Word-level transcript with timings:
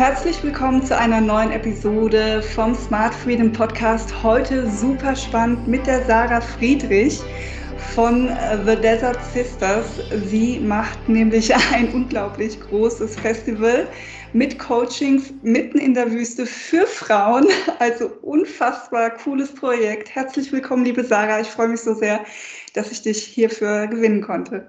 Herzlich 0.00 0.42
willkommen 0.42 0.82
zu 0.82 0.96
einer 0.96 1.20
neuen 1.20 1.52
Episode 1.52 2.40
vom 2.40 2.74
Smart 2.74 3.14
Freedom 3.14 3.52
Podcast. 3.52 4.22
Heute 4.22 4.66
super 4.66 5.14
spannend 5.14 5.68
mit 5.68 5.86
der 5.86 6.02
Sarah 6.06 6.40
Friedrich 6.40 7.20
von 7.94 8.30
The 8.64 8.76
Desert 8.76 9.22
Sisters. 9.22 10.00
Sie 10.24 10.58
macht 10.58 11.06
nämlich 11.06 11.54
ein 11.74 11.92
unglaublich 11.92 12.58
großes 12.58 13.20
Festival 13.20 13.86
mit 14.32 14.58
Coachings 14.58 15.34
mitten 15.42 15.76
in 15.76 15.92
der 15.92 16.10
Wüste 16.10 16.46
für 16.46 16.86
Frauen. 16.86 17.46
Also 17.78 18.10
unfassbar 18.22 19.10
cooles 19.10 19.54
Projekt. 19.54 20.14
Herzlich 20.14 20.50
willkommen, 20.50 20.86
liebe 20.86 21.04
Sarah. 21.04 21.42
Ich 21.42 21.48
freue 21.48 21.68
mich 21.68 21.80
so 21.82 21.92
sehr, 21.92 22.24
dass 22.72 22.90
ich 22.90 23.02
dich 23.02 23.22
hierfür 23.22 23.86
gewinnen 23.86 24.22
konnte. 24.22 24.66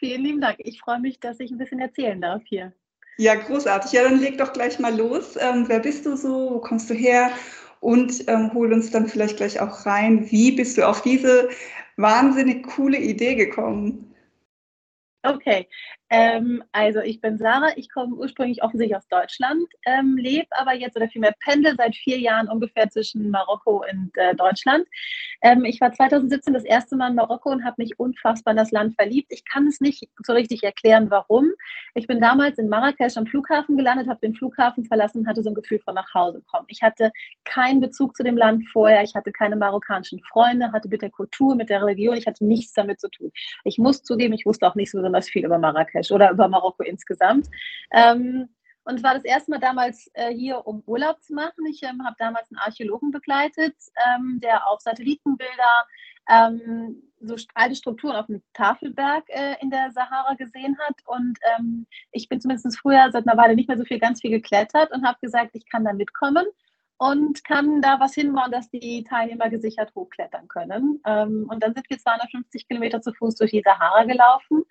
Vielen 0.00 0.24
lieben 0.24 0.40
Dank. 0.40 0.56
Ich 0.58 0.80
freue 0.80 0.98
mich, 0.98 1.20
dass 1.20 1.38
ich 1.38 1.52
ein 1.52 1.58
bisschen 1.58 1.78
erzählen 1.78 2.20
darf 2.20 2.42
hier. 2.46 2.72
Ja, 3.18 3.34
großartig. 3.34 3.92
Ja, 3.92 4.04
dann 4.04 4.20
leg 4.20 4.38
doch 4.38 4.52
gleich 4.52 4.78
mal 4.78 4.96
los. 4.96 5.36
Ähm, 5.36 5.64
wer 5.68 5.80
bist 5.80 6.06
du 6.06 6.16
so? 6.16 6.54
Wo 6.54 6.60
kommst 6.60 6.90
du 6.90 6.94
her? 6.94 7.30
Und 7.80 8.28
ähm, 8.28 8.52
hol 8.54 8.72
uns 8.72 8.90
dann 8.90 9.08
vielleicht 9.08 9.36
gleich 9.36 9.60
auch 9.60 9.86
rein. 9.86 10.30
Wie 10.30 10.52
bist 10.52 10.78
du 10.78 10.86
auf 10.88 11.02
diese 11.02 11.48
wahnsinnig 11.96 12.66
coole 12.66 12.98
Idee 12.98 13.34
gekommen? 13.34 14.14
Okay, 15.24 15.68
ähm, 16.14 16.62
also 16.72 17.00
ich 17.00 17.22
bin 17.22 17.38
Sarah, 17.38 17.72
ich 17.76 17.90
komme 17.90 18.14
ursprünglich 18.14 18.62
offensichtlich 18.62 18.98
aus 18.98 19.08
Deutschland, 19.08 19.66
ähm, 19.86 20.18
lebe 20.18 20.46
aber 20.50 20.74
jetzt 20.74 20.94
oder 20.94 21.08
vielmehr 21.08 21.34
pendel 21.42 21.74
seit 21.74 21.96
vier 21.96 22.18
Jahren 22.18 22.48
ungefähr 22.48 22.90
zwischen 22.90 23.30
Marokko 23.30 23.82
und 23.90 24.10
äh, 24.16 24.34
Deutschland. 24.34 24.86
Ähm, 25.40 25.64
ich 25.64 25.80
war 25.80 25.90
2017 25.90 26.52
das 26.52 26.64
erste 26.64 26.96
Mal 26.96 27.08
in 27.08 27.14
Marokko 27.14 27.48
und 27.48 27.64
habe 27.64 27.76
mich 27.78 27.98
unfassbar 27.98 28.52
in 28.52 28.58
das 28.58 28.70
Land 28.72 28.94
verliebt. 28.94 29.32
Ich 29.32 29.46
kann 29.46 29.66
es 29.66 29.80
nicht 29.80 30.06
so 30.22 30.34
richtig 30.34 30.62
erklären, 30.62 31.10
warum. 31.10 31.50
Ich 31.94 32.06
bin 32.06 32.20
damals 32.20 32.58
in 32.58 32.68
Marrakesch 32.68 33.16
am 33.16 33.26
Flughafen 33.26 33.78
gelandet, 33.78 34.06
habe 34.06 34.20
den 34.20 34.34
Flughafen 34.34 34.84
verlassen 34.84 35.20
und 35.20 35.26
hatte 35.26 35.42
so 35.42 35.48
ein 35.48 35.54
Gefühl 35.54 35.78
von 35.78 35.94
nach 35.94 36.12
Hause 36.12 36.42
kommen. 36.50 36.66
Ich 36.68 36.82
hatte 36.82 37.10
keinen 37.44 37.80
Bezug 37.80 38.14
zu 38.16 38.22
dem 38.22 38.36
Land 38.36 38.68
vorher, 38.70 39.02
ich 39.02 39.14
hatte 39.14 39.32
keine 39.32 39.56
marokkanischen 39.56 40.20
Freunde, 40.24 40.72
hatte 40.72 40.88
mit 40.88 41.00
der 41.00 41.10
Kultur, 41.10 41.54
mit 41.54 41.70
der 41.70 41.82
Religion, 41.82 42.16
ich 42.16 42.26
hatte 42.26 42.44
nichts 42.44 42.74
damit 42.74 43.00
zu 43.00 43.08
tun. 43.08 43.32
Ich 43.64 43.78
muss 43.78 44.02
zugeben, 44.02 44.34
ich 44.34 44.44
wusste 44.44 44.68
auch 44.68 44.74
nicht 44.74 44.90
so 44.90 44.98
besonders 44.98 45.30
viel 45.30 45.46
über 45.46 45.58
Marrakesch. 45.58 46.01
Marrakesch 46.02 46.10
oder 46.10 46.30
über 46.30 46.48
Marokko 46.48 46.82
insgesamt. 46.82 47.48
Ähm, 47.92 48.48
und 48.84 49.02
war 49.04 49.14
das 49.14 49.24
erste 49.24 49.52
Mal 49.52 49.60
damals 49.60 50.10
äh, 50.14 50.34
hier, 50.34 50.66
um 50.66 50.82
Urlaub 50.86 51.22
zu 51.22 51.34
machen. 51.34 51.64
Ich 51.70 51.82
ähm, 51.84 52.04
habe 52.04 52.16
damals 52.18 52.50
einen 52.50 52.58
Archäologen 52.58 53.12
begleitet, 53.12 53.76
ähm, 54.16 54.40
der 54.42 54.68
auf 54.68 54.80
Satellitenbilder 54.80 55.86
ähm, 56.28 57.00
so 57.20 57.36
alte 57.54 57.76
Strukturen 57.76 58.16
auf 58.16 58.26
dem 58.26 58.42
Tafelberg 58.54 59.24
äh, 59.28 59.54
in 59.60 59.70
der 59.70 59.92
Sahara 59.92 60.34
gesehen 60.34 60.76
hat. 60.80 60.96
Und 61.04 61.38
ähm, 61.56 61.86
ich 62.10 62.28
bin 62.28 62.40
zumindest 62.40 62.76
früher 62.76 63.08
seit 63.12 63.28
einer 63.28 63.40
Weile 63.40 63.54
nicht 63.54 63.68
mehr 63.68 63.78
so 63.78 63.84
viel, 63.84 64.00
ganz 64.00 64.20
viel 64.20 64.30
geklettert 64.30 64.90
und 64.90 65.06
habe 65.06 65.18
gesagt, 65.20 65.52
ich 65.54 65.68
kann 65.70 65.84
da 65.84 65.92
mitkommen 65.92 66.46
und 66.98 67.44
kann 67.44 67.82
da 67.82 67.98
was 67.98 68.14
hinbauen, 68.14 68.52
dass 68.52 68.70
die 68.70 69.04
Teilnehmer 69.04 69.50
gesichert 69.50 69.92
hochklettern 69.94 70.48
können. 70.48 71.00
Ähm, 71.06 71.46
und 71.50 71.62
dann 71.62 71.74
sind 71.74 71.88
wir 71.90 71.98
250 71.98 72.68
Kilometer 72.68 73.00
zu 73.00 73.12
Fuß 73.12 73.34
durch 73.36 73.50
die 73.50 73.62
Sahara 73.62 74.04
gelaufen 74.04 74.62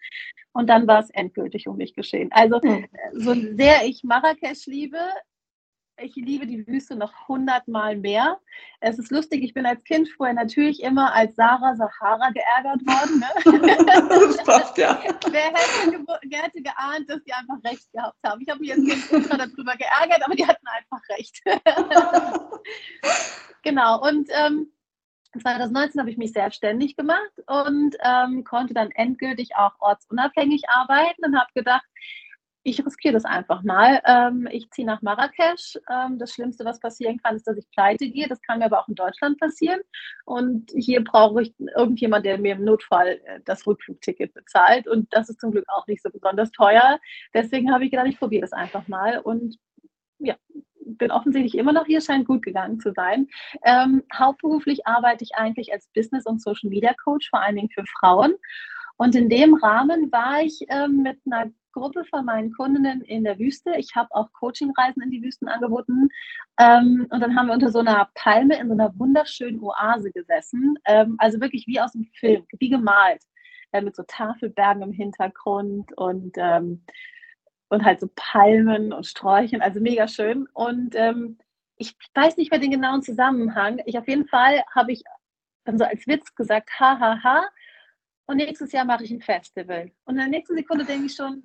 und 0.54 0.70
dann 0.70 0.88
war 0.88 1.00
es 1.00 1.10
endgültig 1.12 1.68
um 1.68 1.78
mich 1.78 1.94
geschehen. 1.94 2.30
Also 2.32 2.62
hm. 2.62 2.86
so 3.14 3.34
sehr 3.34 3.86
ich 3.86 4.04
Marrakesch 4.04 4.66
liebe, 4.66 5.00
ich 6.04 6.16
liebe 6.16 6.48
die 6.48 6.66
Wüste 6.68 6.96
noch 6.96 7.28
hundertmal 7.28 7.98
mehr. 7.98 8.40
Es 8.80 8.98
ist 9.00 9.12
lustig, 9.12 9.44
ich 9.44 9.54
bin 9.54 9.66
als 9.66 9.84
Kind 9.84 10.08
vorher 10.10 10.34
natürlich 10.34 10.82
immer 10.82 11.14
als 11.14 11.36
Sarah 11.36 11.76
Sahara 11.76 12.30
geärgert 12.32 12.82
worden. 12.86 13.20
Ne? 13.20 13.28
Das 14.32 14.44
passt, 14.44 14.78
ja. 14.78 15.02
Wer 15.30 15.42
hätte, 15.42 16.06
wer 16.24 16.44
hätte 16.44 16.62
geahnt, 16.62 17.10
dass 17.10 17.24
die 17.24 17.34
einfach 17.34 17.58
recht 17.64 17.92
gehabt 17.92 18.18
haben? 18.26 18.42
Ich 18.42 18.50
habe 18.50 18.60
mich 18.60 18.72
als 18.72 18.86
Kind 18.86 19.12
ultra 19.12 19.38
darüber 19.38 19.76
geärgert, 19.76 20.24
aber 20.24 20.36
die 20.36 20.46
hatten 20.46 20.68
einfach 20.68 21.02
recht. 21.10 21.42
genau, 23.64 24.08
und 24.08 24.30
ähm, 24.32 24.72
2019 25.40 26.00
habe 26.00 26.10
ich 26.10 26.18
mich 26.18 26.34
selbstständig 26.34 26.96
gemacht 26.96 27.32
und 27.48 27.96
ähm, 28.04 28.44
konnte 28.44 28.74
dann 28.74 28.92
endgültig 28.92 29.56
auch 29.56 29.74
ortsunabhängig 29.80 30.70
arbeiten 30.70 31.26
und 31.26 31.38
habe 31.38 31.50
gedacht, 31.54 31.86
ich 32.64 32.86
riskiere 32.86 33.14
das 33.14 33.26
einfach 33.26 33.64
mal. 33.64 34.02
Ähm, 34.06 34.48
ich 34.52 34.70
ziehe 34.72 34.86
nach 34.86 35.02
Marrakesch. 35.02 35.80
Ähm, 35.90 36.20
das 36.20 36.32
Schlimmste, 36.34 36.64
was 36.64 36.80
passieren 36.80 37.18
kann, 37.18 37.36
ist, 37.36 37.48
dass 37.48 37.58
ich 37.58 37.70
pleite 37.72 38.10
gehe. 38.10 38.28
Das 38.28 38.42
kann 38.42 38.60
mir 38.60 38.66
aber 38.66 38.80
auch 38.80 38.88
in 38.88 38.96
Deutschland 38.96 39.40
passieren. 39.40 39.80
Und 40.26 40.72
hier 40.76 41.04
brauche 41.04 41.42
ich 41.42 41.56
irgendjemand, 41.76 42.26
der 42.26 42.38
mir 42.38 42.56
im 42.56 42.64
Notfall 42.64 43.20
äh, 43.26 43.40
das 43.46 43.66
Rückflugticket 43.66 44.34
bezahlt. 44.34 44.88
Und 44.88 45.12
das 45.12 45.30
ist 45.30 45.40
zum 45.40 45.52
Glück 45.52 45.66
auch 45.70 45.88
nicht 45.88 46.04
so 46.04 46.10
besonders 46.10 46.52
teuer. 46.52 47.00
Deswegen 47.34 47.74
habe 47.74 47.86
ich 47.86 47.92
gedacht, 47.92 48.08
ich 48.08 48.20
probiere 48.20 48.42
das 48.42 48.54
einfach 48.54 48.88
mal. 48.88 49.20
Und 49.20 49.58
ja, 50.20 50.36
bin 50.86 51.12
offensichtlich 51.12 51.56
immer 51.56 51.74
noch 51.74 51.86
hier, 51.88 52.02
scheint 52.02 52.28
gut 52.28 52.44
gegangen 52.44 52.80
zu 52.80 52.94
sein. 52.94 53.28
Ähm, 53.64 54.04
hauptberuflich 54.14 54.86
arbeite 54.86 55.24
ich 55.24 55.36
eigentlich 55.36 55.74
als 55.74 55.88
Business- 55.96 56.28
und 56.28 56.42
Social 56.42 56.70
Media 56.70 56.94
Coach, 57.04 57.30
vor 57.30 57.42
allen 57.42 57.56
Dingen 57.56 57.72
für 57.72 57.86
Frauen. 58.00 58.36
Und 58.98 59.16
in 59.16 59.30
dem 59.30 59.56
Rahmen 59.56 60.12
war 60.12 60.42
ich 60.44 60.64
ähm, 60.70 61.02
mit 61.02 61.18
einer 61.26 61.52
Gruppe 61.72 62.06
von 62.06 62.26
meinen 62.26 62.52
Kundinnen 62.54 63.02
in 63.02 63.24
der 63.24 63.40
Wüste. 63.40 63.72
Ich 63.78 63.96
habe 63.96 64.10
auch 64.12 64.32
Coachingreisen 64.34 65.02
in 65.04 65.12
die 65.12 65.22
Wüsten 65.24 65.48
angeboten. 65.48 66.10
Ähm, 66.60 67.08
und 67.10 67.20
dann 67.20 67.36
haben 67.36 67.48
wir 67.48 67.54
unter 67.54 67.72
so 67.72 67.80
einer 67.80 68.10
Palme 68.16 68.60
in 68.60 68.68
so 68.68 68.74
einer 68.74 68.98
wunderschönen 68.98 69.62
Oase 69.62 70.12
gesessen. 70.12 70.76
Ähm, 70.86 71.16
also 71.20 71.40
wirklich 71.42 71.66
wie 71.68 71.80
aus 71.80 71.96
einem 71.96 72.08
Film, 72.14 72.46
wie 72.60 72.70
gemalt. 72.70 73.22
Äh, 73.74 73.82
mit 73.82 73.96
so 73.96 74.04
Tafelbergen 74.04 74.84
im 74.84 74.92
Hintergrund 74.92 75.94
und, 75.98 76.34
ähm, 76.38 76.84
und 77.70 77.86
halt 77.86 78.02
so 78.02 78.10
Palmen 78.16 78.92
und 78.92 79.06
Sträuchern. 79.06 79.62
Also 79.62 79.80
mega 79.80 80.08
schön. 80.10 80.48
Und 80.54 80.94
ähm, 80.96 81.38
ich 81.78 81.96
weiß 82.14 82.36
nicht 82.38 82.52
mehr 82.52 82.60
den 82.60 82.72
genauen 82.72 83.02
Zusammenhang. 83.02 83.82
Ich 83.86 83.98
auf 83.98 84.08
jeden 84.08 84.28
Fall 84.28 84.62
habe 84.76 84.92
ich 84.92 85.04
dann 85.64 85.78
so 85.78 85.86
als 85.86 86.06
Witz 86.06 86.36
gesagt, 86.36 86.70
ha, 86.80 87.00
ha, 87.00 87.24
ha. 87.24 87.46
Und 88.26 88.38
nächstes 88.38 88.72
Jahr 88.74 88.86
mache 88.86 89.04
ich 89.04 89.12
ein 89.12 89.22
Festival. 89.22 89.92
Und 90.04 90.16
in 90.16 90.20
der 90.20 90.28
nächsten 90.28 90.56
Sekunde 90.56 90.86
denke 90.86 91.06
ich 91.06 91.16
schon, 91.16 91.44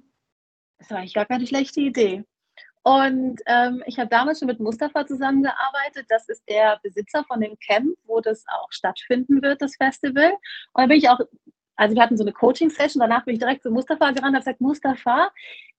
das 0.79 0.91
war 0.91 0.99
eigentlich 0.99 1.15
gar 1.15 1.27
keine 1.27 1.47
schlechte 1.47 1.81
Idee. 1.81 2.25
Und 2.83 3.41
ähm, 3.47 3.83
ich 3.87 3.99
habe 3.99 4.09
damals 4.09 4.39
schon 4.39 4.47
mit 4.47 4.61
Mustafa 4.61 5.05
zusammengearbeitet. 5.07 6.07
Das 6.09 6.29
ist 6.29 6.49
der 6.49 6.79
Besitzer 6.85 7.25
von 7.25 7.41
dem 7.41 7.59
Camp, 7.59 7.97
wo 8.05 8.21
das 8.21 8.45
auch 8.47 8.71
stattfinden 8.71 9.43
wird, 9.43 9.61
das 9.61 9.75
Festival. 9.75 10.31
Und 10.73 10.83
da 10.83 10.87
bin 10.87 10.99
ich 10.99 11.09
auch, 11.09 11.19
also 11.75 11.97
wir 11.97 12.03
hatten 12.03 12.17
so 12.17 12.23
eine 12.23 12.33
Coaching-Session, 12.33 13.01
danach 13.01 13.25
bin 13.25 13.35
ich 13.35 13.41
direkt 13.41 13.65
zu 13.65 13.73
Mustafa 13.73 14.13
gerannt 14.13 14.19
und 14.19 14.35
habe 14.37 14.39
gesagt, 14.39 14.61
Mustafa, 14.61 15.31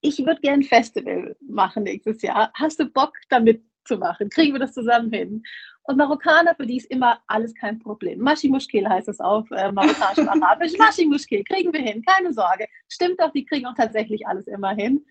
ich 0.01 0.19
würde 0.19 0.41
gerne 0.41 0.63
ein 0.63 0.63
Festival 0.63 1.37
machen 1.47 1.83
nächstes 1.83 2.21
Jahr. 2.21 2.51
Hast 2.53 2.79
du 2.79 2.85
Bock, 2.85 3.13
damit 3.29 3.63
zu 3.85 3.97
machen? 3.97 4.29
Kriegen 4.29 4.53
wir 4.53 4.59
das 4.59 4.73
zusammen 4.73 5.11
hin? 5.11 5.43
Und 5.87 5.95
Marokkaner, 5.95 6.53
für 6.53 6.65
die 6.65 6.77
ist 6.77 6.91
immer 6.91 7.21
alles 7.27 7.55
kein 7.55 7.79
Problem. 7.79 8.19
Mashi 8.19 8.49
Mushkil 8.49 8.87
heißt 8.87 9.07
es 9.07 9.21
auf 9.21 9.49
äh, 9.51 9.71
marokkanisch 9.71 10.17
und 10.17 10.27
arabisch. 10.27 10.73
Mashi 10.77 11.05
Mushkil, 11.05 11.45
kriegen 11.45 11.71
wir 11.71 11.79
hin, 11.79 12.03
keine 12.05 12.33
Sorge. 12.33 12.67
Stimmt 12.89 13.21
doch, 13.21 13.31
die 13.31 13.45
kriegen 13.45 13.65
auch 13.65 13.73
tatsächlich 13.73 14.27
alles 14.27 14.47
immer 14.47 14.75
hin. 14.75 15.05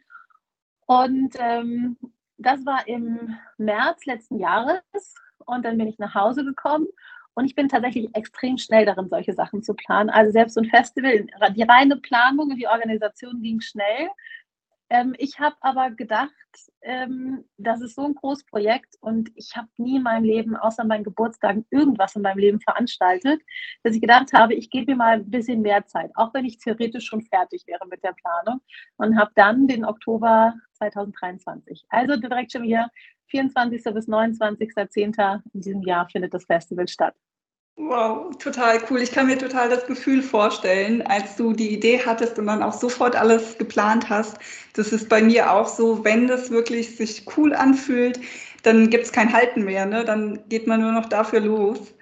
Und 0.85 1.35
ähm, 1.39 1.97
das 2.37 2.67
war 2.67 2.87
im 2.87 3.35
März 3.57 4.05
letzten 4.05 4.39
Jahres. 4.39 5.15
Und 5.47 5.65
dann 5.65 5.79
bin 5.79 5.89
ich 5.89 5.99
nach 5.99 6.15
Hause 6.15 6.45
gekommen. 6.45 6.87
Und 7.33 7.47
ich 7.47 7.55
bin 7.55 7.71
tatsächlich 7.71 8.15
extrem 8.15 8.59
schnell 8.59 8.85
darin, 8.85 9.09
solche 9.09 9.33
Sachen 9.33 9.63
zu 9.63 9.73
planen. 9.73 10.11
Also 10.11 10.31
selbst 10.31 10.55
so 10.55 10.61
ein 10.61 10.69
Festival, 10.69 11.27
die 11.55 11.63
reine 11.63 11.97
Planung 11.97 12.51
und 12.51 12.57
die 12.57 12.69
Organisation 12.69 13.41
ging 13.41 13.63
schnell. 13.63 14.11
Ähm, 14.89 15.15
ich 15.19 15.39
habe 15.41 15.57
aber 15.61 15.91
gedacht, 15.91 16.31
ähm, 16.83 17.45
das 17.57 17.81
ist 17.81 17.97
so 17.97 18.03
ein 18.05 18.15
großes 18.15 18.47
Projekt 18.47 18.95
und 19.01 19.31
ich 19.35 19.57
habe 19.57 19.69
nie 19.79 19.97
in 19.97 20.03
meinem 20.05 20.23
Leben, 20.25 20.57
außer 20.57 20.85
meinen 20.85 21.03
Geburtstagen, 21.03 21.67
irgendwas 21.71 22.15
in 22.15 22.23
meinem 22.23 22.39
Leben 22.39 22.61
veranstaltet, 22.61 23.43
dass 23.83 23.95
ich 23.95 24.01
gedacht 24.01 24.33
habe, 24.33 24.55
ich 24.55 24.71
gebe 24.71 24.93
mir 24.93 24.97
mal 24.97 25.15
ein 25.15 25.31
bisschen 25.31 25.63
mehr 25.63 25.87
Zeit, 25.87 26.13
auch 26.15 26.33
wenn 26.35 26.45
ich 26.45 26.59
theoretisch 26.59 27.07
schon 27.07 27.23
fertig 27.23 27.67
wäre 27.67 27.87
mit 27.89 28.05
der 28.05 28.13
Planung 28.13 28.61
und 28.97 29.19
habe 29.19 29.33
dann 29.35 29.67
den 29.67 29.85
Oktober 29.85 30.55
2023, 30.75 31.87
also 31.89 32.17
direkt 32.17 32.53
schon 32.53 32.63
hier 32.63 32.89
24. 33.29 33.83
bis 33.93 34.09
29.10. 34.09 35.43
in 35.53 35.61
diesem 35.61 35.83
Jahr 35.83 36.09
findet 36.09 36.33
das 36.33 36.45
Festival 36.45 36.87
statt. 36.87 37.15
Wow, 37.79 38.35
total 38.39 38.81
cool. 38.89 39.03
Ich 39.03 39.13
kann 39.13 39.27
mir 39.27 39.37
total 39.37 39.69
das 39.69 39.87
Gefühl 39.87 40.23
vorstellen, 40.23 41.03
als 41.03 41.37
du 41.37 41.53
die 41.53 41.75
Idee 41.75 42.01
hattest 42.05 42.39
und 42.39 42.47
dann 42.47 42.63
auch 42.63 42.73
sofort 42.73 43.15
alles 43.15 43.59
geplant 43.59 44.09
hast. 44.09 44.39
Das 44.73 44.93
ist 44.93 45.11
bei 45.11 45.23
mir 45.23 45.53
auch 45.53 45.69
so, 45.69 46.03
wenn 46.03 46.27
das 46.27 46.51
wirklich 46.51 46.97
sich 46.97 47.27
cool 47.37 47.55
anfühlt, 47.55 48.19
dann 48.63 48.89
gibt 48.89 49.05
es 49.05 49.13
kein 49.13 49.33
Halten 49.33 49.65
mehr, 49.65 49.85
ne? 49.85 50.05
Dann 50.05 50.49
geht 50.49 50.67
man 50.67 50.81
nur 50.81 50.93
noch 50.93 51.07
dafür 51.07 51.41
los. 51.41 51.95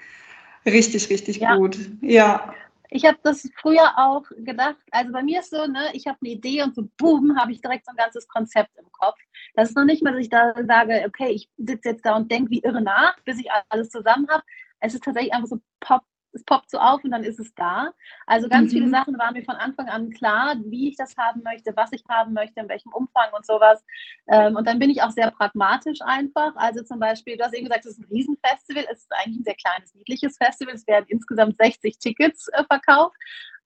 Richtig, 0.65 1.11
richtig 1.11 1.39
ja. 1.39 1.57
gut. 1.57 1.77
Ja. 2.01 2.55
Ich 2.91 3.05
habe 3.05 3.19
das 3.25 3.51
früher 3.61 3.93
auch 3.97 4.23
gedacht, 4.37 4.77
also 4.93 5.11
bei 5.11 5.25
mir 5.25 5.41
ist 5.41 5.51
so, 5.51 5.67
ne, 5.67 5.89
ich 5.93 6.07
habe 6.07 6.19
eine 6.23 6.31
Idee 6.31 6.63
und 6.63 6.77
so 6.77 6.89
boom, 6.97 7.37
habe 7.37 7.51
ich 7.51 7.61
direkt 7.61 7.87
so 7.87 7.91
ein 7.91 7.97
ganzes 7.97 8.29
Konzept 8.29 8.71
im 8.79 8.91
Kopf. 8.93 9.19
Das 9.55 9.71
ist 9.71 9.77
noch 9.77 9.85
nicht 9.85 10.05
mal, 10.05 10.13
dass 10.13 10.21
ich 10.21 10.31
da 10.31 10.55
sage, 10.67 11.05
okay, 11.07 11.31
ich 11.31 11.49
sitze 11.59 11.89
jetzt 11.91 12.07
da 12.07 12.15
und 12.15 12.31
denke 12.31 12.51
wie 12.51 12.61
irre 12.61 12.81
nach, 12.81 13.19
bis 13.25 13.41
ich 13.41 13.49
alles 13.69 13.91
zusammen 13.91 14.29
habe. 14.31 14.45
Es 14.85 14.95
ist 14.95 15.05
tatsächlich 15.05 15.33
einfach 15.33 15.49
so 15.49 15.61
pop, 15.81 16.03
es 16.35 16.45
poppt 16.45 16.71
so 16.71 16.79
auf 16.79 17.03
und 17.05 17.11
dann 17.13 17.25
ist 17.25 17.39
es 17.39 17.55
da. 17.55 17.93
Also 18.27 18.49
ganz 18.49 18.73
mhm. 18.73 18.77
viele 18.77 18.89
Sachen 18.91 19.19
waren 19.19 19.35
mir 19.35 19.45
von 19.45 19.55
Anfang 19.55 19.89
an 19.89 20.11
klar, 20.11 20.57
wie 20.67 20.89
ich 20.89 20.97
das 20.97 21.17
haben 21.17 21.43
möchte, 21.43 21.73
was 21.77 21.93
ich 21.93 22.03
haben 22.09 22.33
möchte, 22.33 22.61
in 22.61 22.69
welchem 22.69 22.93
Umfang 22.93 23.33
und 23.37 23.47
sowas. 23.47 23.85
Ähm, 24.29 24.57
und 24.57 24.67
dann 24.67 24.79
bin 24.79 24.91
ich 24.91 25.03
auch 25.03 25.11
sehr 25.11 25.31
pragmatisch 25.31 26.01
einfach. 26.03 26.55
Also 26.57 26.83
zum 26.83 26.99
Beispiel, 26.99 27.37
du 27.37 27.45
hast 27.45 27.55
eben 27.55 27.67
gesagt, 27.67 27.87
es 27.87 27.93
ist 27.93 28.01
ein 28.01 28.11
Riesenfestival. 28.11 28.85
Es 28.91 29.01
ist 29.01 29.13
eigentlich 29.13 29.41
ein 29.41 29.45
sehr 29.45 29.55
kleines, 29.55 29.95
niedliches 29.95 30.37
Festival. 30.37 30.75
Es 30.75 30.87
werden 30.87 31.07
insgesamt 31.09 31.57
60 31.57 31.99
Tickets 31.99 32.49
äh, 32.49 32.65
verkauft 32.65 33.17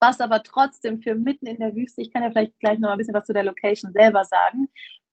was 0.01 0.21
aber 0.21 0.43
trotzdem 0.43 1.01
für 1.01 1.15
mitten 1.15 1.47
in 1.47 1.59
der 1.59 1.75
Wüste, 1.75 2.03
ich 2.03 2.13
kann 2.13 2.23
ja 2.23 2.31
vielleicht 2.31 2.59
gleich 2.61 2.79
noch 2.79 2.91
ein 2.91 2.99
bisschen 2.99 3.15
was 3.15 3.27
zu 3.27 3.33
der 3.33 3.45
Location 3.45 3.93
selber 3.93 4.25
sagen, 4.25 4.69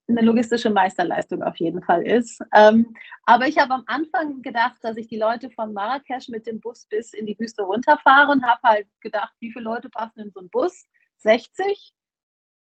eine 0.07 0.21
logistische 0.21 0.69
Meisterleistung 0.69 1.41
auf 1.41 1.55
jeden 1.57 1.81
Fall 1.81 2.05
ist. 2.05 2.41
Ähm, 2.53 2.95
aber 3.25 3.47
ich 3.47 3.57
habe 3.57 3.73
am 3.73 3.83
Anfang 3.87 4.41
gedacht, 4.41 4.77
dass 4.81 4.97
ich 4.97 5.07
die 5.07 5.17
Leute 5.17 5.49
von 5.49 5.73
Marrakesch 5.73 6.29
mit 6.29 6.45
dem 6.45 6.59
Bus 6.59 6.85
bis 6.85 7.13
in 7.13 7.25
die 7.25 7.37
Wüste 7.39 7.63
runterfahre 7.63 8.31
und 8.31 8.45
habe 8.45 8.61
halt 8.63 8.87
gedacht, 9.01 9.33
wie 9.39 9.51
viele 9.51 9.65
Leute 9.65 9.89
passen 9.89 10.19
in 10.19 10.31
so 10.31 10.39
einen 10.39 10.49
Bus? 10.49 10.85
60? 11.17 11.93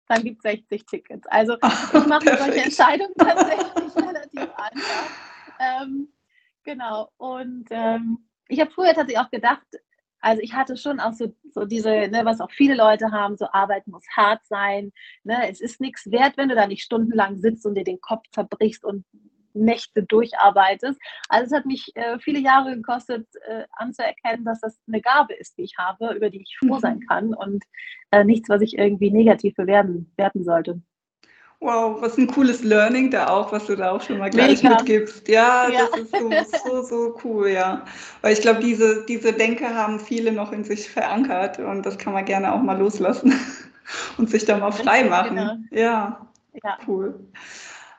Dann 0.07 0.23
gibt 0.23 0.43
es 0.43 0.51
60 0.51 0.85
Tickets. 0.85 1.27
Also 1.27 1.55
ich 1.55 2.05
mache 2.07 2.37
solche 2.37 2.63
Entscheidungen 2.63 3.13
tatsächlich 3.17 3.95
relativ 3.95 4.49
einfach. 4.55 5.09
Ähm, 5.59 6.11
genau. 6.63 7.09
Und 7.17 7.67
ähm, 7.69 8.29
ich 8.47 8.59
habe 8.59 8.71
früher 8.71 8.93
tatsächlich 8.93 9.19
auch 9.19 9.29
gedacht, 9.29 9.67
also 10.21 10.41
ich 10.41 10.53
hatte 10.53 10.77
schon 10.77 10.99
auch 10.99 11.13
so, 11.13 11.33
so 11.51 11.65
diese, 11.65 11.89
ne, 11.89 12.21
was 12.23 12.41
auch 12.41 12.51
viele 12.51 12.75
Leute 12.75 13.11
haben, 13.11 13.37
so 13.37 13.47
Arbeit 13.51 13.87
muss 13.87 14.05
hart 14.15 14.45
sein. 14.45 14.91
Ne? 15.23 15.49
Es 15.49 15.61
ist 15.61 15.79
nichts 15.81 16.09
wert, 16.11 16.37
wenn 16.37 16.49
du 16.49 16.55
da 16.55 16.67
nicht 16.67 16.83
stundenlang 16.83 17.39
sitzt 17.39 17.65
und 17.65 17.75
dir 17.75 17.83
den 17.83 18.01
Kopf 18.01 18.23
zerbrichst 18.31 18.83
und 18.83 19.05
Nächte 19.53 20.03
durcharbeitest. 20.03 20.99
Also 21.27 21.45
es 21.47 21.57
hat 21.57 21.65
mich 21.65 21.91
äh, 21.95 22.19
viele 22.19 22.39
Jahre 22.39 22.75
gekostet, 22.75 23.27
äh, 23.47 23.63
anzuerkennen, 23.71 24.45
dass 24.45 24.61
das 24.61 24.79
eine 24.87 25.01
Gabe 25.01 25.33
ist, 25.33 25.57
die 25.57 25.63
ich 25.63 25.75
habe, 25.77 26.13
über 26.13 26.29
die 26.29 26.41
ich 26.41 26.57
froh 26.59 26.79
sein 26.79 26.99
mhm. 26.99 27.07
kann 27.07 27.33
und 27.33 27.63
äh, 28.11 28.23
nichts, 28.23 28.49
was 28.49 28.61
ich 28.61 28.77
irgendwie 28.77 29.11
negativ 29.11 29.55
bewerten, 29.55 30.11
bewerten 30.15 30.43
sollte. 30.43 30.81
Wow, 31.61 32.01
was 32.01 32.17
ein 32.17 32.27
cooles 32.27 32.63
Learning 32.63 33.11
da 33.11 33.27
auch, 33.27 33.51
was 33.51 33.65
du 33.65 33.75
da 33.75 33.91
auch 33.91 34.01
schon 34.01 34.17
mal 34.17 34.29
gleich 34.29 34.63
Mega. 34.63 34.77
mitgibst. 34.77 35.27
Ja, 35.27 35.67
ja, 35.69 35.89
das 35.91 35.99
ist 35.99 36.11
so, 36.11 36.31
so, 36.69 36.83
so 36.83 37.19
cool, 37.25 37.49
ja. 37.49 37.83
Weil 38.21 38.31
ich 38.31 38.41
glaube, 38.41 38.61
diese, 38.61 39.05
diese 39.05 39.33
Denke 39.33 39.75
haben 39.75 39.99
viele 39.99 40.31
noch 40.31 40.53
in 40.53 40.63
sich 40.63 40.89
verankert 40.89 41.59
und 41.59 41.85
das 41.85 41.97
kann 41.97 42.13
man 42.13 42.23
gerne 42.23 42.53
auch 42.53 42.61
mal 42.61 42.79
loslassen 42.79 43.33
und 44.17 44.29
sich 44.29 44.45
da 44.45 44.57
mal 44.57 44.71
frei 44.71 45.03
machen. 45.03 45.35
Genau. 45.35 45.55
Ja, 45.71 46.27
ja, 46.63 46.77
cool. 46.87 47.19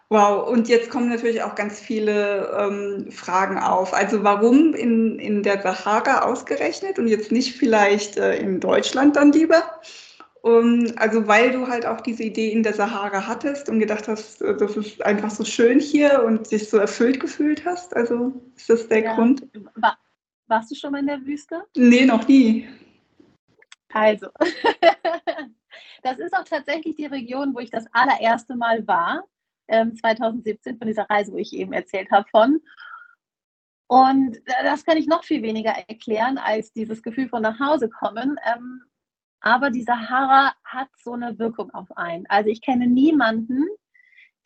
Wow, 0.09 0.49
und 0.49 0.69
jetzt 0.69 0.91
kommen 0.91 1.11
natürlich 1.11 1.43
auch 1.43 1.55
ganz 1.55 1.79
viele 1.79 2.51
ähm, 2.59 3.13
Fragen 3.13 3.59
auf. 3.59 3.93
Also 3.93 4.25
warum 4.25 4.75
in, 4.75 5.19
in 5.19 5.43
der 5.43 5.61
Sahara 5.63 6.23
ausgerechnet 6.23 6.99
und 6.99 7.09
jetzt 7.09 7.31
nicht 7.31 7.57
vielleicht 7.57 8.17
äh, 8.17 8.37
in 8.39 8.59
Deutschland 8.59 9.17
dann 9.17 9.33
lieber? 9.33 9.63
Um, 10.43 10.87
also 10.97 11.27
weil 11.29 11.53
du 11.53 11.67
halt 11.67 11.85
auch 11.85 12.01
diese 12.01 12.23
Idee 12.23 12.51
in 12.51 12.63
der 12.63 12.73
Sahara 12.73 13.27
hattest 13.27 13.69
und 13.69 13.79
gedacht 13.79 14.09
hast, 14.09 14.41
äh, 14.41 14.57
das 14.57 14.75
ist 14.75 15.05
einfach 15.05 15.31
so 15.31 15.45
schön 15.45 15.81
hier 15.81 16.23
und 16.25 16.51
dich 16.51 16.71
so 16.71 16.79
erfüllt 16.79 17.21
gefühlt 17.21 17.67
hast. 17.67 17.95
Also 17.95 18.33
ist 18.57 18.71
das 18.71 18.89
der 18.89 19.03
ja. 19.03 19.15
Grund? 19.15 19.47
War, 19.75 19.99
warst 20.47 20.71
du 20.71 20.75
schon 20.75 20.93
mal 20.93 21.01
in 21.01 21.09
der 21.09 21.25
Wüste? 21.27 21.63
Nee, 21.77 22.07
noch 22.07 22.27
nie. 22.27 22.67
Also, 23.93 24.29
das 26.03 26.19
ist 26.19 26.35
auch 26.35 26.45
tatsächlich 26.45 26.97
die 26.97 27.07
Region, 27.07 27.55
wo 27.55 27.59
ich 27.59 27.71
das 27.71 27.85
allererste 27.93 28.57
Mal 28.57 28.87
war, 28.87 29.25
ähm, 29.69 29.95
2017 29.95 30.79
von 30.79 30.87
dieser 30.87 31.09
Reise, 31.11 31.33
wo 31.33 31.37
ich 31.37 31.53
eben 31.53 31.73
erzählt 31.73 32.11
habe 32.11 32.29
von. 32.31 32.61
Und 33.89 34.37
äh, 34.37 34.65
das 34.65 34.85
kann 34.85 34.97
ich 34.97 35.07
noch 35.07 35.25
viel 35.25 35.43
weniger 35.43 35.73
erklären 35.89 36.39
als 36.39 36.73
dieses 36.73 37.03
Gefühl 37.03 37.29
von 37.29 37.43
nach 37.43 37.59
Hause 37.59 37.91
kommen. 37.91 38.39
Aber 39.41 39.71
die 39.71 39.83
Sahara 39.83 40.53
hat 40.65 40.89
so 41.03 41.13
eine 41.13 41.39
Wirkung 41.39 41.71
auf 41.71 41.97
einen. 41.97 42.27
Also 42.29 42.51
ich 42.51 42.61
kenne 42.61 42.87
niemanden, 42.87 43.65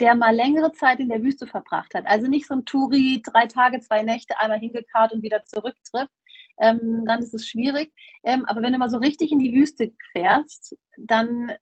der 0.01 0.15
mal 0.15 0.35
längere 0.35 0.73
Zeit 0.73 1.01
in 1.01 1.09
der 1.09 1.23
Wüste 1.23 1.47
verbracht 1.47 1.95
hat. 1.95 2.07
Also 2.07 2.27
nicht 2.27 2.47
so 2.47 2.55
ein 2.55 2.65
Touri, 2.65 3.23
drei 3.25 3.47
Tage, 3.47 3.81
zwei 3.81 4.03
Nächte, 4.03 4.39
einmal 4.39 4.59
hingekarrt 4.59 5.13
und 5.13 5.23
wieder 5.23 5.45
zurücktrifft. 5.45 6.13
Ähm, 6.59 7.05
dann 7.07 7.21
ist 7.21 7.35
es 7.35 7.49
schwierig. 7.49 7.93
Ähm, 8.23 8.45
aber 8.45 8.63
wenn 8.63 8.73
du 8.73 8.79
mal 8.79 8.91
so 8.91 8.99
richtig 8.99 9.33
in 9.33 9.39
die 9.41 9.53
Wüste 9.53 9.93
fährst, 10.13 10.77
dann, 10.97 11.53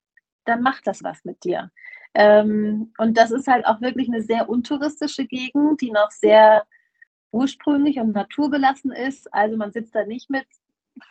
dann 0.44 0.62
macht 0.62 0.87
das 0.87 1.02
was 1.02 1.25
mit 1.25 1.44
dir. 1.44 1.70
Ähm, 2.14 2.93
und 2.99 3.17
das 3.17 3.31
ist 3.31 3.49
halt 3.49 3.67
auch 3.67 3.81
wirklich 3.81 4.08
eine 4.08 4.23
sehr 4.23 4.49
untouristische 4.49 5.26
Gegend, 5.26 5.81
die 5.81 5.90
noch 5.90 6.11
sehr 6.11 6.67
ursprünglich 7.31 7.99
und 7.99 8.12
naturbelassen 8.12 8.93
ist. 8.93 9.32
Also 9.32 9.56
man 9.56 9.73
sitzt 9.73 9.94
da 9.94 10.05
nicht 10.05 10.29
mit 10.29 10.46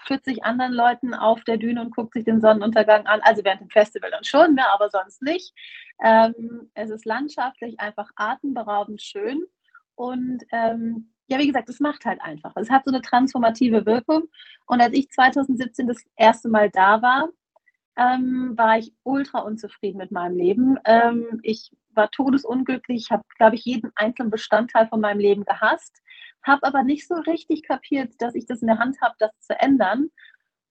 40 0.05 0.43
anderen 0.43 0.73
Leuten 0.73 1.13
auf 1.13 1.43
der 1.43 1.57
Düne 1.57 1.81
und 1.81 1.95
guckt 1.95 2.13
sich 2.13 2.23
den 2.23 2.41
Sonnenuntergang 2.41 3.05
an. 3.07 3.21
Also 3.21 3.43
während 3.43 3.61
dem 3.61 3.69
Festival 3.69 4.11
dann 4.11 4.23
schon, 4.23 4.55
ne, 4.55 4.63
aber 4.73 4.89
sonst 4.89 5.21
nicht. 5.21 5.53
Ähm, 6.03 6.69
es 6.73 6.89
ist 6.89 7.05
landschaftlich 7.05 7.79
einfach 7.79 8.09
atemberaubend 8.15 9.01
schön. 9.01 9.43
Und 9.95 10.43
ähm, 10.51 11.11
ja, 11.27 11.39
wie 11.39 11.47
gesagt, 11.47 11.69
es 11.69 11.79
macht 11.79 12.05
halt 12.05 12.21
einfach. 12.21 12.51
Es 12.55 12.69
hat 12.69 12.83
so 12.85 12.91
eine 12.91 13.01
transformative 13.01 13.85
Wirkung. 13.85 14.23
Und 14.65 14.81
als 14.81 14.93
ich 14.93 15.09
2017 15.09 15.87
das 15.87 16.03
erste 16.15 16.49
Mal 16.49 16.69
da 16.69 17.01
war, 17.01 17.29
ähm, 17.97 18.53
war 18.57 18.77
ich 18.77 18.93
ultra 19.03 19.39
unzufrieden 19.39 19.97
mit 19.97 20.11
meinem 20.11 20.35
Leben. 20.37 20.77
Ähm, 20.85 21.39
ich 21.43 21.71
war 21.95 22.09
todesunglücklich, 22.11 23.11
habe, 23.11 23.23
glaube 23.37 23.55
ich, 23.55 23.65
jeden 23.65 23.91
einzelnen 23.95 24.31
Bestandteil 24.31 24.87
von 24.87 25.01
meinem 25.01 25.19
Leben 25.19 25.45
gehasst 25.45 26.01
habe 26.43 26.63
aber 26.63 26.83
nicht 26.83 27.07
so 27.07 27.15
richtig 27.15 27.63
kapiert, 27.63 28.13
dass 28.19 28.35
ich 28.35 28.45
das 28.45 28.61
in 28.61 28.67
der 28.67 28.79
Hand 28.79 28.99
habe, 29.01 29.15
das 29.19 29.31
zu 29.39 29.59
ändern. 29.59 30.09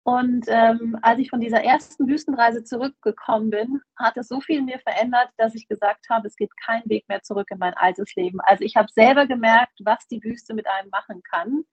Und 0.05 0.45
ähm, 0.49 0.97
als 1.01 1.19
ich 1.19 1.29
von 1.29 1.39
dieser 1.39 1.63
ersten 1.63 2.07
Wüstenreise 2.09 2.65
zurückgekommen 2.65 3.49
bin, 3.51 3.79
hat 3.97 4.17
es 4.17 4.27
so 4.27 4.41
viel 4.41 4.57
in 4.57 4.65
mir 4.65 4.79
verändert, 4.79 5.29
dass 5.37 5.55
ich 5.55 5.67
gesagt 5.67 6.09
habe, 6.09 6.27
es 6.27 6.35
geht 6.35 6.51
kein 6.57 6.81
Weg 6.85 7.07
mehr 7.07 7.21
zurück 7.21 7.47
in 7.51 7.57
mein 7.57 7.73
altes 7.75 8.13
Leben. 8.15 8.41
Also 8.41 8.65
ich 8.65 8.75
habe 8.75 8.89
selber 8.91 9.27
gemerkt, 9.27 9.79
was 9.85 10.05
die 10.07 10.21
Wüste 10.21 10.53
mit 10.53 10.67
einem 10.67 10.89
machen 10.89 11.21
kann. 11.23 11.63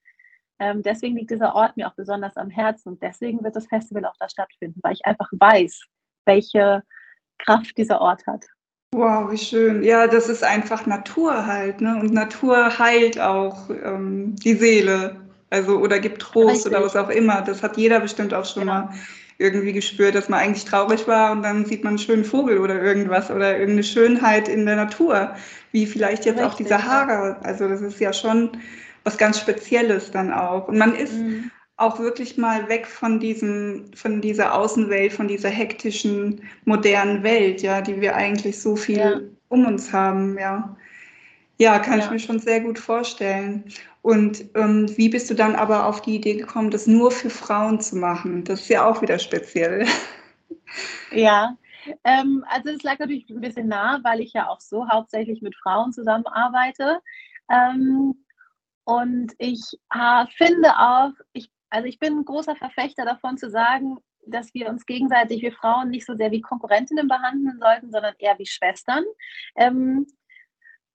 Ähm, 0.60 0.82
deswegen 0.82 1.16
liegt 1.16 1.32
dieser 1.32 1.56
Ort 1.56 1.76
mir 1.76 1.88
auch 1.88 1.96
besonders 1.96 2.36
am 2.36 2.50
Herzen 2.50 2.90
und 2.90 3.02
deswegen 3.02 3.42
wird 3.42 3.56
das 3.56 3.66
Festival 3.66 4.04
auch 4.04 4.16
da 4.20 4.28
stattfinden, 4.28 4.78
weil 4.84 4.92
ich 4.92 5.04
einfach 5.06 5.28
weiß, 5.32 5.86
welche 6.24 6.84
Kraft 7.38 7.76
dieser 7.78 8.00
Ort 8.00 8.28
hat. 8.28 8.46
Wow, 8.92 9.30
wie 9.30 9.38
schön. 9.38 9.84
Ja, 9.84 10.08
das 10.08 10.28
ist 10.28 10.42
einfach 10.42 10.84
Natur 10.84 11.46
halt, 11.46 11.80
ne? 11.80 11.96
Und 12.00 12.12
Natur 12.12 12.76
heilt 12.78 13.20
auch 13.20 13.70
ähm, 13.70 14.34
die 14.36 14.54
Seele. 14.54 15.16
Also 15.48 15.78
oder 15.78 16.00
gibt 16.00 16.20
Trost 16.20 16.66
Richtig. 16.66 16.72
oder 16.72 16.84
was 16.84 16.96
auch 16.96 17.08
immer. 17.08 17.40
Das 17.42 17.62
hat 17.62 17.76
jeder 17.76 18.00
bestimmt 18.00 18.34
auch 18.34 18.44
schon 18.44 18.66
ja. 18.66 18.74
mal 18.74 18.94
irgendwie 19.38 19.72
gespürt, 19.72 20.14
dass 20.16 20.28
man 20.28 20.40
eigentlich 20.40 20.64
traurig 20.64 21.06
war 21.06 21.32
und 21.32 21.42
dann 21.42 21.64
sieht 21.64 21.82
man 21.82 21.92
einen 21.92 21.98
schönen 21.98 22.24
Vogel 22.24 22.58
oder 22.58 22.82
irgendwas 22.82 23.30
oder 23.30 23.52
irgendeine 23.52 23.84
Schönheit 23.84 24.48
in 24.48 24.66
der 24.66 24.76
Natur, 24.76 25.34
wie 25.72 25.86
vielleicht 25.86 26.26
jetzt 26.26 26.38
Richtig, 26.38 26.52
auch 26.52 26.54
die 26.56 26.64
Sahara. 26.64 27.38
Also 27.42 27.68
das 27.68 27.80
ist 27.80 28.00
ja 28.00 28.12
schon 28.12 28.50
was 29.04 29.16
ganz 29.16 29.38
Spezielles 29.38 30.10
dann 30.10 30.32
auch. 30.32 30.68
Und 30.68 30.78
man 30.78 30.94
ist 30.94 31.14
mhm 31.14 31.50
auch 31.80 31.98
wirklich 31.98 32.36
mal 32.36 32.68
weg 32.68 32.86
von 32.86 33.18
diesem, 33.20 33.92
von 33.94 34.20
dieser 34.20 34.54
Außenwelt, 34.54 35.12
von 35.12 35.28
dieser 35.28 35.48
hektischen, 35.48 36.42
modernen 36.64 37.22
Welt, 37.22 37.62
ja, 37.62 37.80
die 37.80 38.00
wir 38.00 38.14
eigentlich 38.14 38.60
so 38.60 38.76
viel 38.76 38.98
ja. 38.98 39.20
um 39.48 39.66
uns 39.66 39.92
haben, 39.92 40.38
ja. 40.38 40.76
Ja, 41.58 41.78
kann 41.78 41.98
ja. 41.98 42.04
ich 42.04 42.10
mir 42.10 42.18
schon 42.18 42.38
sehr 42.38 42.60
gut 42.60 42.78
vorstellen. 42.78 43.64
Und 44.02 44.44
ähm, 44.54 44.86
wie 44.96 45.10
bist 45.10 45.28
du 45.30 45.34
dann 45.34 45.54
aber 45.54 45.86
auf 45.86 46.00
die 46.00 46.16
Idee 46.16 46.34
gekommen, 46.34 46.70
das 46.70 46.86
nur 46.86 47.10
für 47.10 47.28
Frauen 47.28 47.80
zu 47.80 47.96
machen? 47.96 48.44
Das 48.44 48.62
ist 48.62 48.68
ja 48.68 48.86
auch 48.86 49.02
wieder 49.02 49.18
speziell. 49.18 49.86
Ja, 51.12 51.56
ähm, 52.04 52.44
also 52.48 52.70
es 52.70 52.84
lag 52.84 53.00
natürlich 53.00 53.28
ein 53.28 53.40
bisschen 53.40 53.66
nah, 53.66 53.98
weil 54.04 54.20
ich 54.20 54.32
ja 54.32 54.48
auch 54.48 54.60
so 54.60 54.88
hauptsächlich 54.88 55.42
mit 55.42 55.56
Frauen 55.56 55.92
zusammenarbeite. 55.92 57.00
Ähm, 57.50 58.14
und 58.84 59.32
ich 59.38 59.60
äh, 59.92 60.26
finde 60.36 60.70
auch, 60.78 61.10
ich 61.32 61.50
also 61.70 61.86
ich 61.86 61.98
bin 61.98 62.18
ein 62.18 62.24
großer 62.24 62.56
Verfechter 62.56 63.04
davon 63.04 63.38
zu 63.38 63.50
sagen, 63.50 63.98
dass 64.26 64.52
wir 64.54 64.68
uns 64.68 64.86
gegenseitig, 64.86 65.42
wir 65.42 65.52
Frauen, 65.52 65.90
nicht 65.90 66.06
so 66.06 66.14
sehr 66.14 66.30
wie 66.30 66.40
Konkurrentinnen 66.40 67.08
behandeln 67.08 67.58
sollten, 67.58 67.90
sondern 67.90 68.14
eher 68.18 68.38
wie 68.38 68.46
Schwestern. 68.46 69.04
Ähm, 69.56 70.06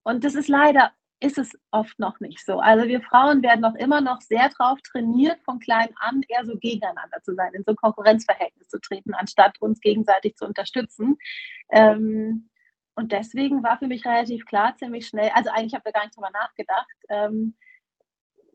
und 0.04 0.24
das 0.24 0.36
ist 0.36 0.48
leider, 0.48 0.92
ist 1.20 1.38
es 1.38 1.58
oft 1.72 1.98
noch 1.98 2.20
nicht 2.20 2.46
so. 2.46 2.60
Also 2.60 2.88
wir 2.88 3.02
Frauen 3.02 3.42
werden 3.42 3.62
noch 3.62 3.76
immer 3.76 4.02
noch 4.02 4.22
sehr 4.22 4.50
drauf 4.50 4.80
trainiert, 4.82 5.42
von 5.44 5.60
klein 5.60 5.90
an 6.00 6.22
eher 6.28 6.46
so 6.46 6.58
gegeneinander 6.58 7.22
zu 7.24 7.34
sein, 7.34 7.54
in 7.54 7.64
so 7.64 7.72
ein 7.72 7.78
Konkurrenzverhältnis 7.78 8.68
zu 8.68 8.80
treten, 8.80 9.14
anstatt 9.14 9.60
uns 9.62 9.80
gegenseitig 9.80 10.36
zu 10.36 10.46
unterstützen. 10.46 11.18
Ähm, 11.72 12.50
und 12.96 13.12
deswegen 13.12 13.64
war 13.64 13.78
für 13.78 13.88
mich 13.88 14.06
relativ 14.06 14.46
klar, 14.46 14.76
ziemlich 14.78 15.08
schnell, 15.08 15.32
also 15.34 15.50
eigentlich 15.50 15.74
habe 15.74 15.84
ich 15.86 15.92
da 15.94 16.00
gar 16.00 16.06
nicht 16.06 16.16
drüber 16.16 16.32
nachgedacht, 16.32 16.96
ähm, 17.10 17.56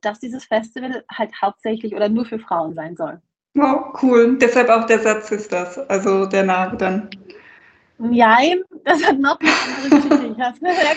dass 0.00 0.18
dieses 0.18 0.44
Festival 0.44 1.04
halt 1.10 1.30
hauptsächlich 1.40 1.94
oder 1.94 2.08
nur 2.08 2.24
für 2.24 2.38
Frauen 2.38 2.74
sein 2.74 2.96
soll. 2.96 3.20
Wow, 3.54 4.00
cool. 4.02 4.38
Deshalb 4.38 4.68
auch 4.68 4.86
der 4.86 5.00
Satz 5.00 5.30
ist 5.32 5.52
das, 5.52 5.78
also 5.78 6.26
der 6.26 6.44
Name 6.44 6.76
dann. 6.76 7.10
Nein, 8.02 8.62
das 8.84 9.04
hat 9.04 9.18
noch 9.18 9.38
eine 9.40 9.50
andere 9.50 9.90
Geschichte. 9.90 10.34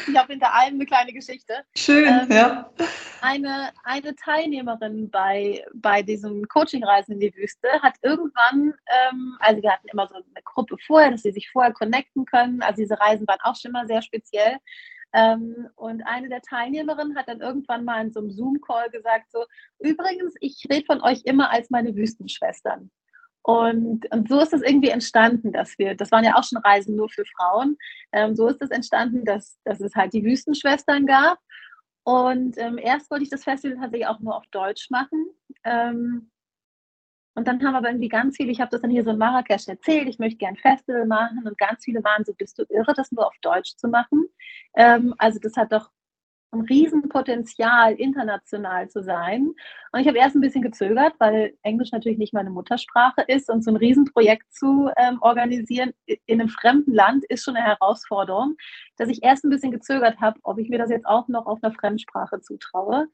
Ich 0.09 0.17
habe 0.17 0.31
hinter 0.31 0.53
allem 0.53 0.75
eine 0.75 0.85
kleine 0.85 1.11
Geschichte. 1.11 1.53
Schön, 1.75 2.07
ähm, 2.07 2.31
ja. 2.31 2.71
Eine, 3.21 3.71
eine 3.83 4.15
Teilnehmerin 4.15 5.09
bei, 5.09 5.65
bei 5.73 6.01
diesem 6.01 6.47
Coaching-Reisen 6.47 7.15
in 7.15 7.19
die 7.19 7.35
Wüste 7.35 7.67
hat 7.81 7.95
irgendwann, 8.03 8.73
ähm, 8.87 9.35
also 9.39 9.61
wir 9.61 9.71
hatten 9.71 9.87
immer 9.91 10.07
so 10.07 10.15
eine 10.15 10.23
Gruppe 10.45 10.77
vorher, 10.87 11.11
dass 11.11 11.23
sie 11.23 11.31
sich 11.31 11.49
vorher 11.51 11.73
connecten 11.73 12.23
können. 12.23 12.61
Also 12.61 12.81
diese 12.81 12.97
Reisen 12.97 13.27
waren 13.27 13.39
auch 13.43 13.55
schon 13.55 13.73
mal 13.73 13.85
sehr 13.85 14.01
speziell. 14.01 14.57
Ähm, 15.13 15.67
und 15.75 16.03
eine 16.03 16.29
der 16.29 16.41
Teilnehmerinnen 16.41 17.17
hat 17.17 17.27
dann 17.27 17.41
irgendwann 17.41 17.83
mal 17.83 18.01
in 18.01 18.13
so 18.13 18.21
einem 18.21 18.31
Zoom-Call 18.31 18.89
gesagt, 18.91 19.29
so, 19.29 19.43
übrigens, 19.79 20.35
ich 20.39 20.65
rede 20.71 20.85
von 20.85 21.01
euch 21.01 21.21
immer 21.25 21.51
als 21.51 21.69
meine 21.69 21.95
Wüstenschwestern. 21.95 22.89
Und, 23.43 24.09
und 24.11 24.29
so 24.29 24.39
ist 24.39 24.53
es 24.53 24.61
irgendwie 24.61 24.89
entstanden, 24.89 25.51
dass 25.51 25.77
wir, 25.77 25.95
das 25.95 26.11
waren 26.11 26.23
ja 26.23 26.35
auch 26.35 26.45
schon 26.45 26.59
Reisen 26.59 26.95
nur 26.95 27.09
für 27.09 27.25
Frauen, 27.25 27.77
ähm, 28.13 28.35
so 28.35 28.47
ist 28.47 28.61
es 28.61 28.71
entstanden, 28.71 29.25
dass, 29.25 29.59
dass 29.65 29.81
es 29.81 29.95
halt 29.95 30.13
die 30.13 30.23
Wüstenschwestern 30.23 31.05
gab. 31.05 31.39
Und 32.03 32.57
ähm, 32.57 32.77
erst 32.77 33.11
wollte 33.11 33.23
ich 33.23 33.29
das 33.29 33.43
Festival 33.43 33.77
tatsächlich 33.77 34.07
auch 34.07 34.19
nur 34.19 34.35
auf 34.35 34.47
Deutsch 34.47 34.89
machen. 34.89 35.27
Ähm, 35.65 36.31
und 37.35 37.47
dann 37.47 37.63
haben 37.63 37.75
aber 37.75 37.89
irgendwie 37.89 38.09
ganz 38.09 38.37
viele, 38.37 38.51
ich 38.51 38.61
habe 38.61 38.71
das 38.71 38.81
dann 38.81 38.91
hier 38.91 39.03
so 39.03 39.09
in 39.09 39.17
Marrakesch 39.17 39.67
erzählt, 39.67 40.07
ich 40.07 40.19
möchte 40.19 40.37
gerne 40.37 40.57
ein 40.57 40.61
Festival 40.61 41.05
machen 41.07 41.41
und 41.45 41.57
ganz 41.57 41.83
viele 41.83 42.03
waren 42.03 42.23
so, 42.23 42.33
bist 42.33 42.59
du 42.59 42.63
irre, 42.69 42.93
das 42.93 43.11
nur 43.11 43.25
auf 43.25 43.35
Deutsch 43.41 43.75
zu 43.75 43.87
machen? 43.87 44.27
Ähm, 44.75 45.15
also 45.17 45.39
das 45.39 45.55
hat 45.57 45.71
doch 45.71 45.89
ein 46.53 46.61
Riesenpotenzial, 46.61 47.93
international 47.93 48.89
zu 48.89 49.03
sein. 49.03 49.53
Und 49.91 49.99
ich 49.99 50.07
habe 50.07 50.17
erst 50.17 50.35
ein 50.35 50.41
bisschen 50.41 50.61
gezögert, 50.61 51.13
weil 51.19 51.55
Englisch 51.63 51.91
natürlich 51.91 52.17
nicht 52.17 52.33
meine 52.33 52.49
Muttersprache 52.49 53.21
ist 53.27 53.49
und 53.49 53.63
so 53.63 53.71
ein 53.71 53.77
Riesenprojekt 53.77 54.53
zu 54.53 54.89
ähm, 54.97 55.17
organisieren 55.21 55.93
in 56.05 56.41
einem 56.41 56.49
fremden 56.49 56.93
Land 56.93 57.25
ist 57.25 57.43
schon 57.43 57.55
eine 57.55 57.65
Herausforderung, 57.65 58.55
dass 58.97 59.09
ich 59.09 59.23
erst 59.23 59.43
ein 59.43 59.49
bisschen 59.49 59.71
gezögert 59.71 60.19
habe, 60.19 60.39
ob 60.43 60.57
ich 60.59 60.69
mir 60.69 60.77
das 60.77 60.89
jetzt 60.89 61.05
auch 61.05 61.27
noch 61.27 61.45
auf 61.45 61.59
einer 61.63 61.73
Fremdsprache 61.73 62.41
zutraue. 62.41 63.07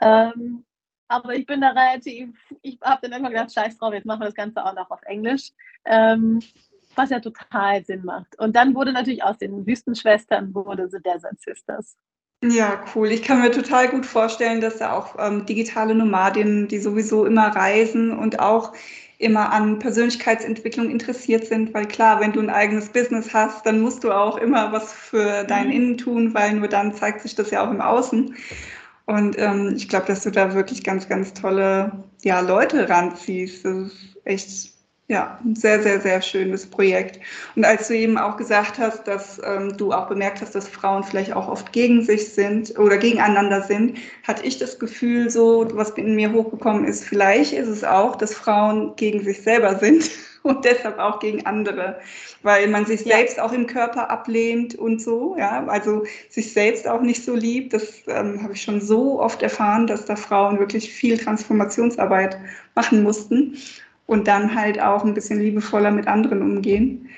Ähm, 0.00 0.64
aber 1.08 1.34
ich 1.36 1.46
bin 1.46 1.60
da 1.60 1.68
relativ, 1.68 2.30
ich 2.62 2.78
habe 2.82 3.08
dann 3.08 3.20
immer 3.20 3.30
gedacht, 3.30 3.52
scheiß 3.52 3.78
drauf, 3.78 3.94
jetzt 3.94 4.06
machen 4.06 4.20
wir 4.20 4.26
das 4.26 4.34
Ganze 4.34 4.64
auch 4.64 4.74
noch 4.74 4.90
auf 4.90 5.02
Englisch. 5.02 5.52
Ähm, 5.84 6.40
was 6.96 7.10
ja 7.10 7.20
total 7.20 7.84
Sinn 7.84 8.04
macht. 8.04 8.38
Und 8.38 8.56
dann 8.56 8.74
wurde 8.74 8.92
natürlich 8.92 9.22
aus 9.22 9.38
den 9.38 9.66
Wüstenschwestern 9.66 10.54
wurde 10.54 10.88
The 10.88 10.98
Desert 11.04 11.40
Sisters. 11.40 11.96
Ja, 12.48 12.84
cool. 12.94 13.10
Ich 13.10 13.22
kann 13.22 13.40
mir 13.40 13.50
total 13.50 13.88
gut 13.88 14.06
vorstellen, 14.06 14.60
dass 14.60 14.78
da 14.78 14.92
auch 14.92 15.16
ähm, 15.18 15.46
digitale 15.46 15.94
Nomadinnen, 15.94 16.68
die 16.68 16.78
sowieso 16.78 17.24
immer 17.24 17.48
reisen 17.48 18.16
und 18.16 18.40
auch 18.40 18.72
immer 19.18 19.52
an 19.52 19.78
Persönlichkeitsentwicklung 19.78 20.90
interessiert 20.90 21.46
sind, 21.46 21.72
weil 21.72 21.86
klar, 21.86 22.20
wenn 22.20 22.32
du 22.32 22.40
ein 22.40 22.50
eigenes 22.50 22.90
Business 22.90 23.32
hast, 23.32 23.64
dann 23.64 23.80
musst 23.80 24.04
du 24.04 24.12
auch 24.12 24.36
immer 24.36 24.72
was 24.72 24.92
für 24.92 25.44
dein 25.44 25.68
mhm. 25.68 25.72
Innen 25.72 25.98
tun, 25.98 26.34
weil 26.34 26.54
nur 26.54 26.68
dann 26.68 26.94
zeigt 26.94 27.22
sich 27.22 27.34
das 27.34 27.50
ja 27.50 27.66
auch 27.66 27.70
im 27.70 27.80
Außen. 27.80 28.34
Und 29.06 29.38
ähm, 29.38 29.72
ich 29.76 29.88
glaube, 29.88 30.06
dass 30.06 30.22
du 30.22 30.30
da 30.30 30.54
wirklich 30.54 30.84
ganz, 30.84 31.08
ganz 31.08 31.32
tolle 31.32 32.04
ja, 32.22 32.40
Leute 32.40 32.88
ranziehst. 32.88 33.64
Das 33.64 33.76
ist 33.76 34.16
echt 34.24 34.75
ja, 35.08 35.38
ein 35.44 35.54
sehr, 35.54 35.82
sehr, 35.82 36.00
sehr 36.00 36.20
schönes 36.20 36.66
Projekt. 36.66 37.20
Und 37.54 37.64
als 37.64 37.86
du 37.86 37.94
eben 37.94 38.18
auch 38.18 38.36
gesagt 38.36 38.78
hast, 38.78 39.06
dass 39.06 39.40
ähm, 39.44 39.76
du 39.76 39.92
auch 39.92 40.08
bemerkt 40.08 40.40
hast, 40.40 40.56
dass 40.56 40.68
Frauen 40.68 41.04
vielleicht 41.04 41.32
auch 41.32 41.46
oft 41.48 41.72
gegen 41.72 42.02
sich 42.02 42.30
sind 42.30 42.76
oder 42.76 42.98
gegeneinander 42.98 43.62
sind, 43.62 43.98
hatte 44.24 44.44
ich 44.44 44.58
das 44.58 44.80
Gefühl, 44.80 45.30
so, 45.30 45.68
was 45.74 45.90
in 45.90 46.16
mir 46.16 46.32
hochgekommen 46.32 46.84
ist, 46.84 47.04
vielleicht 47.04 47.52
ist 47.52 47.68
es 47.68 47.84
auch, 47.84 48.16
dass 48.16 48.34
Frauen 48.34 48.96
gegen 48.96 49.22
sich 49.22 49.42
selber 49.42 49.76
sind 49.76 50.10
und 50.42 50.64
deshalb 50.64 50.98
auch 50.98 51.20
gegen 51.20 51.46
andere, 51.46 52.00
weil 52.42 52.66
man 52.66 52.84
sich 52.84 53.02
ja. 53.02 53.16
selbst 53.16 53.38
auch 53.38 53.52
im 53.52 53.68
Körper 53.68 54.10
ablehnt 54.10 54.74
und 54.74 55.00
so, 55.00 55.36
ja, 55.38 55.64
also 55.68 56.02
sich 56.30 56.52
selbst 56.52 56.88
auch 56.88 57.00
nicht 57.00 57.24
so 57.24 57.36
liebt. 57.36 57.74
Das 57.74 58.02
ähm, 58.08 58.42
habe 58.42 58.54
ich 58.54 58.62
schon 58.62 58.80
so 58.80 59.20
oft 59.20 59.40
erfahren, 59.40 59.86
dass 59.86 60.04
da 60.04 60.16
Frauen 60.16 60.58
wirklich 60.58 60.92
viel 60.92 61.16
Transformationsarbeit 61.16 62.38
machen 62.74 63.04
mussten 63.04 63.56
und 64.06 64.28
dann 64.28 64.54
halt 64.54 64.80
auch 64.80 65.04
ein 65.04 65.14
bisschen 65.14 65.40
liebevoller 65.40 65.90
mit 65.90 66.06
anderen 66.06 66.42
umgehen. 66.42 67.10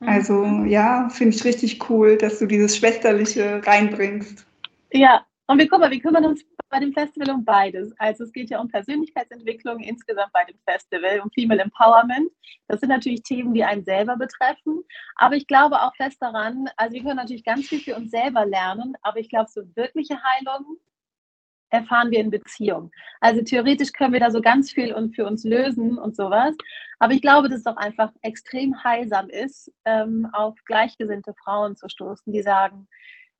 Mhm. 0.00 0.08
Also 0.08 0.44
ja, 0.66 1.08
finde 1.08 1.36
ich 1.36 1.44
richtig 1.44 1.88
cool, 1.90 2.16
dass 2.16 2.38
du 2.38 2.46
dieses 2.46 2.76
Schwesterliche 2.76 3.62
reinbringst. 3.64 4.46
Ja, 4.92 5.24
und 5.46 5.58
wir, 5.58 5.68
guck 5.68 5.80
mal, 5.80 5.90
wir 5.90 6.00
kümmern 6.00 6.24
uns 6.24 6.44
bei 6.68 6.80
dem 6.80 6.92
Festival 6.92 7.30
um 7.34 7.44
beides. 7.44 7.92
Also 7.98 8.24
es 8.24 8.32
geht 8.32 8.50
ja 8.50 8.60
um 8.60 8.68
Persönlichkeitsentwicklung 8.68 9.80
insgesamt 9.80 10.32
bei 10.32 10.44
dem 10.44 10.56
Festival, 10.66 11.20
um 11.20 11.30
Female 11.30 11.62
Empowerment. 11.62 12.30
Das 12.68 12.80
sind 12.80 12.88
natürlich 12.88 13.22
Themen, 13.22 13.52
die 13.52 13.64
einen 13.64 13.84
selber 13.84 14.16
betreffen. 14.16 14.82
Aber 15.16 15.36
ich 15.36 15.46
glaube 15.46 15.82
auch 15.82 15.94
fest 15.96 16.16
daran, 16.20 16.70
also 16.76 16.94
wir 16.94 17.02
können 17.02 17.16
natürlich 17.16 17.44
ganz 17.44 17.68
viel 17.68 17.80
für 17.80 17.96
uns 17.96 18.10
selber 18.10 18.46
lernen, 18.46 18.94
aber 19.02 19.18
ich 19.18 19.28
glaube, 19.28 19.50
so 19.50 19.62
wirkliche 19.74 20.16
Heilung 20.22 20.78
erfahren 21.72 22.10
wir 22.10 22.20
in 22.20 22.30
Beziehung. 22.30 22.90
Also 23.20 23.42
theoretisch 23.42 23.92
können 23.92 24.12
wir 24.12 24.20
da 24.20 24.30
so 24.30 24.40
ganz 24.40 24.70
viel 24.70 24.92
und 24.92 25.14
für 25.16 25.26
uns 25.26 25.42
lösen 25.42 25.98
und 25.98 26.14
sowas. 26.14 26.54
Aber 26.98 27.14
ich 27.14 27.22
glaube, 27.22 27.48
dass 27.48 27.58
es 27.58 27.64
doch 27.64 27.76
einfach 27.76 28.12
extrem 28.20 28.84
heilsam 28.84 29.28
ist, 29.28 29.72
ähm, 29.84 30.28
auf 30.32 30.54
gleichgesinnte 30.66 31.34
Frauen 31.42 31.74
zu 31.74 31.88
stoßen, 31.88 32.32
die 32.32 32.42
sagen, 32.42 32.86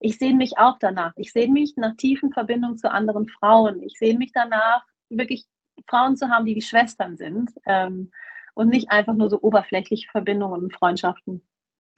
ich 0.01 0.19
sehe 0.19 0.35
mich 0.35 0.59
auch 0.59 0.79
danach. 0.81 1.13
Ich 1.17 1.33
sehe 1.33 1.49
mich 1.49 1.77
nach 1.77 1.95
tiefen 1.97 2.33
Verbindungen 2.33 2.79
zu 2.79 2.91
anderen 2.91 3.29
Frauen. 3.29 3.83
Ich 3.83 3.99
sehe 3.99 4.19
mich 4.19 4.33
danach, 4.33 4.85
wirklich 5.11 5.45
Frauen 5.87 6.17
zu 6.17 6.29
haben, 6.29 6.47
die 6.47 6.57
wie 6.57 6.63
Schwestern 6.63 7.17
sind 7.17 7.53
ähm, 7.67 8.11
und 8.55 8.69
nicht 8.69 8.91
einfach 8.91 9.15
nur 9.15 9.31
so 9.31 9.41
oberflächliche 9.43 10.09
Verbindungen 10.11 10.63
und 10.63 10.75
Freundschaften. 10.75 11.43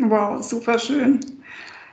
Wow, 0.01 0.43
super 0.43 0.79
schön. 0.79 1.21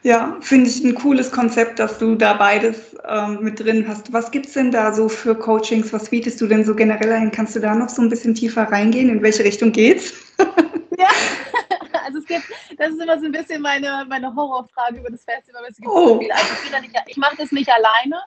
Ja, 0.03 0.37
finde 0.41 0.67
ich 0.67 0.83
ein 0.83 0.95
cooles 0.95 1.31
Konzept, 1.31 1.77
dass 1.77 1.99
du 1.99 2.15
da 2.15 2.33
beides 2.33 2.95
ähm, 3.07 3.43
mit 3.43 3.59
drin 3.59 3.87
hast. 3.87 4.11
Was 4.11 4.31
gibt 4.31 4.47
es 4.47 4.53
denn 4.53 4.71
da 4.71 4.91
so 4.93 5.07
für 5.07 5.35
Coachings? 5.35 5.93
Was 5.93 6.09
bietest 6.09 6.41
du 6.41 6.47
denn 6.47 6.65
so 6.65 6.73
generell 6.73 7.11
ein? 7.11 7.29
Kannst 7.29 7.55
du 7.55 7.59
da 7.59 7.75
noch 7.75 7.89
so 7.89 8.01
ein 8.01 8.09
bisschen 8.09 8.33
tiefer 8.33 8.63
reingehen? 8.63 9.09
In 9.09 9.21
welche 9.21 9.43
Richtung 9.43 9.71
geht's? 9.71 10.13
ja, 10.97 11.07
also 12.03 12.17
es 12.17 12.25
gibt, 12.25 12.43
das 12.77 12.89
ist 12.89 13.01
immer 13.01 13.19
so 13.19 13.25
ein 13.25 13.31
bisschen 13.31 13.61
meine, 13.61 14.05
meine 14.09 14.33
Horrorfrage 14.35 14.99
über 14.99 15.11
das 15.11 15.23
Festival. 15.23 15.61
Es 15.69 15.77
gibt 15.77 15.87
oh. 15.87 16.07
so 16.07 16.19
viel. 16.19 16.31
Also 16.31 16.45
ich, 16.83 16.91
ich 17.05 17.17
mache 17.17 17.37
das 17.37 17.51
nicht 17.51 17.69
alleine, 17.69 18.23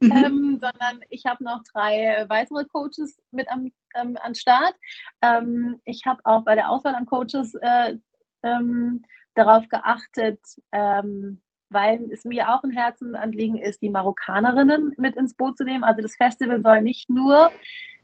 mhm. 0.00 0.12
ähm, 0.12 0.60
sondern 0.60 1.00
ich 1.08 1.26
habe 1.26 1.42
noch 1.42 1.60
drei 1.72 2.24
weitere 2.28 2.64
Coaches 2.66 3.18
mit 3.32 3.48
am, 3.50 3.72
ähm, 3.96 4.16
an 4.22 4.36
Start. 4.36 4.74
Ähm, 5.22 5.80
ich 5.84 6.02
habe 6.06 6.20
auch 6.22 6.44
bei 6.44 6.54
der 6.54 6.70
Auswahl 6.70 6.94
an 6.94 7.06
Coaches 7.06 7.54
äh, 7.60 7.96
ähm, 8.42 9.02
darauf 9.34 9.68
geachtet, 9.68 10.40
ähm, 10.72 11.40
weil 11.68 12.10
es 12.12 12.24
mir 12.24 12.48
auch 12.48 12.62
ein 12.62 12.70
Herzensanliegen 12.70 13.58
ist, 13.58 13.82
die 13.82 13.90
Marokkanerinnen 13.90 14.94
mit 14.98 15.16
ins 15.16 15.34
Boot 15.34 15.58
zu 15.58 15.64
nehmen. 15.64 15.84
Also 15.84 16.02
das 16.02 16.16
Festival 16.16 16.62
soll 16.62 16.82
nicht 16.82 17.10
nur 17.10 17.50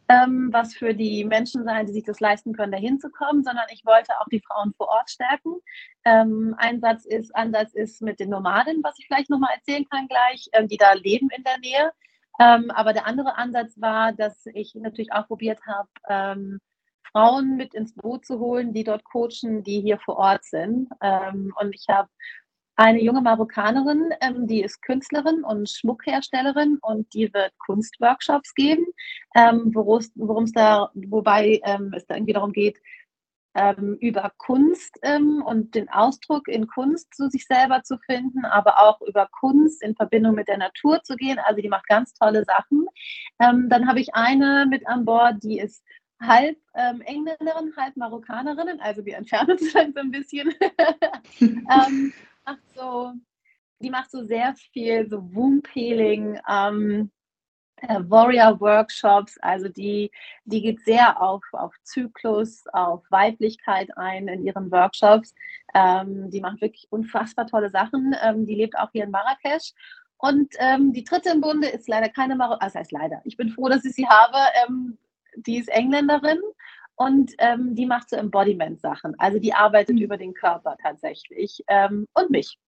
ähm, 0.08 0.50
was 0.52 0.74
für 0.74 0.94
die 0.94 1.24
Menschen 1.24 1.64
sein, 1.64 1.86
die 1.86 1.92
sich 1.92 2.04
das 2.04 2.20
leisten 2.20 2.52
können, 2.54 2.72
da 2.72 2.78
hinzukommen, 2.78 3.44
sondern 3.44 3.66
ich 3.72 3.84
wollte 3.84 4.12
auch 4.20 4.26
die 4.30 4.40
Frauen 4.40 4.74
vor 4.76 4.88
Ort 4.88 5.10
stärken. 5.10 5.56
Ähm, 6.04 6.54
Einsatz 6.58 7.04
ist, 7.04 7.34
Ansatz 7.36 7.72
ist 7.72 8.02
mit 8.02 8.20
den 8.20 8.30
Nomaden, 8.30 8.82
was 8.82 8.98
ich 8.98 9.06
vielleicht 9.06 9.30
nochmal 9.30 9.54
erzählen 9.54 9.88
kann 9.88 10.08
gleich, 10.08 10.48
ähm, 10.52 10.68
die 10.68 10.76
da 10.76 10.92
leben 10.94 11.28
in 11.36 11.44
der 11.44 11.58
Nähe. 11.58 11.92
Ähm, 12.40 12.70
aber 12.70 12.92
der 12.92 13.06
andere 13.06 13.36
Ansatz 13.36 13.80
war, 13.80 14.12
dass 14.12 14.46
ich 14.46 14.74
natürlich 14.74 15.12
auch 15.12 15.28
probiert 15.28 15.60
habe, 15.66 15.88
ähm, 16.08 16.60
Frauen 17.12 17.56
mit 17.56 17.74
ins 17.74 17.94
Boot 17.94 18.26
zu 18.26 18.38
holen, 18.38 18.72
die 18.72 18.84
dort 18.84 19.04
coachen, 19.04 19.62
die 19.62 19.80
hier 19.80 19.98
vor 19.98 20.16
Ort 20.16 20.44
sind. 20.44 20.88
Ähm, 21.00 21.52
und 21.60 21.74
ich 21.74 21.86
habe 21.88 22.08
eine 22.76 23.02
junge 23.02 23.20
Marokkanerin, 23.20 24.12
ähm, 24.20 24.46
die 24.46 24.62
ist 24.62 24.80
Künstlerin 24.82 25.44
und 25.44 25.68
Schmuckherstellerin 25.68 26.78
und 26.80 27.12
die 27.12 27.32
wird 27.32 27.52
Kunstworkshops 27.58 28.54
geben, 28.54 28.86
ähm, 29.34 29.72
da, 30.54 30.90
wobei 30.94 31.60
ähm, 31.64 31.92
es 31.94 32.06
da 32.06 32.14
irgendwie 32.14 32.32
darum 32.32 32.52
geht, 32.52 32.78
ähm, 33.54 33.98
über 34.00 34.32
Kunst 34.38 34.98
ähm, 35.02 35.42
und 35.44 35.74
den 35.74 35.90
Ausdruck 35.90 36.48
in 36.48 36.66
Kunst 36.66 37.14
zu 37.14 37.28
sich 37.28 37.44
selber 37.44 37.82
zu 37.82 37.98
finden, 37.98 38.44
aber 38.46 38.80
auch 38.80 39.00
über 39.02 39.28
Kunst 39.30 39.82
in 39.82 39.94
Verbindung 39.94 40.34
mit 40.34 40.48
der 40.48 40.58
Natur 40.58 41.02
zu 41.02 41.16
gehen. 41.16 41.38
Also 41.38 41.60
die 41.60 41.68
macht 41.68 41.86
ganz 41.86 42.14
tolle 42.14 42.44
Sachen. 42.44 42.86
Ähm, 43.40 43.68
dann 43.68 43.86
habe 43.86 44.00
ich 44.00 44.14
eine 44.14 44.66
mit 44.66 44.86
an 44.86 45.04
Bord, 45.04 45.42
die 45.42 45.58
ist 45.58 45.84
halb 46.26 46.56
ähm, 46.74 47.00
Engländerin, 47.02 47.72
halb 47.76 47.96
Marokkanerin, 47.96 48.80
also 48.80 49.04
wir 49.04 49.16
entfernen 49.16 49.52
uns 49.52 49.72
so 49.72 49.78
ein 49.78 50.10
bisschen. 50.10 50.54
ähm, 51.40 52.12
macht 52.44 52.74
so, 52.74 53.12
die 53.80 53.90
macht 53.90 54.10
so 54.10 54.24
sehr 54.24 54.54
viel 54.72 55.08
so 55.08 55.22
Womb 55.34 55.68
Healing, 55.74 56.38
ähm, 56.48 57.10
äh, 57.76 58.00
Warrior 58.08 58.60
Workshops, 58.60 59.38
also 59.38 59.68
die, 59.68 60.10
die 60.44 60.62
geht 60.62 60.80
sehr 60.84 61.20
auf, 61.20 61.42
auf 61.52 61.74
Zyklus, 61.82 62.64
auf 62.72 63.02
Weiblichkeit 63.10 63.96
ein 63.96 64.28
in 64.28 64.44
ihren 64.44 64.70
Workshops. 64.70 65.34
Ähm, 65.74 66.30
die 66.30 66.40
macht 66.40 66.60
wirklich 66.60 66.86
unfassbar 66.90 67.46
tolle 67.46 67.70
Sachen. 67.70 68.14
Ähm, 68.22 68.46
die 68.46 68.54
lebt 68.54 68.78
auch 68.78 68.90
hier 68.92 69.04
in 69.04 69.10
Marrakesch. 69.10 69.72
Und 70.16 70.54
ähm, 70.60 70.92
die 70.92 71.02
dritte 71.02 71.30
im 71.30 71.40
Bunde 71.40 71.68
ist 71.68 71.88
leider 71.88 72.08
keine 72.08 72.36
Marokkanerin, 72.36 72.62
also 72.62 72.78
heißt 72.78 72.92
leider. 72.92 73.20
Ich 73.24 73.36
bin 73.36 73.48
froh, 73.48 73.68
dass 73.68 73.84
ich 73.84 73.94
sie 73.94 74.06
habe. 74.06 74.38
Ähm, 74.64 74.96
die 75.36 75.58
ist 75.58 75.68
Engländerin 75.68 76.40
und 76.96 77.32
ähm, 77.38 77.74
die 77.74 77.86
macht 77.86 78.10
so 78.10 78.16
Embodiment-Sachen. 78.16 79.14
Also 79.18 79.38
die 79.38 79.54
arbeitet 79.54 79.96
mhm. 79.96 80.02
über 80.02 80.16
den 80.16 80.34
Körper 80.34 80.76
tatsächlich 80.80 81.62
ähm, 81.68 82.06
und 82.14 82.30
mich. 82.30 82.58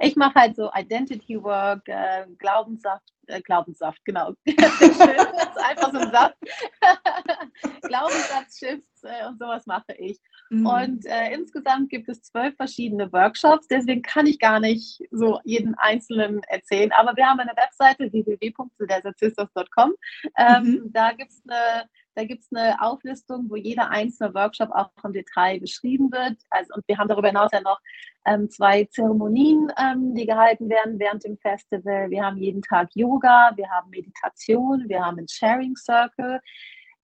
Ich 0.00 0.16
mache 0.16 0.34
halt 0.34 0.56
so 0.56 0.70
Identity 0.74 1.42
Work, 1.42 1.88
äh, 1.88 2.26
Glaubenssaft, 2.38 3.02
äh, 3.26 3.40
Glaubenssaft, 3.42 4.04
genau. 4.04 4.32
das 4.46 4.80
ist 4.80 5.00
einfach 5.00 5.92
so 5.92 5.98
ein 5.98 6.10
Saft. 6.10 6.36
Glaubenssatzshifts 7.82 9.02
äh, 9.02 9.26
und 9.26 9.38
sowas 9.38 9.66
mache 9.66 9.94
ich. 9.98 10.18
Mhm. 10.50 10.66
Und 10.66 11.06
äh, 11.06 11.32
insgesamt 11.34 11.90
gibt 11.90 12.08
es 12.08 12.22
zwölf 12.22 12.54
verschiedene 12.56 13.12
Workshops, 13.12 13.66
deswegen 13.68 14.02
kann 14.02 14.26
ich 14.26 14.38
gar 14.38 14.60
nicht 14.60 15.02
so 15.10 15.40
jeden 15.44 15.74
einzelnen 15.76 16.42
erzählen. 16.44 16.92
Aber 16.92 17.16
wir 17.16 17.26
haben 17.26 17.40
eine 17.40 17.56
Webseite 17.56 18.12
www.desertsisters.com. 18.12 19.94
Ähm, 20.36 20.62
mhm. 20.62 20.92
Da 20.92 21.12
gibt 21.12 21.32
es 21.32 21.42
eine 21.48 21.88
da 22.18 22.24
gibt 22.24 22.42
es 22.42 22.48
eine 22.52 22.82
Auflistung, 22.82 23.48
wo 23.48 23.54
jeder 23.54 23.90
einzelne 23.90 24.34
Workshop 24.34 24.70
auch 24.72 24.90
im 25.04 25.12
Detail 25.12 25.60
beschrieben 25.60 26.10
wird. 26.10 26.36
Also, 26.50 26.74
und 26.74 26.82
wir 26.88 26.98
haben 26.98 27.06
darüber 27.06 27.28
hinaus 27.28 27.52
ja 27.52 27.60
noch 27.60 27.78
ähm, 28.28 28.50
zwei 28.50 28.84
Zeremonien, 28.84 29.72
ähm, 29.78 30.14
die 30.14 30.26
gehalten 30.26 30.68
werden 30.68 30.98
während 30.98 31.24
dem 31.24 31.38
Festival. 31.38 32.10
Wir 32.10 32.24
haben 32.24 32.36
jeden 32.36 32.62
Tag 32.62 32.90
Yoga, 32.94 33.52
wir 33.56 33.68
haben 33.70 33.90
Meditation, 33.90 34.84
wir 34.86 35.04
haben 35.04 35.18
einen 35.18 35.28
Sharing 35.28 35.74
Circle. 35.76 36.40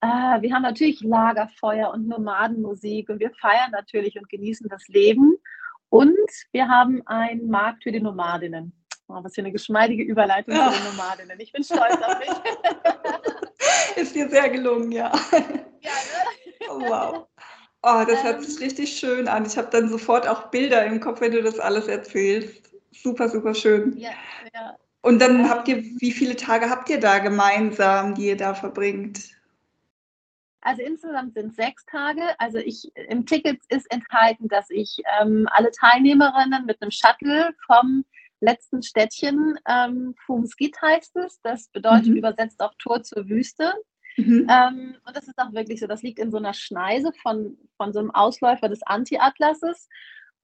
Äh, 0.01 0.07
wir 0.07 0.53
haben 0.53 0.63
natürlich 0.63 1.01
Lagerfeuer 1.01 1.91
und 1.93 2.09
Nomadenmusik 2.09 3.09
und 3.09 3.21
wir 3.21 3.31
feiern 3.41 3.71
natürlich 3.73 4.19
und 4.19 4.29
genießen 4.29 4.69
das 4.69 4.87
Leben. 4.89 5.37
Und 5.89 6.19
wir 6.53 6.69
haben 6.69 7.07
einen 7.07 7.49
Markt 7.49 7.85
für 7.85 7.93
die 7.93 8.01
Nomadinnen. 8.01 8.73
Oh, 9.07 9.23
was 9.23 9.35
für 9.35 9.43
eine 9.43 9.53
geschmeidige 9.53 10.03
Überleitung 10.03 10.55
ja. 10.55 10.71
für 10.71 10.79
die 10.79 10.97
Nomadinnen. 10.97 11.41
Ich 11.41 11.53
bin 11.53 11.63
stolz 11.63 11.97
auf 12.03 12.19
mich. 12.19 13.97
Ist 13.97 14.15
dir 14.15 14.29
sehr 14.29 14.49
gelungen, 14.51 14.91
ja. 14.93 15.13
Ja, 15.33 15.39
ne? 15.41 16.69
Oh, 16.69 16.81
wow. 16.81 17.29
Oh, 17.87 18.03
das 18.09 18.25
hört 18.25 18.43
sich 18.43 18.57
ähm. 18.57 18.65
richtig 18.65 18.97
schön 18.99 19.29
an. 19.29 19.45
Ich 19.45 19.59
habe 19.59 19.69
dann 19.71 19.91
sofort 19.91 20.27
auch 20.27 20.45
Bilder 20.51 20.87
im 20.87 21.01
Kopf, 21.01 21.21
wenn 21.21 21.33
du 21.33 21.43
das 21.43 21.59
alles 21.59 21.87
erzählst. 21.87 22.73
Super, 22.93 23.29
super 23.29 23.53
schön. 23.53 23.95
Ja, 23.99 24.13
ja. 24.55 24.75
Und 25.03 25.21
dann 25.21 25.41
ähm, 25.41 25.51
habt 25.51 25.69
ihr, 25.69 25.85
wie 25.99 26.13
viele 26.13 26.35
Tage 26.35 26.71
habt 26.71 26.89
ihr 26.89 26.99
da 26.99 27.19
gemeinsam, 27.19 28.15
die 28.15 28.29
ihr 28.29 28.39
da 28.39 28.55
verbringt? 28.55 29.35
Also 30.63 30.81
insgesamt 30.81 31.35
sind 31.35 31.55
sechs 31.55 31.85
Tage. 31.85 32.23
Also 32.39 32.57
ich 32.57 32.91
im 32.95 33.27
Ticket 33.27 33.61
ist 33.69 33.91
enthalten, 33.93 34.49
dass 34.49 34.71
ich 34.71 35.03
ähm, 35.21 35.47
alle 35.51 35.71
Teilnehmerinnen 35.71 36.65
mit 36.65 36.81
einem 36.81 36.91
Shuttle 36.91 37.51
vom 37.67 38.07
letzten 38.41 38.83
Städtchen 38.83 39.59
ähm, 39.69 40.15
Fumskit 40.25 40.81
heißt 40.81 41.17
es. 41.17 41.39
Das 41.43 41.69
bedeutet 41.69 42.09
mhm. 42.09 42.17
übersetzt 42.17 42.63
auch 42.63 42.73
Tor 42.79 43.03
zur 43.03 43.29
Wüste. 43.29 43.75
Mhm. 44.17 44.47
Ähm, 44.49 44.97
und 45.05 45.17
das 45.17 45.27
ist 45.27 45.39
auch 45.39 45.53
wirklich 45.53 45.81
so. 45.81 45.87
Das 45.87 46.03
liegt 46.03 46.19
in 46.19 46.31
so 46.31 46.37
einer 46.37 46.55
Schneise 46.55 47.13
von, 47.23 47.59
von 47.77 47.93
so 47.93 47.99
einem 47.99 48.11
Ausläufer 48.11 48.69
des 48.69 48.83
Anti-Atlases. 48.83 49.89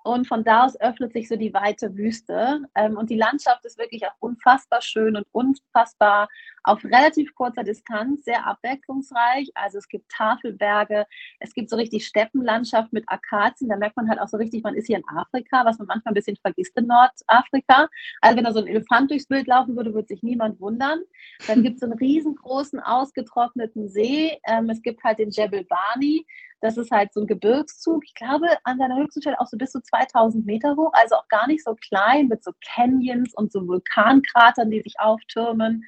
Und 0.03 0.27
von 0.27 0.45
da 0.45 0.65
aus 0.65 0.81
öffnet 0.81 1.13
sich 1.13 1.29
so 1.29 1.37
die 1.37 1.53
weite 1.53 1.97
Wüste. 1.97 2.63
Ähm, 2.75 2.97
und 2.97 3.11
die 3.11 3.17
Landschaft 3.17 3.65
ist 3.65 3.79
wirklich 3.79 4.07
auch 4.07 4.15
unfassbar 4.19 4.81
schön 4.81 5.17
und 5.17 5.27
unfassbar 5.33 6.29
auf 6.63 6.85
relativ 6.85 7.35
kurzer 7.35 7.65
Distanz, 7.65 8.25
sehr 8.25 8.47
abwechslungsreich. 8.47 9.51
Also 9.55 9.79
es 9.79 9.89
gibt 9.89 10.11
Tafelberge, 10.11 11.07
es 11.39 11.55
gibt 11.55 11.71
so 11.71 11.77
richtig 11.77 12.07
Steppenlandschaft 12.07 12.93
mit 12.93 13.05
Akazien. 13.09 13.69
Da 13.71 13.77
merkt 13.77 13.97
man 13.97 14.09
halt 14.09 14.21
auch 14.21 14.29
so 14.29 14.37
richtig, 14.37 14.63
man 14.63 14.75
ist 14.75 14.87
hier 14.87 14.99
in 14.99 15.09
Afrika, 15.09 15.65
was 15.65 15.79
man 15.79 15.89
manchmal 15.89 16.13
ein 16.13 16.15
bisschen 16.15 16.37
vergisst 16.37 16.77
in 16.77 16.87
Nordafrika. 16.87 17.89
Also 18.21 18.37
wenn 18.37 18.45
da 18.45 18.53
so 18.53 18.61
ein 18.61 18.67
Elefant 18.67 19.11
durchs 19.11 19.27
Bild 19.27 19.47
laufen 19.47 19.77
würde, 19.77 19.95
würde 19.95 20.09
sich 20.09 20.23
niemand 20.23 20.61
wundern. 20.61 21.01
Dann 21.47 21.63
gibt 21.63 21.75
es 21.75 21.81
so 21.81 21.87
einen 21.87 21.99
riesengroßen, 21.99 22.81
ausgetrockneten 22.81 23.89
See. 23.89 24.39
Ähm, 24.47 24.71
es 24.71 24.83
gibt 24.83 25.03
halt 25.05 25.19
den 25.19 25.31
Jebel 25.31 25.65
Bani. 25.65 26.27
Das 26.61 26.77
ist 26.77 26.91
halt 26.91 27.13
so 27.15 27.21
ein 27.21 27.27
Gebirgszug. 27.27 28.05
Ich 28.05 28.15
glaube, 28.15 28.47
an 28.65 28.79
seiner 28.79 28.97
höchsten 28.99 29.23
Stelle 29.23 29.41
auch 29.41 29.47
so 29.47 29.57
bis 29.57 29.71
zu 29.73 29.81
2000 29.91 30.47
Meter 30.47 30.77
hoch, 30.77 30.93
also 30.93 31.17
auch 31.17 31.29
gar 31.29 31.47
nicht 31.47 31.65
so 31.65 31.75
klein 31.75 32.29
mit 32.29 32.43
so 32.43 32.53
Canyons 32.65 33.35
und 33.35 33.53
so 33.53 33.67
Vulkankratern, 33.67 34.71
die 34.71 34.81
sich 34.81 34.95
auftürmen. 34.99 35.85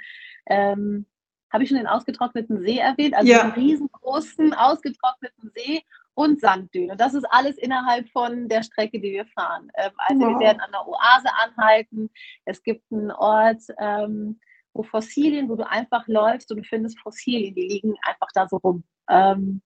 Ähm, 0.47 1.07
Habe 1.51 1.65
ich 1.65 1.69
schon 1.69 1.79
den 1.79 1.87
ausgetrockneten 1.87 2.61
See 2.61 2.79
erwähnt? 2.79 3.15
Also 3.15 3.31
ja. 3.31 3.43
einen 3.43 3.53
riesengroßen, 3.53 4.53
ausgetrockneten 4.55 5.51
See 5.55 5.83
und 6.15 6.41
Sanddünen. 6.41 6.91
Und 6.91 7.01
das 7.01 7.15
ist 7.15 7.25
alles 7.31 7.57
innerhalb 7.57 8.09
von 8.11 8.49
der 8.49 8.63
Strecke, 8.63 9.01
die 9.01 9.13
wir 9.13 9.27
fahren. 9.27 9.71
Ähm, 9.75 9.93
also 9.97 10.21
wow. 10.21 10.29
wir 10.29 10.47
werden 10.47 10.61
an 10.61 10.73
der 10.73 10.87
Oase 10.87 11.29
anhalten. 11.45 12.11
Es 12.45 12.63
gibt 12.63 12.85
einen 12.93 13.11
Ort, 13.11 13.63
ähm, 13.79 14.41
wo 14.75 14.83
Fossilien, 14.83 15.49
wo 15.49 15.57
du 15.57 15.69
einfach 15.69 16.07
läufst 16.09 16.51
und 16.51 16.59
du 16.59 16.65
findest 16.65 16.99
Fossilien, 16.99 17.55
die 17.55 17.69
liegen 17.69 17.95
einfach 18.03 18.29
da 18.35 18.49
so 18.49 18.57
rum. 18.57 18.85
Ähm, 19.09 19.63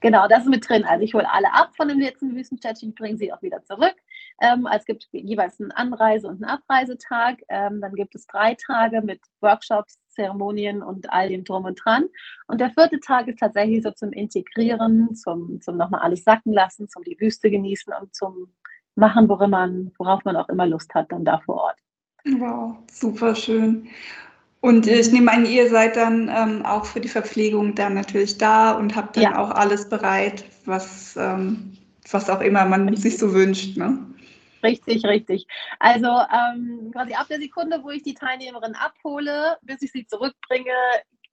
Genau, 0.00 0.28
das 0.28 0.44
ist 0.44 0.50
mit 0.50 0.68
drin. 0.68 0.84
Also 0.84 1.04
ich 1.04 1.14
hole 1.14 1.30
alle 1.30 1.52
ab 1.52 1.70
von 1.76 1.88
dem 1.88 2.00
letzten 2.00 2.34
Wüstenstädtchen, 2.34 2.94
bringe 2.94 3.18
sie 3.18 3.32
auch 3.32 3.42
wieder 3.42 3.62
zurück. 3.64 3.94
Ähm, 4.40 4.68
es 4.74 4.84
gibt 4.84 5.08
jeweils 5.12 5.60
einen 5.60 5.72
Anreise- 5.72 6.28
und 6.28 6.42
einen 6.42 6.44
Abreisetag. 6.44 7.40
Ähm, 7.48 7.80
dann 7.80 7.94
gibt 7.94 8.14
es 8.14 8.26
drei 8.26 8.54
Tage 8.54 9.02
mit 9.02 9.20
Workshops, 9.40 9.98
Zeremonien 10.08 10.82
und 10.82 11.10
all 11.12 11.28
dem 11.28 11.44
drum 11.44 11.64
und 11.64 11.76
dran. 11.84 12.06
Und 12.46 12.60
der 12.60 12.70
vierte 12.70 13.00
Tag 13.00 13.28
ist 13.28 13.38
tatsächlich 13.38 13.82
so 13.82 13.90
zum 13.90 14.12
Integrieren, 14.12 15.14
zum, 15.14 15.60
zum 15.60 15.76
nochmal 15.76 16.00
alles 16.00 16.24
sacken 16.24 16.52
lassen, 16.52 16.88
zum 16.88 17.02
die 17.04 17.18
Wüste 17.20 17.50
genießen 17.50 17.92
und 18.00 18.14
zum 18.14 18.52
Machen, 18.94 19.28
worin 19.28 19.50
man, 19.50 19.92
worauf 19.96 20.22
man 20.24 20.36
auch 20.36 20.48
immer 20.50 20.66
Lust 20.66 20.94
hat, 20.94 21.10
dann 21.12 21.24
da 21.24 21.38
vor 21.38 21.56
Ort. 21.56 21.78
Wow, 22.24 22.76
super 22.90 23.34
schön. 23.34 23.88
Und 24.62 24.86
ich 24.86 25.10
nehme 25.10 25.32
an, 25.32 25.44
ihr 25.44 25.68
seid 25.68 25.96
dann 25.96 26.30
ähm, 26.32 26.64
auch 26.64 26.84
für 26.84 27.00
die 27.00 27.08
Verpflegung 27.08 27.74
dann 27.74 27.94
natürlich 27.94 28.38
da 28.38 28.70
und 28.70 28.94
habt 28.94 29.16
dann 29.16 29.24
ja. 29.24 29.38
auch 29.38 29.50
alles 29.50 29.88
bereit, 29.88 30.44
was, 30.66 31.16
ähm, 31.16 31.76
was 32.08 32.30
auch 32.30 32.40
immer 32.40 32.64
man 32.64 32.88
richtig. 32.88 33.02
sich 33.02 33.18
so 33.18 33.34
wünscht. 33.34 33.76
Ne? 33.76 33.98
Richtig, 34.62 35.04
richtig. 35.04 35.48
Also 35.80 36.06
ähm, 36.06 36.92
quasi 36.92 37.12
ab 37.14 37.26
der 37.28 37.40
Sekunde, 37.40 37.80
wo 37.82 37.90
ich 37.90 38.04
die 38.04 38.14
Teilnehmerin 38.14 38.76
abhole, 38.76 39.56
bis 39.62 39.82
ich 39.82 39.90
sie 39.90 40.06
zurückbringe, 40.06 40.70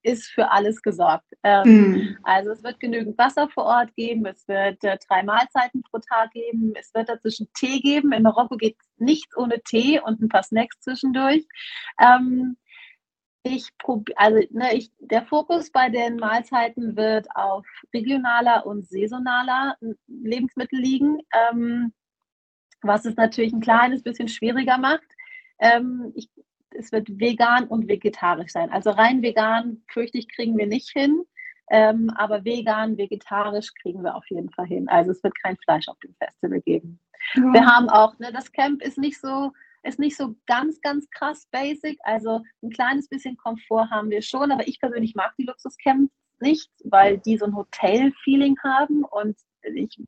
ist 0.02 0.26
für 0.26 0.50
alles 0.50 0.82
gesorgt. 0.82 1.26
Mhm. 1.44 2.16
Also 2.24 2.50
es 2.50 2.64
wird 2.64 2.80
genügend 2.80 3.16
Wasser 3.16 3.48
vor 3.48 3.64
Ort 3.64 3.94
geben, 3.94 4.26
es 4.26 4.48
wird 4.48 4.82
äh, 4.82 4.98
drei 5.06 5.22
Mahlzeiten 5.22 5.82
pro 5.82 5.98
Tag 5.98 6.32
geben, 6.32 6.72
es 6.74 6.92
wird 6.94 7.08
dazwischen 7.08 7.48
Tee 7.54 7.80
geben. 7.80 8.10
In 8.12 8.24
Marokko 8.24 8.56
geht 8.56 8.76
nichts 8.96 9.36
ohne 9.36 9.60
Tee 9.62 10.00
und 10.00 10.20
ein 10.20 10.28
paar 10.28 10.42
Snacks 10.42 10.80
zwischendurch. 10.80 11.46
Ähm, 12.00 12.56
ich 13.42 13.76
probiere, 13.78 14.18
also 14.18 14.40
ne, 14.50 14.74
ich, 14.74 14.92
der 14.98 15.22
Fokus 15.22 15.70
bei 15.70 15.88
den 15.88 16.16
Mahlzeiten 16.16 16.96
wird 16.96 17.26
auf 17.34 17.66
regionaler 17.94 18.66
und 18.66 18.86
saisonaler 18.88 19.76
Lebensmittel 20.06 20.78
liegen, 20.78 21.18
ähm, 21.32 21.92
was 22.82 23.04
es 23.04 23.16
natürlich 23.16 23.52
ein 23.52 23.60
kleines 23.60 24.02
bisschen 24.02 24.28
schwieriger 24.28 24.78
macht. 24.78 25.06
Ähm, 25.58 26.12
ich, 26.14 26.28
es 26.70 26.92
wird 26.92 27.08
vegan 27.18 27.66
und 27.66 27.88
vegetarisch 27.88 28.52
sein. 28.52 28.70
Also 28.70 28.90
rein 28.90 29.22
vegan, 29.22 29.82
fürchte 29.88 30.18
ich, 30.18 30.28
kriegen 30.28 30.56
wir 30.56 30.66
nicht 30.66 30.90
hin. 30.90 31.24
Ähm, 31.72 32.10
aber 32.16 32.44
vegan, 32.44 32.98
vegetarisch 32.98 33.72
kriegen 33.74 34.02
wir 34.02 34.16
auf 34.16 34.28
jeden 34.28 34.50
Fall 34.50 34.66
hin. 34.66 34.88
Also 34.88 35.12
es 35.12 35.22
wird 35.22 35.40
kein 35.40 35.56
Fleisch 35.58 35.88
auf 35.88 35.98
dem 36.00 36.14
Festival 36.16 36.60
geben. 36.60 36.98
Ja. 37.34 37.52
Wir 37.52 37.66
haben 37.66 37.88
auch, 37.88 38.18
ne, 38.18 38.32
das 38.32 38.50
Camp 38.52 38.82
ist 38.82 38.98
nicht 38.98 39.20
so 39.20 39.52
ist 39.82 39.98
nicht 39.98 40.16
so 40.16 40.34
ganz, 40.46 40.80
ganz 40.80 41.08
krass 41.10 41.46
basic. 41.50 41.98
Also 42.02 42.42
ein 42.62 42.70
kleines 42.70 43.08
bisschen 43.08 43.36
Komfort 43.36 43.90
haben 43.90 44.10
wir 44.10 44.22
schon, 44.22 44.52
aber 44.52 44.66
ich 44.68 44.80
persönlich 44.80 45.14
mag 45.14 45.34
die 45.38 45.44
Luxuscamps 45.44 46.12
nicht, 46.40 46.70
weil 46.84 47.18
die 47.18 47.36
so 47.36 47.46
ein 47.46 47.56
Hotel-Feeling 47.56 48.56
haben 48.62 49.04
und 49.04 49.36
ich, 49.62 50.02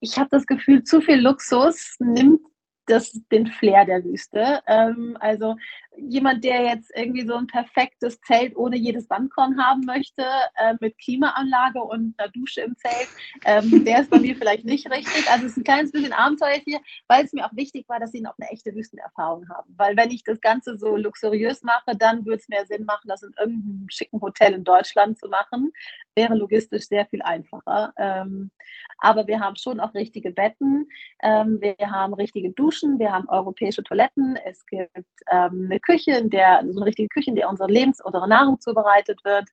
ich 0.00 0.18
habe 0.18 0.28
das 0.30 0.46
Gefühl, 0.46 0.84
zu 0.84 1.00
viel 1.00 1.20
Luxus 1.20 1.96
nimmt 1.98 2.40
das, 2.86 3.12
den 3.30 3.46
Flair 3.46 3.84
der 3.84 4.04
Wüste. 4.04 4.60
Ähm, 4.66 5.16
also 5.20 5.56
jemand, 6.00 6.44
der 6.44 6.62
jetzt 6.62 6.90
irgendwie 6.94 7.26
so 7.26 7.34
ein 7.34 7.46
perfektes 7.46 8.20
Zelt 8.22 8.56
ohne 8.56 8.76
jedes 8.76 9.08
Bandkorn 9.08 9.62
haben 9.62 9.84
möchte, 9.84 10.24
äh, 10.56 10.74
mit 10.80 10.98
Klimaanlage 10.98 11.80
und 11.82 12.14
einer 12.18 12.30
Dusche 12.30 12.62
im 12.62 12.76
Zelt, 12.76 13.08
ähm, 13.44 13.84
der 13.84 14.00
ist 14.00 14.10
bei 14.10 14.18
mir 14.18 14.36
vielleicht 14.36 14.64
nicht 14.64 14.90
richtig. 14.90 15.30
Also 15.30 15.46
es 15.46 15.52
ist 15.52 15.58
ein 15.58 15.64
kleines 15.64 15.92
bisschen 15.92 16.12
Abenteuer 16.12 16.60
hier, 16.64 16.80
weil 17.08 17.24
es 17.24 17.32
mir 17.32 17.46
auch 17.46 17.54
wichtig 17.54 17.88
war, 17.88 18.00
dass 18.00 18.12
sie 18.12 18.20
noch 18.20 18.34
eine 18.38 18.50
echte 18.50 18.74
Wüstenerfahrung 18.74 19.48
haben. 19.48 19.74
Weil 19.76 19.96
wenn 19.96 20.10
ich 20.10 20.24
das 20.24 20.40
Ganze 20.40 20.78
so 20.78 20.96
luxuriös 20.96 21.62
mache, 21.62 21.96
dann 21.96 22.24
würde 22.24 22.40
es 22.40 22.48
mehr 22.48 22.66
Sinn 22.66 22.84
machen, 22.84 23.08
das 23.08 23.22
in 23.22 23.32
irgendeinem 23.38 23.86
schicken 23.88 24.20
Hotel 24.20 24.54
in 24.54 24.64
Deutschland 24.64 25.18
zu 25.18 25.28
machen. 25.28 25.72
Wäre 26.14 26.34
logistisch 26.34 26.86
sehr 26.88 27.06
viel 27.06 27.22
einfacher. 27.22 27.92
Ähm, 27.96 28.50
aber 28.98 29.26
wir 29.26 29.40
haben 29.40 29.56
schon 29.56 29.80
auch 29.80 29.94
richtige 29.94 30.32
Betten, 30.32 30.88
ähm, 31.22 31.60
wir 31.60 31.76
haben 31.90 32.14
richtige 32.14 32.50
Duschen, 32.50 32.98
wir 32.98 33.12
haben 33.12 33.28
europäische 33.28 33.84
Toiletten, 33.84 34.36
es 34.44 34.66
gibt 34.66 34.92
ähm, 35.30 35.66
eine 35.66 35.80
Küche, 35.88 36.12
in 36.12 36.30
der, 36.30 36.62
so 36.68 36.80
eine 36.80 36.86
richtige 36.86 37.08
Küche, 37.08 37.30
in 37.30 37.36
der 37.36 37.48
unsere 37.48 37.70
Lebens-, 37.70 38.00
unsere 38.04 38.28
Nahrung 38.28 38.60
zubereitet 38.60 39.24
wird. 39.24 39.48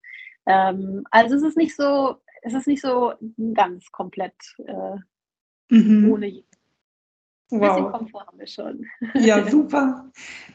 Ähm, 0.45 1.04
also 1.12 1.36
es 1.36 1.43
ist 1.43 1.58
nicht 1.58 1.76
so, 1.76 2.17
es 2.41 2.54
ist 2.54 2.67
nicht 2.67 2.82
so 2.82 3.13
ganz 3.54 3.91
komplett 3.91 4.36
äh, 4.67 5.74
mhm. 5.76 6.12
ohne 6.12 6.43
ein 7.52 7.62
wow. 7.62 7.76
bisschen 7.76 7.91
Komfort 7.91 8.28
haben 8.28 8.39
wir 8.39 8.48
schon. 8.48 8.86
Ja, 9.13 9.48
super. 9.50 10.06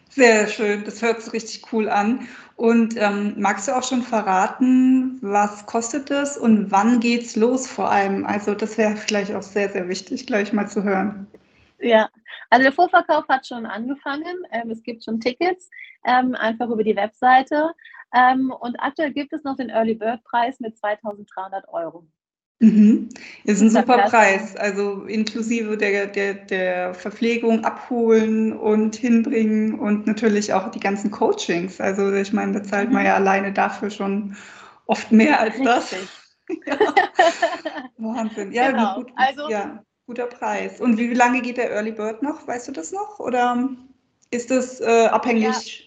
Sehr 0.08 0.48
schön. 0.48 0.84
Das 0.84 1.02
hört 1.02 1.22
sich 1.22 1.32
richtig 1.32 1.72
cool 1.72 1.88
an. 1.88 2.26
Und 2.56 2.94
ähm, 2.96 3.34
magst 3.38 3.68
du 3.68 3.76
auch 3.76 3.84
schon 3.84 4.02
verraten, 4.02 5.18
was 5.22 5.66
kostet 5.66 6.10
das 6.10 6.36
und 6.36 6.70
wann 6.70 7.00
geht's 7.00 7.36
los 7.36 7.68
vor 7.68 7.90
allem? 7.90 8.26
Also 8.26 8.54
das 8.54 8.76
wäre 8.76 8.96
vielleicht 8.96 9.32
auch 9.34 9.42
sehr, 9.42 9.70
sehr 9.70 9.88
wichtig, 9.88 10.26
gleich 10.26 10.52
mal 10.52 10.68
zu 10.68 10.82
hören. 10.82 11.26
Ja, 11.80 12.10
also 12.50 12.62
der 12.62 12.72
Vorverkauf 12.72 13.26
hat 13.28 13.46
schon 13.46 13.66
angefangen. 13.66 14.36
Ähm, 14.52 14.70
es 14.70 14.82
gibt 14.82 15.04
schon 15.04 15.20
Tickets, 15.20 15.70
ähm, 16.04 16.34
einfach 16.34 16.68
über 16.68 16.84
die 16.84 16.96
Webseite. 16.96 17.72
Ähm, 18.14 18.50
und 18.50 18.76
aktuell 18.80 19.12
gibt 19.12 19.32
es 19.32 19.44
noch 19.44 19.56
den 19.56 19.70
Early 19.70 19.94
Bird 19.94 20.22
Preis 20.24 20.60
mit 20.60 20.76
2300 20.76 21.68
Euro. 21.68 22.06
Mhm. 22.62 23.08
Das 23.46 23.56
ist 23.56 23.62
ein 23.62 23.70
super 23.70 24.02
Preis, 24.02 24.54
also 24.54 25.04
inklusive 25.04 25.78
der, 25.78 26.08
der, 26.08 26.34
der 26.34 26.92
Verpflegung, 26.92 27.64
abholen 27.64 28.52
und 28.52 28.96
hinbringen 28.96 29.78
und 29.78 30.06
natürlich 30.06 30.52
auch 30.52 30.70
die 30.70 30.80
ganzen 30.80 31.10
Coachings. 31.10 31.80
Also 31.80 32.12
ich 32.12 32.34
meine, 32.34 32.52
da 32.52 32.62
zahlt 32.62 32.90
man 32.90 33.02
mhm. 33.02 33.06
ja 33.06 33.14
alleine 33.14 33.52
dafür 33.52 33.88
schon 33.88 34.36
oft 34.84 35.10
mehr 35.10 35.40
als 35.40 35.58
das. 35.62 35.94
ja. 36.66 36.78
Wahnsinn. 37.96 38.52
Ja, 38.52 38.70
genau. 38.70 38.94
gut, 38.96 39.12
also, 39.16 39.48
ja, 39.48 39.82
guter 40.10 40.26
Preis. 40.26 40.80
Und 40.80 40.98
wie 40.98 41.14
lange 41.14 41.40
geht 41.40 41.56
der 41.56 41.70
Early 41.70 41.92
Bird 41.92 42.20
noch? 42.20 42.44
Weißt 42.44 42.66
du 42.66 42.72
das 42.72 42.90
noch? 42.90 43.20
Oder 43.20 43.68
ist 44.32 44.50
das 44.50 44.80
äh, 44.80 45.06
abhängig? 45.06 45.44
Ja 45.44 45.86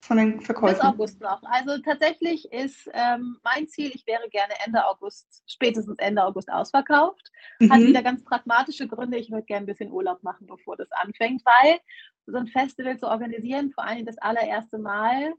von 0.00 0.16
den 0.16 0.40
Verkäufen? 0.40 0.78
Bis 0.78 0.84
August 0.84 1.20
noch. 1.20 1.42
Also 1.42 1.76
tatsächlich 1.82 2.50
ist 2.50 2.88
ähm, 2.94 3.36
mein 3.42 3.68
Ziel, 3.68 3.90
ich 3.92 4.06
wäre 4.06 4.26
gerne 4.30 4.54
Ende 4.64 4.86
August, 4.86 5.42
spätestens 5.46 5.98
Ende 5.98 6.24
August 6.24 6.50
ausverkauft. 6.50 7.30
Mhm. 7.58 7.70
Hat 7.70 7.80
wieder 7.80 8.02
ganz 8.02 8.24
pragmatische 8.24 8.88
Gründe. 8.88 9.18
Ich 9.18 9.30
würde 9.30 9.44
gerne 9.44 9.64
ein 9.64 9.66
bisschen 9.66 9.92
Urlaub 9.92 10.22
machen, 10.22 10.46
bevor 10.46 10.78
das 10.78 10.90
anfängt, 10.92 11.42
weil 11.44 11.78
so 12.24 12.38
ein 12.38 12.46
Festival 12.46 12.96
zu 12.98 13.06
organisieren, 13.06 13.72
vor 13.72 13.84
allem 13.84 14.06
das 14.06 14.16
allererste 14.18 14.78
Mal, 14.78 15.34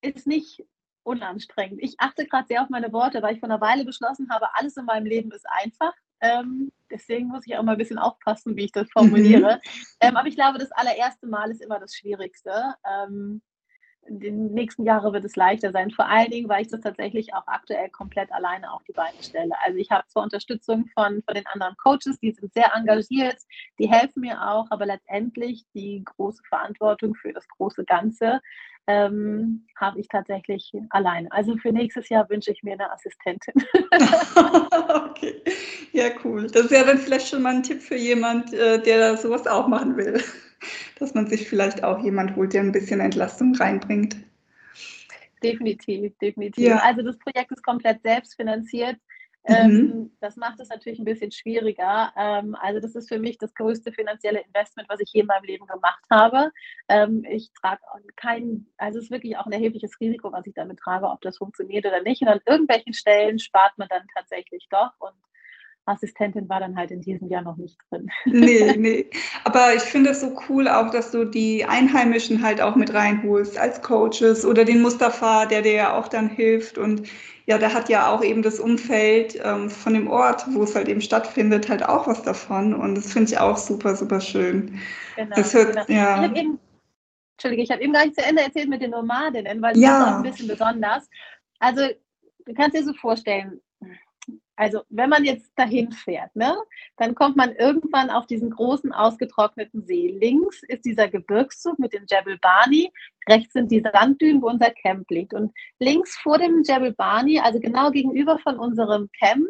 ist 0.00 0.26
nicht 0.26 0.64
unanstrengend. 1.04 1.80
Ich 1.80 1.94
achte 1.98 2.26
gerade 2.26 2.48
sehr 2.48 2.62
auf 2.62 2.70
meine 2.70 2.92
Worte, 2.92 3.22
weil 3.22 3.34
ich 3.34 3.40
vor 3.40 3.48
einer 3.48 3.60
Weile 3.60 3.84
beschlossen 3.84 4.30
habe, 4.30 4.46
alles 4.54 4.76
in 4.76 4.86
meinem 4.86 5.06
Leben 5.06 5.30
ist 5.30 5.46
einfach. 5.62 5.92
Ähm, 6.22 6.72
deswegen 6.90 7.28
muss 7.28 7.46
ich 7.46 7.56
auch 7.56 7.62
mal 7.62 7.72
ein 7.72 7.78
bisschen 7.78 7.98
aufpassen, 7.98 8.56
wie 8.56 8.64
ich 8.64 8.72
das 8.72 8.88
formuliere. 8.90 9.56
Mhm. 9.56 9.88
Ähm, 10.00 10.16
aber 10.16 10.28
ich 10.28 10.36
glaube, 10.36 10.58
das 10.58 10.72
allererste 10.72 11.26
Mal 11.26 11.50
ist 11.50 11.62
immer 11.62 11.78
das 11.78 11.94
Schwierigste. 11.94 12.74
Ähm, 12.88 13.42
in 14.06 14.20
den 14.20 14.52
nächsten 14.52 14.84
Jahren 14.84 15.12
wird 15.12 15.24
es 15.24 15.36
leichter 15.36 15.70
sein. 15.70 15.90
Vor 15.90 16.08
allen 16.08 16.30
Dingen, 16.30 16.48
weil 16.48 16.62
ich 16.62 16.68
das 16.68 16.80
tatsächlich 16.80 17.34
auch 17.34 17.46
aktuell 17.46 17.88
komplett 17.90 18.32
alleine 18.32 18.72
auf 18.72 18.82
die 18.84 18.92
Beine 18.92 19.22
stelle. 19.22 19.54
Also 19.64 19.78
ich 19.78 19.90
habe 19.90 20.06
zwar 20.08 20.24
Unterstützung 20.24 20.86
von, 20.94 21.22
von 21.22 21.34
den 21.34 21.46
anderen 21.46 21.76
Coaches, 21.76 22.18
die 22.20 22.32
sind 22.32 22.52
sehr 22.52 22.72
engagiert, 22.74 23.38
die 23.78 23.90
helfen 23.90 24.20
mir 24.20 24.42
auch, 24.42 24.66
aber 24.70 24.86
letztendlich 24.86 25.64
die 25.74 26.02
große 26.04 26.42
Verantwortung 26.48 27.14
für 27.14 27.32
das 27.32 27.46
große 27.48 27.84
Ganze 27.84 28.40
ähm, 28.86 29.66
habe 29.76 30.00
ich 30.00 30.08
tatsächlich 30.08 30.72
alleine. 30.90 31.30
Also 31.32 31.56
für 31.56 31.72
nächstes 31.72 32.08
Jahr 32.08 32.28
wünsche 32.28 32.52
ich 32.52 32.62
mir 32.62 32.72
eine 32.72 32.90
Assistentin. 32.90 33.54
okay, 35.10 35.42
ja 35.92 36.10
cool. 36.24 36.48
Das 36.48 36.70
wäre 36.70 36.86
dann 36.86 36.98
vielleicht 36.98 37.28
schon 37.28 37.42
mal 37.42 37.54
ein 37.54 37.62
Tipp 37.62 37.80
für 37.80 37.96
jemand, 37.96 38.52
äh, 38.52 38.82
der 38.82 39.16
sowas 39.16 39.46
auch 39.46 39.68
machen 39.68 39.96
will 39.96 40.22
dass 40.98 41.14
man 41.14 41.26
sich 41.26 41.48
vielleicht 41.48 41.84
auch 41.84 42.02
jemand 42.02 42.36
holt, 42.36 42.52
der 42.52 42.62
ein 42.62 42.72
bisschen 42.72 43.00
Entlastung 43.00 43.54
reinbringt. 43.54 44.16
Definitiv, 45.42 46.16
definitiv. 46.18 46.64
Ja. 46.64 46.78
Also 46.78 47.02
das 47.02 47.18
Projekt 47.18 47.50
ist 47.50 47.64
komplett 47.64 48.00
selbstfinanziert. 48.02 48.96
Mhm. 49.44 49.54
Ähm, 49.54 50.16
das 50.20 50.36
macht 50.36 50.60
es 50.60 50.68
natürlich 50.68 51.00
ein 51.00 51.04
bisschen 51.04 51.32
schwieriger. 51.32 52.12
Ähm, 52.16 52.54
also 52.60 52.80
das 52.80 52.94
ist 52.94 53.08
für 53.08 53.18
mich 53.18 53.38
das 53.38 53.54
größte 53.54 53.92
finanzielle 53.92 54.40
Investment, 54.40 54.88
was 54.88 55.00
ich 55.00 55.10
je 55.12 55.22
in 55.22 55.26
meinem 55.26 55.44
Leben 55.44 55.66
gemacht 55.66 56.04
habe. 56.10 56.52
Ähm, 56.88 57.24
ich 57.28 57.50
trage 57.60 57.80
kein, 58.16 58.66
also 58.76 58.98
es 58.98 59.06
ist 59.06 59.10
wirklich 59.10 59.36
auch 59.36 59.46
ein 59.46 59.52
erhebliches 59.52 59.98
Risiko, 60.00 60.30
was 60.32 60.46
ich 60.46 60.54
damit 60.54 60.78
trage, 60.78 61.06
ob 61.08 61.20
das 61.22 61.38
funktioniert 61.38 61.86
oder 61.86 62.02
nicht. 62.02 62.22
Und 62.22 62.28
an 62.28 62.40
irgendwelchen 62.46 62.94
Stellen 62.94 63.38
spart 63.38 63.76
man 63.78 63.88
dann 63.88 64.06
tatsächlich 64.14 64.68
doch. 64.70 64.92
Und 65.00 65.14
Assistentin 65.84 66.48
war 66.48 66.60
dann 66.60 66.76
halt 66.76 66.90
in 66.90 67.00
diesem 67.00 67.28
Jahr 67.28 67.42
noch 67.42 67.56
nicht 67.56 67.76
drin. 67.90 68.08
Nee, 68.24 68.74
nee. 68.78 69.06
Aber 69.44 69.74
ich 69.74 69.82
finde 69.82 70.10
es 70.10 70.20
so 70.20 70.36
cool 70.48 70.68
auch, 70.68 70.90
dass 70.90 71.10
du 71.10 71.24
die 71.24 71.64
Einheimischen 71.64 72.42
halt 72.42 72.60
auch 72.60 72.76
mit 72.76 72.94
reinholst 72.94 73.58
als 73.58 73.82
Coaches 73.82 74.44
oder 74.44 74.64
den 74.64 74.80
Mustafa, 74.80 75.46
der 75.46 75.62
dir 75.62 75.72
ja 75.72 75.98
auch 75.98 76.08
dann 76.08 76.28
hilft. 76.28 76.78
Und 76.78 77.08
ja, 77.46 77.58
der 77.58 77.74
hat 77.74 77.88
ja 77.88 78.08
auch 78.12 78.22
eben 78.22 78.42
das 78.42 78.60
Umfeld 78.60 79.40
ähm, 79.42 79.68
von 79.68 79.94
dem 79.94 80.08
Ort, 80.08 80.44
wo 80.50 80.62
es 80.62 80.76
halt 80.76 80.88
eben 80.88 81.00
stattfindet, 81.00 81.68
halt 81.68 81.84
auch 81.84 82.06
was 82.06 82.22
davon. 82.22 82.74
Und 82.74 82.94
das 82.94 83.12
finde 83.12 83.32
ich 83.32 83.38
auch 83.38 83.56
super, 83.56 83.96
super 83.96 84.20
schön. 84.20 84.78
Genau. 85.16 85.34
Das 85.34 85.52
hört, 85.52 85.86
genau. 85.86 86.00
ja. 86.00 86.24
Ich 86.24 86.36
eben, 86.36 86.60
Entschuldige, 87.36 87.62
ich 87.62 87.70
habe 87.72 87.82
eben 87.82 87.92
gar 87.92 88.04
nicht 88.04 88.18
zu 88.18 88.24
Ende 88.24 88.42
erzählt 88.42 88.68
mit 88.68 88.82
den 88.82 88.92
Nomadinnen, 88.92 89.60
weil 89.60 89.72
das 89.72 89.82
ja. 89.82 90.02
auch 90.04 90.16
ein 90.18 90.22
bisschen 90.22 90.46
besonders. 90.46 91.08
Also, 91.58 91.88
du 92.46 92.54
kannst 92.54 92.76
dir 92.76 92.84
so 92.84 92.92
vorstellen, 92.94 93.60
also 94.62 94.82
wenn 94.90 95.10
man 95.10 95.24
jetzt 95.24 95.50
dahin 95.56 95.90
fährt, 95.90 96.36
ne, 96.36 96.56
dann 96.96 97.16
kommt 97.16 97.36
man 97.36 97.52
irgendwann 97.56 98.10
auf 98.10 98.28
diesen 98.28 98.50
großen 98.50 98.92
ausgetrockneten 98.92 99.84
See. 99.84 100.16
Links 100.20 100.62
ist 100.68 100.84
dieser 100.84 101.08
Gebirgszug 101.08 101.80
mit 101.80 101.92
dem 101.92 102.04
Jebel 102.08 102.38
Bani, 102.38 102.92
rechts 103.28 103.54
sind 103.54 103.72
die 103.72 103.80
Sanddünen, 103.80 104.40
wo 104.40 104.46
unser 104.46 104.70
Camp 104.70 105.10
liegt. 105.10 105.34
Und 105.34 105.52
links 105.80 106.16
vor 106.16 106.38
dem 106.38 106.62
Jebel 106.62 106.92
Bani, 106.92 107.40
also 107.40 107.58
genau 107.58 107.90
gegenüber 107.90 108.38
von 108.38 108.56
unserem 108.56 109.08
Camp, 109.18 109.48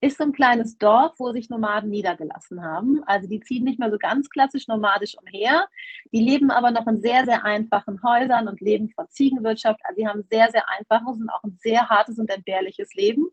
ist 0.00 0.18
so 0.18 0.24
ein 0.24 0.32
kleines 0.32 0.78
Dorf, 0.78 1.14
wo 1.18 1.32
sich 1.32 1.50
Nomaden 1.50 1.90
niedergelassen 1.90 2.62
haben. 2.62 3.02
Also 3.06 3.28
die 3.28 3.40
ziehen 3.40 3.64
nicht 3.64 3.80
mehr 3.80 3.90
so 3.90 3.98
ganz 3.98 4.30
klassisch 4.30 4.68
nomadisch 4.68 5.16
umher. 5.20 5.66
Die 6.12 6.22
leben 6.22 6.50
aber 6.50 6.70
noch 6.70 6.86
in 6.86 7.00
sehr, 7.00 7.24
sehr 7.24 7.44
einfachen 7.44 8.00
Häusern 8.02 8.46
und 8.46 8.60
leben 8.60 8.90
von 8.90 9.08
Ziegenwirtschaft. 9.08 9.80
Also 9.84 10.00
die 10.00 10.06
haben 10.06 10.22
sehr, 10.30 10.50
sehr 10.50 10.68
einfaches 10.70 11.20
und 11.20 11.28
auch 11.30 11.42
ein 11.42 11.58
sehr 11.60 11.88
hartes 11.88 12.18
und 12.18 12.30
entbehrliches 12.30 12.94
Leben. 12.94 13.26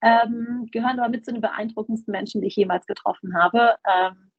Ähm, 0.00 0.68
gehören 0.70 1.00
aber 1.00 1.08
mit 1.08 1.24
zu 1.24 1.32
den 1.32 1.40
beeindruckendsten 1.40 2.12
Menschen, 2.12 2.40
die 2.40 2.48
ich 2.48 2.56
jemals 2.56 2.86
getroffen 2.86 3.36
habe. 3.36 3.74
Ähm, 3.92 4.30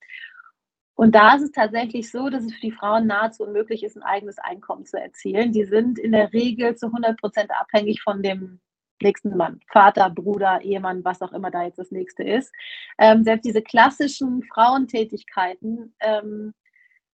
und 0.96 1.16
da 1.16 1.36
ist 1.36 1.42
es 1.42 1.52
tatsächlich 1.52 2.12
so, 2.12 2.30
dass 2.30 2.46
es 2.46 2.54
für 2.54 2.62
die 2.62 2.72
Frauen 2.72 3.08
nahezu 3.08 3.44
unmöglich 3.44 3.84
ist, 3.84 3.98
ein 3.98 4.04
eigenes 4.04 4.38
Einkommen 4.38 4.86
zu 4.86 4.98
erzielen. 4.98 5.52
Die 5.52 5.66
sind 5.66 6.00
in 6.00 6.12
der 6.12 6.32
Regel 6.32 6.76
zu 6.76 6.86
100 6.88 7.20
Prozent 7.20 7.50
abhängig 7.52 8.02
von 8.04 8.22
dem 8.22 8.62
nächsten 9.02 9.36
Mann, 9.36 9.60
Vater, 9.72 10.10
Bruder, 10.10 10.62
Ehemann, 10.62 11.04
was 11.04 11.22
auch 11.22 11.34
immer 11.34 11.52
da 11.52 11.64
jetzt 11.64 11.80
das 11.80 11.92
nächste 11.92 12.24
ist. 12.24 12.54
Ähm, 12.98 13.24
selbst 13.24 13.46
diese 13.46 13.62
klassischen 13.62 14.44
Frauentätigkeiten, 14.44 15.96
ähm, 16.00 16.54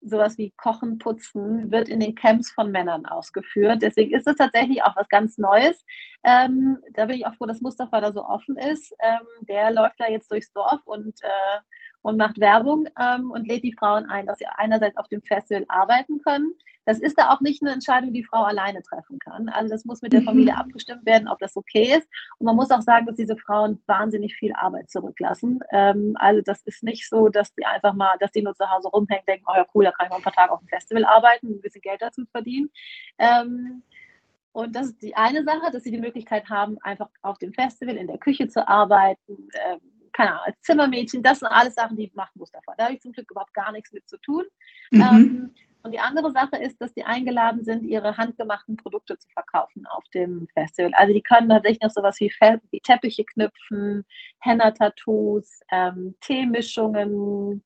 sowas 0.01 0.37
wie 0.37 0.51
Kochen, 0.55 0.97
Putzen, 0.97 1.71
wird 1.71 1.89
in 1.89 1.99
den 1.99 2.15
Camps 2.15 2.51
von 2.51 2.71
Männern 2.71 3.05
ausgeführt. 3.05 3.81
Deswegen 3.81 4.15
ist 4.15 4.27
es 4.27 4.35
tatsächlich 4.35 4.81
auch 4.83 4.95
was 4.95 5.09
ganz 5.09 5.37
Neues. 5.37 5.83
Ähm, 6.23 6.77
da 6.93 7.05
bin 7.05 7.17
ich 7.17 7.25
auch 7.25 7.35
froh, 7.35 7.45
dass 7.45 7.61
Mustafa 7.61 7.99
da 7.99 8.13
so 8.13 8.23
offen 8.23 8.57
ist. 8.57 8.93
Ähm, 8.99 9.27
der 9.41 9.71
läuft 9.71 9.99
da 9.99 10.07
jetzt 10.07 10.31
durchs 10.31 10.53
Dorf 10.53 10.81
und 10.85 11.21
äh, 11.21 11.59
und 12.01 12.17
macht 12.17 12.39
Werbung 12.39 12.87
ähm, 12.99 13.31
und 13.31 13.47
lädt 13.47 13.63
die 13.63 13.73
Frauen 13.73 14.05
ein, 14.09 14.25
dass 14.25 14.39
sie 14.39 14.45
einerseits 14.55 14.97
auf 14.97 15.07
dem 15.07 15.21
Festival 15.21 15.65
arbeiten 15.67 16.21
können. 16.21 16.53
Das 16.89 16.97
ist 16.97 17.19
da 17.19 17.29
auch 17.29 17.39
nicht 17.39 17.61
eine 17.61 17.71
Entscheidung, 17.71 18.13
die 18.13 18.23
Frau 18.23 18.41
alleine 18.41 18.81
treffen 18.81 19.19
kann. 19.19 19.47
Also 19.49 19.69
das 19.69 19.85
muss 19.85 20.01
mit 20.01 20.11
der 20.11 20.23
Familie 20.23 20.53
mhm. 20.53 20.59
abgestimmt 20.59 21.05
werden, 21.05 21.27
ob 21.27 21.37
das 21.37 21.55
okay 21.55 21.95
ist. 21.95 22.09
Und 22.39 22.47
man 22.47 22.55
muss 22.55 22.71
auch 22.71 22.81
sagen, 22.81 23.05
dass 23.05 23.15
diese 23.15 23.37
Frauen 23.37 23.79
wahnsinnig 23.85 24.33
viel 24.33 24.53
Arbeit 24.53 24.89
zurücklassen. 24.89 25.59
Ähm, 25.71 26.15
also 26.15 26.41
das 26.41 26.63
ist 26.63 26.81
nicht 26.81 27.07
so, 27.07 27.29
dass 27.29 27.53
die 27.53 27.63
einfach 27.63 27.93
mal, 27.93 28.17
dass 28.19 28.31
die 28.31 28.41
nur 28.41 28.55
zu 28.55 28.67
Hause 28.67 28.87
rumhängen, 28.87 29.23
denken, 29.27 29.45
oh 29.47 29.55
ja 29.55 29.67
cool, 29.75 29.83
da 29.83 29.91
kann 29.91 30.07
ich 30.07 30.09
mal 30.09 30.15
ein 30.15 30.23
paar 30.23 30.33
Tage 30.33 30.51
auf 30.51 30.61
dem 30.61 30.67
Festival 30.67 31.05
arbeiten, 31.05 31.49
ein 31.49 31.61
bisschen 31.61 31.81
Geld 31.81 32.01
dazu 32.01 32.23
verdienen. 32.31 32.71
Ähm, 33.19 33.83
und 34.51 34.75
das 34.75 34.87
ist 34.87 35.03
die 35.03 35.15
eine 35.15 35.43
Sache, 35.43 35.71
dass 35.71 35.83
sie 35.83 35.91
die 35.91 35.99
Möglichkeit 35.99 36.49
haben, 36.49 36.79
einfach 36.81 37.09
auf 37.21 37.37
dem 37.37 37.53
Festival 37.53 37.97
in 37.97 38.07
der 38.07 38.17
Küche 38.17 38.47
zu 38.47 38.67
arbeiten, 38.67 39.47
ähm, 39.53 39.79
keine 40.11 40.31
Ahnung, 40.31 40.43
als 40.45 40.61
Zimmermädchen, 40.61 41.21
das 41.21 41.39
sind 41.39 41.49
alles 41.49 41.75
Sachen, 41.75 41.95
die 41.95 42.11
macht 42.15 42.35
Mustafa. 42.35 42.73
Da 42.79 42.85
habe 42.85 42.95
ich 42.95 43.01
zum 43.01 43.11
Glück 43.11 43.29
überhaupt 43.29 43.53
gar 43.53 43.71
nichts 43.71 43.93
mit 43.93 44.09
zu 44.09 44.17
tun. 44.17 44.43
Mhm. 44.89 45.01
Ähm, 45.01 45.55
und 45.83 45.93
die 45.93 45.99
andere 45.99 46.31
Sache 46.31 46.57
ist, 46.57 46.81
dass 46.81 46.93
die 46.93 47.05
eingeladen 47.05 47.63
sind, 47.63 47.83
ihre 47.83 48.17
handgemachten 48.17 48.75
Produkte 48.75 49.17
zu 49.17 49.29
verkaufen 49.29 49.85
auf 49.87 50.03
dem 50.13 50.47
Festival. 50.53 50.91
Also 50.95 51.13
die 51.13 51.21
können 51.21 51.49
tatsächlich 51.49 51.81
noch 51.81 51.91
sowas 51.91 52.19
wie, 52.19 52.31
wie 52.71 52.79
Teppiche 52.81 53.23
knüpfen, 53.23 54.05
Henna-Tattoos, 54.39 55.61
ähm, 55.71 56.15
Teemischungen, 56.21 57.63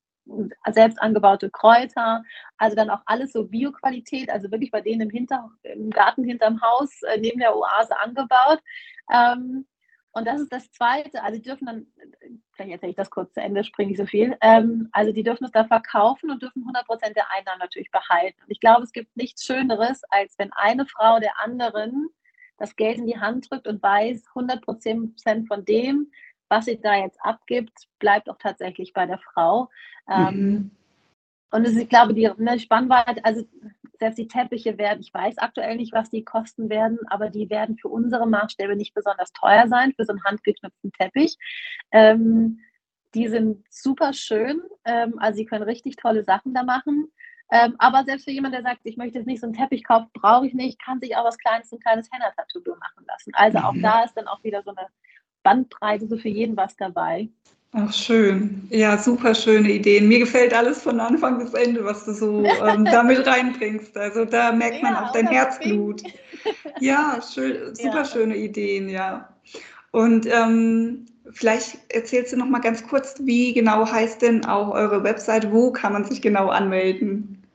selbst 0.71 1.01
angebaute 1.01 1.49
Kräuter, 1.49 2.23
also 2.57 2.75
dann 2.75 2.89
auch 2.89 3.01
alles 3.05 3.33
so 3.33 3.45
Bioqualität, 3.45 4.29
also 4.29 4.49
wirklich 4.51 4.71
bei 4.71 4.81
denen 4.81 5.01
im, 5.01 5.09
Hinter, 5.09 5.49
im 5.63 5.89
Garten 5.89 6.23
hinterm 6.23 6.61
Haus 6.61 7.01
äh, 7.03 7.19
neben 7.19 7.39
der 7.39 7.55
Oase 7.55 7.97
angebaut. 7.97 8.59
Ähm, 9.13 9.65
und 10.13 10.25
das 10.25 10.41
ist 10.41 10.53
das 10.53 10.71
Zweite. 10.71 11.23
Also 11.23 11.37
die 11.37 11.43
dürfen 11.43 11.65
dann 11.65 11.87
vielleicht 12.53 12.71
erzähle 12.71 12.91
ich 12.91 12.95
das 12.95 13.09
kurz 13.09 13.33
zu 13.33 13.41
Ende, 13.41 13.63
springe 13.63 13.89
nicht 13.89 13.97
so 13.97 14.05
viel. 14.05 14.37
Ähm, 14.41 14.89
also 14.91 15.11
die 15.11 15.23
dürfen 15.23 15.45
es 15.45 15.51
da 15.51 15.65
verkaufen 15.65 16.29
und 16.29 16.41
dürfen 16.41 16.63
100% 16.63 17.13
der 17.13 17.31
Einnahmen 17.31 17.59
natürlich 17.59 17.91
behalten. 17.91 18.39
Und 18.41 18.51
ich 18.51 18.59
glaube, 18.59 18.83
es 18.83 18.91
gibt 18.91 19.15
nichts 19.17 19.43
Schöneres, 19.43 20.01
als 20.09 20.37
wenn 20.37 20.51
eine 20.53 20.85
Frau 20.85 21.19
der 21.19 21.39
anderen 21.39 22.09
das 22.57 22.75
Geld 22.75 22.99
in 22.99 23.07
die 23.07 23.19
Hand 23.19 23.49
drückt 23.49 23.67
und 23.67 23.81
weiß, 23.81 24.25
100% 24.35 25.47
von 25.47 25.65
dem, 25.65 26.11
was 26.47 26.65
sie 26.65 26.79
da 26.79 26.95
jetzt 26.95 27.19
abgibt, 27.21 27.87
bleibt 27.99 28.29
auch 28.29 28.37
tatsächlich 28.37 28.93
bei 28.93 29.07
der 29.07 29.17
Frau. 29.17 29.69
Ähm, 30.07 30.35
mhm. 30.39 30.71
Und 31.51 31.65
ist, 31.65 31.77
ich 31.77 31.89
glaube, 31.89 32.13
die 32.13 32.29
ne, 32.37 32.59
Spannweite, 32.59 33.25
also 33.25 33.43
selbst 34.03 34.17
die 34.17 34.27
Teppiche 34.27 34.77
werden, 34.77 34.99
ich 34.99 35.13
weiß 35.13 35.37
aktuell 35.37 35.77
nicht, 35.77 35.93
was 35.93 36.09
die 36.09 36.25
kosten 36.25 36.69
werden, 36.69 36.99
aber 37.07 37.29
die 37.29 37.49
werden 37.49 37.77
für 37.77 37.87
unsere 37.87 38.27
Maßstäbe 38.27 38.75
nicht 38.75 38.93
besonders 38.93 39.31
teuer 39.31 39.67
sein, 39.69 39.93
für 39.95 40.03
so 40.03 40.11
einen 40.11 40.23
handgeknüpften 40.25 40.91
Teppich. 40.91 41.37
Ähm, 41.91 42.59
die 43.13 43.29
sind 43.29 43.63
super 43.69 44.11
schön, 44.11 44.61
ähm, 44.83 45.19
also 45.19 45.37
sie 45.37 45.45
können 45.45 45.63
richtig 45.63 45.95
tolle 45.95 46.23
Sachen 46.25 46.53
da 46.53 46.63
machen. 46.63 47.11
Ähm, 47.49 47.75
aber 47.77 48.03
selbst 48.03 48.25
für 48.25 48.31
jemanden, 48.31 48.61
der 48.61 48.69
sagt, 48.69 48.81
ich 48.83 48.97
möchte 48.97 49.19
jetzt 49.19 49.27
nicht 49.27 49.39
so 49.39 49.47
einen 49.47 49.55
Teppich 49.55 49.85
kaufen, 49.85 50.09
brauche 50.13 50.47
ich 50.47 50.53
nicht, 50.53 50.83
kann 50.83 50.99
sich 50.99 51.15
auch 51.15 51.23
was 51.23 51.37
Kleines, 51.37 51.71
ein 51.71 51.79
kleines 51.79 52.09
Henna-Tattoo 52.11 52.59
machen 52.71 53.05
lassen. 53.07 53.31
Also 53.35 53.59
auch 53.59 53.73
mhm. 53.73 53.83
da 53.83 54.03
ist 54.03 54.15
dann 54.15 54.27
auch 54.27 54.43
wieder 54.43 54.63
so 54.63 54.71
eine 54.71 54.87
Bandbreite, 55.43 56.07
so 56.07 56.17
für 56.17 56.29
jeden 56.29 56.57
was 56.57 56.75
dabei. 56.75 57.29
Ach, 57.75 57.91
schön. 57.91 58.67
Ja, 58.69 58.99
super 58.99 59.33
schöne 59.33 59.71
Ideen. 59.71 60.07
Mir 60.07 60.19
gefällt 60.19 60.53
alles 60.53 60.83
von 60.83 60.99
Anfang 60.99 61.39
bis 61.39 61.55
Ende, 61.55 61.83
was 61.83 62.05
du 62.05 62.13
so 62.13 62.45
ähm, 62.45 62.85
damit 62.85 63.25
reinbringst. 63.27 63.97
Also 63.97 64.25
da 64.25 64.51
merkt 64.51 64.83
man 64.83 64.93
ja, 64.93 65.03
auch 65.03 65.11
dein 65.11 65.27
Herzblut. 65.27 66.03
Ja, 66.79 67.21
schön, 67.21 67.73
super 67.73 67.99
ja. 67.99 68.05
schöne 68.05 68.35
Ideen, 68.35 68.89
ja. 68.89 69.33
Und 69.91 70.25
ähm, 70.25 71.05
vielleicht 71.31 71.77
erzählst 71.87 72.33
du 72.33 72.37
noch 72.37 72.49
mal 72.49 72.59
ganz 72.59 72.85
kurz, 72.85 73.15
wie 73.23 73.53
genau 73.53 73.89
heißt 73.89 74.21
denn 74.21 74.43
auch 74.43 74.71
eure 74.71 75.01
Website? 75.03 75.53
Wo 75.53 75.71
kann 75.71 75.93
man 75.93 76.03
sich 76.03 76.21
genau 76.21 76.49
anmelden? 76.49 77.47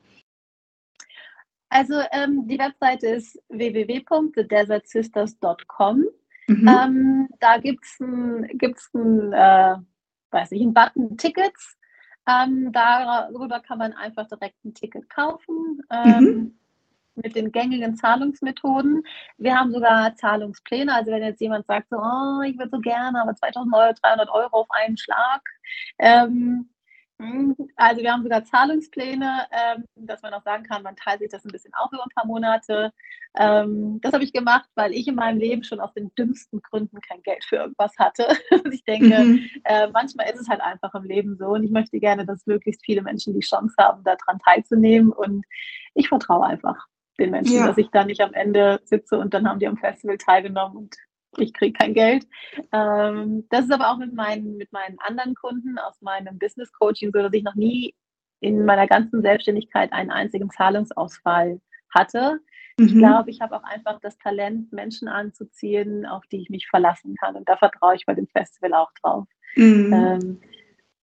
Also 1.69 2.01
ähm, 2.11 2.47
die 2.47 2.57
Webseite 2.57 3.09
ist 3.09 3.39
www.thedesertsisters.com. 3.49 6.05
Mhm. 6.47 6.67
Ähm, 6.67 7.29
da 7.39 7.59
gibt 7.59 7.85
es 7.85 7.99
ein, 7.99 8.47
gibt's 8.57 8.89
ein 8.95 9.33
äh, 9.33 9.75
weiß 10.31 10.51
ich, 10.51 10.61
einen 10.61 10.73
Button 10.73 11.17
Tickets. 11.17 11.77
Ähm, 12.27 12.71
darüber 12.71 13.59
kann 13.59 13.79
man 13.79 13.93
einfach 13.93 14.27
direkt 14.27 14.63
ein 14.63 14.73
Ticket 14.73 15.09
kaufen. 15.09 15.81
Ähm, 15.91 16.23
mhm. 16.23 16.55
Mit 17.15 17.35
den 17.35 17.51
gängigen 17.51 17.97
Zahlungsmethoden. 17.97 19.03
Wir 19.37 19.57
haben 19.57 19.73
sogar 19.73 20.15
Zahlungspläne. 20.15 20.93
Also, 20.93 21.11
wenn 21.11 21.23
jetzt 21.23 21.41
jemand 21.41 21.65
sagt, 21.65 21.89
so, 21.89 21.97
oh, 21.97 22.41
ich 22.45 22.57
würde 22.57 22.69
so 22.71 22.79
gerne, 22.79 23.21
aber 23.21 23.35
2000 23.35 23.75
Euro, 23.75 23.93
300 24.01 24.29
Euro 24.29 24.61
auf 24.61 24.67
einen 24.71 24.97
Schlag, 24.97 25.41
ähm, 25.97 26.27
hm, 26.27 26.69
also 27.75 28.01
wir 28.01 28.13
haben 28.13 28.23
sogar 28.23 28.45
Zahlungspläne, 28.45 29.47
ähm, 29.51 29.83
dass 29.95 30.21
man 30.21 30.33
auch 30.33 30.43
sagen 30.43 30.63
kann, 30.63 30.83
man 30.83 30.95
teilt 30.95 31.19
sich 31.19 31.29
das 31.29 31.43
ein 31.43 31.51
bisschen 31.51 31.73
auf 31.73 31.91
über 31.91 32.03
ein 32.03 32.15
paar 32.15 32.25
Monate. 32.25 32.93
Ähm, 33.37 33.99
das 34.01 34.13
habe 34.13 34.23
ich 34.23 34.31
gemacht, 34.31 34.69
weil 34.75 34.93
ich 34.93 35.07
in 35.07 35.15
meinem 35.15 35.37
Leben 35.37 35.63
schon 35.63 35.81
aus 35.81 35.93
den 35.93 36.13
dümmsten 36.15 36.61
Gründen 36.61 36.99
kein 37.01 37.21
Geld 37.23 37.43
für 37.43 37.57
irgendwas 37.57 37.91
hatte. 37.97 38.27
ich 38.71 38.83
denke, 38.85 39.19
mhm. 39.19 39.49
äh, 39.65 39.87
manchmal 39.87 40.29
ist 40.29 40.39
es 40.39 40.47
halt 40.47 40.61
einfach 40.61 40.93
im 40.95 41.03
Leben 41.03 41.35
so 41.37 41.47
und 41.47 41.63
ich 41.63 41.71
möchte 41.71 41.99
gerne, 41.99 42.25
dass 42.25 42.47
möglichst 42.47 42.85
viele 42.85 43.01
Menschen 43.01 43.33
die 43.33 43.45
Chance 43.45 43.75
haben, 43.77 44.03
daran 44.03 44.39
teilzunehmen 44.39 45.11
und 45.11 45.45
ich 45.93 46.07
vertraue 46.07 46.45
einfach 46.45 46.87
den 47.19 47.31
Menschen, 47.31 47.57
ja. 47.57 47.67
dass 47.67 47.77
ich 47.77 47.89
da 47.89 48.05
nicht 48.05 48.21
am 48.21 48.33
Ende 48.33 48.79
sitze 48.85 49.17
und 49.19 49.33
dann 49.33 49.47
haben 49.47 49.59
die 49.59 49.67
am 49.67 49.77
Festival 49.77 50.17
teilgenommen 50.17 50.77
und 50.77 50.95
ich 51.37 51.53
kriege 51.53 51.73
kein 51.73 51.93
Geld. 51.93 52.25
Ähm, 52.71 53.45
das 53.49 53.65
ist 53.65 53.71
aber 53.71 53.91
auch 53.91 53.97
mit 53.97 54.13
meinen, 54.13 54.57
mit 54.57 54.71
meinen 54.71 54.97
anderen 54.99 55.35
Kunden 55.35 55.77
aus 55.77 56.01
meinem 56.01 56.39
Business 56.39 56.71
Coaching 56.73 57.11
so, 57.13 57.21
dass 57.21 57.33
ich 57.33 57.43
noch 57.43 57.55
nie 57.55 57.93
in 58.41 58.65
meiner 58.65 58.87
ganzen 58.87 59.21
Selbstständigkeit 59.21 59.91
einen 59.91 60.11
einzigen 60.11 60.49
Zahlungsausfall 60.49 61.59
hatte. 61.93 62.39
Mhm. 62.77 62.85
Ich 62.85 62.95
glaube, 62.95 63.29
ich 63.29 63.41
habe 63.41 63.55
auch 63.55 63.63
einfach 63.63 63.99
das 64.01 64.17
Talent, 64.17 64.71
Menschen 64.71 65.07
anzuziehen, 65.07 66.05
auf 66.05 66.25
die 66.27 66.41
ich 66.41 66.49
mich 66.49 66.67
verlassen 66.67 67.15
kann. 67.15 67.35
Und 67.35 67.49
da 67.49 67.57
vertraue 67.57 67.95
ich 67.95 68.05
bei 68.05 68.13
dem 68.13 68.27
Festival 68.27 68.73
auch 68.73 68.91
drauf. 69.01 69.27
Mhm. 69.55 69.93
Ähm, 69.93 70.41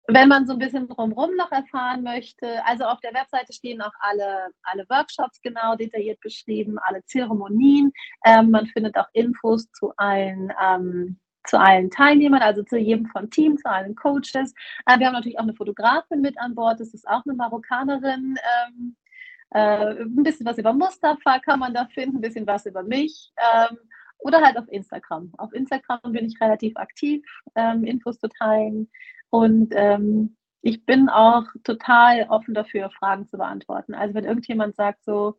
wenn 0.07 0.29
man 0.29 0.45
so 0.45 0.53
ein 0.53 0.59
bisschen 0.59 0.87
drumherum 0.87 1.35
noch 1.35 1.51
erfahren 1.51 2.03
möchte, 2.03 2.63
also 2.65 2.85
auf 2.85 2.99
der 3.01 3.13
Webseite 3.13 3.53
stehen 3.53 3.81
auch 3.81 3.93
alle, 3.99 4.49
alle 4.63 4.85
Workshops 4.89 5.41
genau 5.41 5.75
detailliert 5.75 6.19
beschrieben, 6.21 6.77
alle 6.79 7.03
Zeremonien. 7.05 7.91
Ähm, 8.25 8.51
man 8.51 8.67
findet 8.67 8.95
auch 8.97 9.07
Infos 9.13 9.71
zu 9.71 9.93
allen, 9.97 10.51
ähm, 10.63 11.19
zu 11.47 11.59
allen 11.59 11.89
Teilnehmern, 11.89 12.41
also 12.41 12.63
zu 12.63 12.77
jedem 12.77 13.07
von 13.07 13.29
Team, 13.29 13.57
zu 13.57 13.69
allen 13.69 13.95
Coaches. 13.95 14.53
Äh, 14.85 14.99
wir 14.99 15.07
haben 15.07 15.13
natürlich 15.13 15.39
auch 15.39 15.43
eine 15.43 15.55
Fotografin 15.55 16.21
mit 16.21 16.37
an 16.39 16.55
Bord, 16.55 16.79
das 16.79 16.93
ist 16.93 17.07
auch 17.07 17.23
eine 17.25 17.35
Marokkanerin. 17.35 18.37
Ähm, 18.67 18.95
äh, 19.51 20.01
ein 20.01 20.23
bisschen 20.23 20.45
was 20.45 20.57
über 20.57 20.73
Mustafa 20.73 21.39
kann 21.39 21.59
man 21.59 21.73
da 21.73 21.85
finden, 21.85 22.17
ein 22.17 22.21
bisschen 22.21 22.47
was 22.47 22.65
über 22.65 22.83
mich. 22.83 23.31
Ähm, 23.37 23.77
oder 24.19 24.41
halt 24.41 24.57
auf 24.57 24.67
Instagram. 24.69 25.31
Auf 25.37 25.53
Instagram 25.53 25.99
bin 26.11 26.25
ich 26.25 26.39
relativ 26.41 26.75
aktiv, 26.77 27.23
ähm, 27.55 27.83
Infos 27.83 28.19
zu 28.19 28.27
teilen. 28.27 28.89
Und 29.35 29.73
ähm, 29.75 30.35
ich 30.61 30.85
bin 30.85 31.09
auch 31.09 31.43
total 31.63 32.25
offen 32.29 32.53
dafür, 32.53 32.89
Fragen 32.89 33.27
zu 33.27 33.37
beantworten. 33.37 33.93
Also 33.93 34.15
wenn 34.15 34.23
irgendjemand 34.23 34.75
sagt, 34.75 35.03
so 35.03 35.35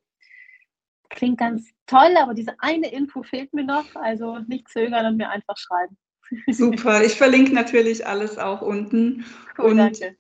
klingt 1.09 1.39
ganz 1.39 1.71
toll, 1.87 2.15
aber 2.21 2.35
diese 2.35 2.55
eine 2.59 2.93
Info 2.93 3.23
fehlt 3.23 3.55
mir 3.55 3.65
noch, 3.65 3.87
also 3.95 4.39
nicht 4.47 4.69
zögern 4.69 5.07
und 5.07 5.17
mir 5.17 5.31
einfach 5.31 5.57
schreiben. 5.57 5.97
Super, 6.53 7.05
ich 7.05 7.15
verlinke 7.15 7.55
natürlich 7.55 8.07
alles 8.07 8.39
auch 8.39 8.61
unten. 8.61 9.25
Cool, 9.57 9.71
und 9.71 9.77
danke. 9.79 10.17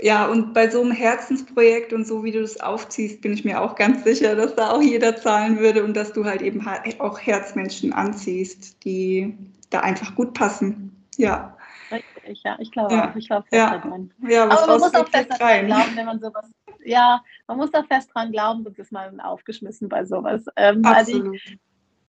Ja, 0.00 0.26
und 0.26 0.54
bei 0.54 0.70
so 0.70 0.80
einem 0.80 0.92
Herzensprojekt 0.92 1.92
und 1.92 2.06
so 2.06 2.24
wie 2.24 2.32
du 2.32 2.40
das 2.40 2.60
aufziehst, 2.60 3.20
bin 3.20 3.32
ich 3.34 3.44
mir 3.44 3.60
auch 3.60 3.74
ganz 3.74 4.04
sicher, 4.04 4.34
dass 4.34 4.54
da 4.54 4.70
auch 4.70 4.80
jeder 4.80 5.16
zahlen 5.16 5.58
würde 5.58 5.84
und 5.84 5.94
dass 5.94 6.12
du 6.12 6.24
halt 6.24 6.40
eben 6.40 6.66
auch 6.98 7.20
Herzmenschen 7.20 7.92
anziehst, 7.92 8.82
die 8.84 9.36
da 9.68 9.80
einfach 9.80 10.14
gut 10.14 10.32
passen. 10.32 11.04
Ja. 11.18 11.56
Richtig, 12.22 12.42
ja, 12.44 12.56
ich 12.60 12.70
glaube 12.70 12.94
ja. 12.94 13.10
auch. 13.10 13.16
Ich 13.16 13.26
glaube 13.26 13.46
fest 13.48 13.62
ja. 13.62 13.78
daran. 13.78 14.12
Ja, 14.28 14.44
Aber 14.44 14.66
man 14.66 14.80
muss 14.80 14.94
auch 14.94 15.08
fest 15.08 15.30
daran 15.30 15.66
glauben, 15.66 15.96
wenn 15.96 16.06
man 16.06 16.20
sowas. 16.20 16.50
Ja, 16.84 17.22
man 17.46 17.56
muss 17.58 17.70
da 17.70 17.82
fest 17.82 18.10
dran 18.14 18.32
glauben, 18.32 18.64
sonst 18.64 18.78
ist 18.78 18.92
man 18.92 19.20
aufgeschmissen 19.20 19.88
bei 19.88 20.04
sowas. 20.04 20.44
Ähm. 20.56 20.82
Also 20.84 21.32
ich, 21.32 21.58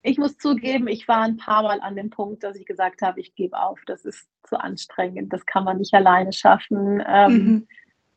ich 0.02 0.18
muss 0.18 0.38
zugeben, 0.38 0.88
ich 0.88 1.06
war 1.08 1.22
ein 1.22 1.36
paar 1.36 1.62
Mal 1.62 1.80
an 1.80 1.96
dem 1.96 2.10
Punkt, 2.10 2.42
dass 2.42 2.56
ich 2.56 2.66
gesagt 2.66 3.02
habe, 3.02 3.20
ich 3.20 3.34
gebe 3.34 3.60
auf, 3.60 3.80
das 3.86 4.04
ist 4.04 4.28
zu 4.44 4.58
anstrengend, 4.58 5.32
das 5.32 5.44
kann 5.44 5.64
man 5.64 5.78
nicht 5.78 5.92
alleine 5.92 6.32
schaffen, 6.32 7.02
ähm, 7.06 7.32
mhm. 7.32 7.68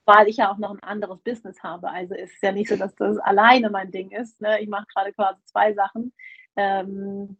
weil 0.06 0.28
ich 0.28 0.38
ja 0.38 0.52
auch 0.52 0.58
noch 0.58 0.72
ein 0.72 0.84
anderes 0.84 1.20
Business 1.22 1.62
habe. 1.62 1.90
Also 1.90 2.16
ist 2.16 2.42
ja 2.42 2.52
nicht 2.52 2.70
so, 2.70 2.78
dass 2.78 2.96
das 2.96 3.18
alleine 3.18 3.70
mein 3.70 3.92
Ding 3.92 4.12
ist. 4.12 4.40
Ne? 4.42 4.62
Ich 4.62 4.70
mache 4.70 4.86
gerade 4.94 5.12
quasi 5.12 5.40
zwei 5.46 5.74
Sachen, 5.74 6.14
ähm, 6.56 7.38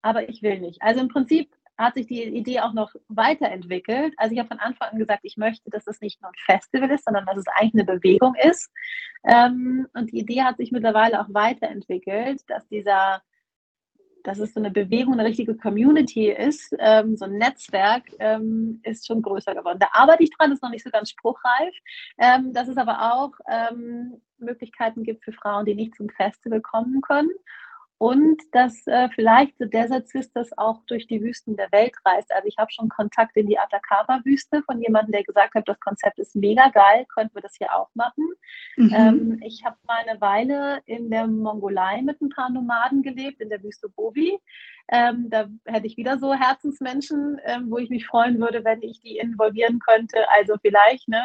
aber 0.00 0.28
ich 0.28 0.42
will 0.42 0.60
nicht. 0.60 0.80
Also 0.80 1.00
im 1.00 1.08
Prinzip 1.08 1.50
hat 1.82 1.94
sich 1.94 2.06
die 2.06 2.22
Idee 2.22 2.60
auch 2.60 2.72
noch 2.72 2.94
weiterentwickelt. 3.08 4.14
Also 4.16 4.32
ich 4.32 4.38
habe 4.38 4.48
von 4.48 4.58
Anfang 4.58 4.90
an 4.90 4.98
gesagt, 4.98 5.20
ich 5.24 5.36
möchte, 5.36 5.70
dass 5.70 5.86
es 5.86 6.00
nicht 6.00 6.20
nur 6.20 6.30
ein 6.30 6.36
Festival 6.46 6.90
ist, 6.90 7.04
sondern 7.04 7.26
dass 7.26 7.36
es 7.36 7.46
eigentlich 7.48 7.74
eine 7.74 7.98
Bewegung 7.98 8.34
ist. 8.42 8.70
Ähm, 9.24 9.86
und 9.94 10.12
die 10.12 10.18
Idee 10.18 10.42
hat 10.42 10.56
sich 10.56 10.72
mittlerweile 10.72 11.20
auch 11.20 11.28
weiterentwickelt, 11.28 12.42
dass 12.48 12.66
dieser 12.68 13.22
dass 14.24 14.38
es 14.38 14.54
so 14.54 14.60
eine 14.60 14.70
Bewegung, 14.70 15.14
eine 15.14 15.24
richtige 15.24 15.56
Community 15.56 16.30
ist, 16.30 16.72
ähm, 16.78 17.16
so 17.16 17.24
ein 17.24 17.38
Netzwerk, 17.38 18.04
ähm, 18.20 18.78
ist 18.84 19.04
schon 19.04 19.20
größer 19.20 19.52
geworden. 19.52 19.80
Da 19.80 19.88
arbeite 19.92 20.22
ich 20.22 20.30
dran, 20.30 20.52
ist 20.52 20.62
noch 20.62 20.70
nicht 20.70 20.84
so 20.84 20.90
ganz 20.90 21.10
spruchreif. 21.10 21.74
Dass 22.52 22.68
es 22.68 22.76
aber 22.76 23.12
auch 23.12 23.32
Möglichkeiten 24.38 25.02
gibt 25.02 25.24
für 25.24 25.32
Frauen, 25.32 25.64
die 25.64 25.74
nicht 25.74 25.96
zum 25.96 26.08
Festival 26.08 26.60
kommen 26.60 27.00
können 27.00 27.30
und 28.02 28.42
dass 28.50 28.84
äh, 28.88 29.08
vielleicht 29.14 29.54
The 29.60 29.70
Desert 29.70 30.08
Sisters 30.08 30.50
auch 30.58 30.80
durch 30.88 31.06
die 31.06 31.22
Wüsten 31.22 31.56
der 31.56 31.70
Welt 31.70 31.94
reist. 32.04 32.34
Also 32.34 32.48
ich 32.48 32.56
habe 32.58 32.72
schon 32.72 32.88
Kontakt 32.88 33.36
in 33.36 33.46
die 33.46 33.56
Atacama-Wüste 33.56 34.60
von 34.64 34.82
jemandem, 34.82 35.12
der 35.12 35.22
gesagt 35.22 35.54
hat, 35.54 35.68
das 35.68 35.78
Konzept 35.78 36.18
ist 36.18 36.34
mega 36.34 36.68
geil, 36.70 37.06
könnten 37.14 37.36
wir 37.36 37.42
das 37.42 37.54
hier 37.56 37.72
auch 37.72 37.90
machen. 37.94 38.28
Mhm. 38.76 38.92
Ähm, 38.92 39.40
ich 39.44 39.64
habe 39.64 39.76
mal 39.86 40.02
eine 40.04 40.20
Weile 40.20 40.80
in 40.86 41.10
der 41.12 41.28
Mongolei 41.28 42.02
mit 42.02 42.20
ein 42.20 42.30
paar 42.30 42.50
Nomaden 42.50 43.04
gelebt, 43.04 43.40
in 43.40 43.50
der 43.50 43.62
Wüste 43.62 43.88
Bovi. 43.88 44.36
Ähm, 44.88 45.30
da 45.30 45.46
hätte 45.66 45.86
ich 45.86 45.96
wieder 45.96 46.18
so 46.18 46.34
Herzensmenschen, 46.34 47.40
ähm, 47.44 47.70
wo 47.70 47.78
ich 47.78 47.88
mich 47.88 48.08
freuen 48.08 48.40
würde, 48.40 48.64
wenn 48.64 48.82
ich 48.82 49.00
die 49.00 49.18
involvieren 49.18 49.78
könnte. 49.78 50.28
Also 50.36 50.56
vielleicht, 50.60 51.06
ne, 51.06 51.22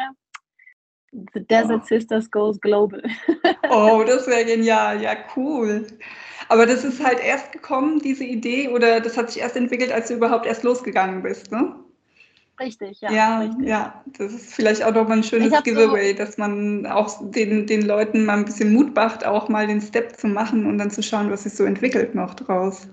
The 1.12 1.40
Desert 1.40 1.82
oh. 1.84 1.86
Sisters 1.86 2.30
Goes 2.30 2.60
Global. 2.60 3.02
oh, 3.70 4.04
das 4.06 4.26
wäre 4.26 4.44
genial. 4.44 5.00
Ja, 5.00 5.12
cool. 5.36 5.86
Aber 6.48 6.66
das 6.66 6.84
ist 6.84 7.02
halt 7.02 7.20
erst 7.20 7.52
gekommen, 7.52 8.00
diese 8.00 8.24
Idee, 8.24 8.68
oder 8.68 9.00
das 9.00 9.16
hat 9.16 9.30
sich 9.30 9.42
erst 9.42 9.56
entwickelt, 9.56 9.92
als 9.92 10.08
du 10.08 10.14
überhaupt 10.14 10.46
erst 10.46 10.62
losgegangen 10.62 11.22
bist, 11.22 11.50
ne? 11.50 11.74
Richtig, 12.60 13.00
ja. 13.00 13.12
Ja, 13.12 13.38
richtig. 13.40 13.66
ja. 13.66 14.04
Das 14.18 14.32
ist 14.32 14.52
vielleicht 14.52 14.82
auch 14.82 14.92
nochmal 14.92 15.18
ein 15.18 15.22
schönes 15.22 15.62
Giveaway, 15.62 16.10
so 16.10 16.18
dass 16.18 16.38
man 16.38 16.86
auch 16.86 17.30
den, 17.30 17.66
den 17.66 17.82
Leuten 17.82 18.24
mal 18.24 18.38
ein 18.38 18.44
bisschen 18.44 18.72
Mut 18.72 18.94
macht, 18.94 19.24
auch 19.24 19.48
mal 19.48 19.66
den 19.66 19.80
Step 19.80 20.16
zu 20.16 20.26
machen 20.26 20.66
und 20.66 20.78
dann 20.78 20.90
zu 20.90 21.02
schauen, 21.02 21.30
was 21.30 21.44
sich 21.44 21.54
so 21.54 21.64
entwickelt 21.64 22.14
noch 22.14 22.34
draus. 22.34 22.88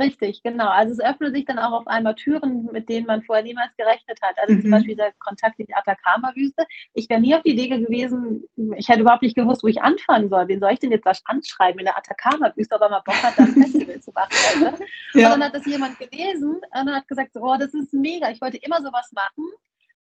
Richtig, 0.00 0.42
genau. 0.44 0.68
Also 0.68 0.92
es 0.92 1.00
öffnen 1.00 1.34
sich 1.34 1.44
dann 1.44 1.58
auch 1.58 1.72
auf 1.72 1.86
einmal 1.88 2.14
Türen, 2.14 2.68
mit 2.72 2.88
denen 2.88 3.06
man 3.06 3.22
vorher 3.22 3.44
niemals 3.44 3.76
gerechnet 3.76 4.20
hat. 4.22 4.38
Also 4.38 4.54
mhm. 4.54 4.62
zum 4.62 4.70
Beispiel 4.70 4.94
der 4.94 5.12
Kontakt 5.18 5.58
in 5.58 5.66
die 5.66 5.74
Atacama-Wüste. 5.74 6.64
Ich 6.94 7.08
wäre 7.08 7.20
nie 7.20 7.34
auf 7.34 7.42
die 7.42 7.50
Idee 7.50 7.68
gewesen, 7.68 8.44
ich 8.76 8.88
hätte 8.88 9.00
überhaupt 9.00 9.22
nicht 9.22 9.34
gewusst, 9.34 9.64
wo 9.64 9.66
ich 9.66 9.82
anfangen 9.82 10.28
soll. 10.28 10.46
Wen 10.46 10.60
soll 10.60 10.72
ich 10.72 10.78
denn 10.78 10.92
jetzt 10.92 11.04
was 11.04 11.20
anschreiben 11.24 11.80
in 11.80 11.86
der 11.86 11.98
Atacama-Wüste, 11.98 12.76
ob 12.76 12.82
er 12.82 12.90
mal 12.90 13.00
Bock 13.00 13.20
hat, 13.22 13.38
da 13.38 13.42
ein 13.42 13.54
Festival 13.54 14.00
zu 14.00 14.12
machen. 14.12 14.32
Also. 14.54 14.84
Ja. 15.14 15.32
Und 15.32 15.40
dann 15.40 15.44
hat 15.44 15.54
das 15.54 15.66
jemand 15.66 15.98
gelesen 15.98 16.60
und 16.70 16.94
hat 16.94 17.08
gesagt, 17.08 17.30
oh, 17.34 17.56
das 17.58 17.72
ist 17.72 17.92
mega, 17.92 18.30
ich 18.30 18.40
wollte 18.40 18.58
immer 18.58 18.82
sowas 18.82 19.10
machen, 19.12 19.44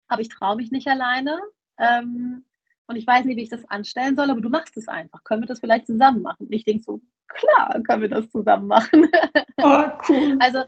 aber 0.08 0.20
ich 0.20 0.28
traue 0.28 0.56
mich 0.56 0.72
nicht 0.72 0.88
alleine. 0.88 1.38
Ähm, 1.78 2.44
und 2.86 2.96
ich 2.96 3.06
weiß 3.06 3.24
nicht, 3.24 3.36
wie 3.36 3.42
ich 3.42 3.48
das 3.48 3.64
anstellen 3.70 4.16
soll, 4.16 4.30
aber 4.30 4.40
du 4.40 4.48
machst 4.48 4.76
es 4.76 4.88
einfach. 4.88 5.22
Können 5.24 5.42
wir 5.42 5.46
das 5.46 5.60
vielleicht 5.60 5.86
zusammen 5.86 6.22
machen? 6.22 6.46
Und 6.46 6.52
ich 6.52 6.64
denke 6.64 6.82
so, 6.82 7.00
klar, 7.28 7.80
können 7.82 8.02
wir 8.02 8.08
das 8.08 8.30
zusammen 8.30 8.66
machen. 8.68 9.10
Oh, 9.58 9.84
cool. 10.10 10.36
Also 10.38 10.64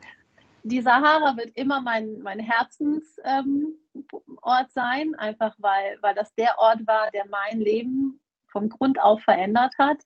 die 0.63 0.81
Sahara 0.81 1.37
wird 1.37 1.55
immer 1.57 1.83
mein, 1.83 2.21
mein 2.23 2.39
Herzensort 2.41 3.13
ähm, 3.25 3.79
sein, 4.71 5.15
einfach 5.17 5.55
weil, 5.59 5.99
weil 6.01 6.15
das 6.15 6.35
der 6.37 6.59
Ort 6.59 6.87
war, 6.87 7.11
der 7.11 7.27
mein 7.29 7.61
Leben 7.61 8.19
vom 8.51 8.71
Grund 8.71 8.99
auf 8.99 9.21
verändert 9.23 9.75
hat. 9.79 9.99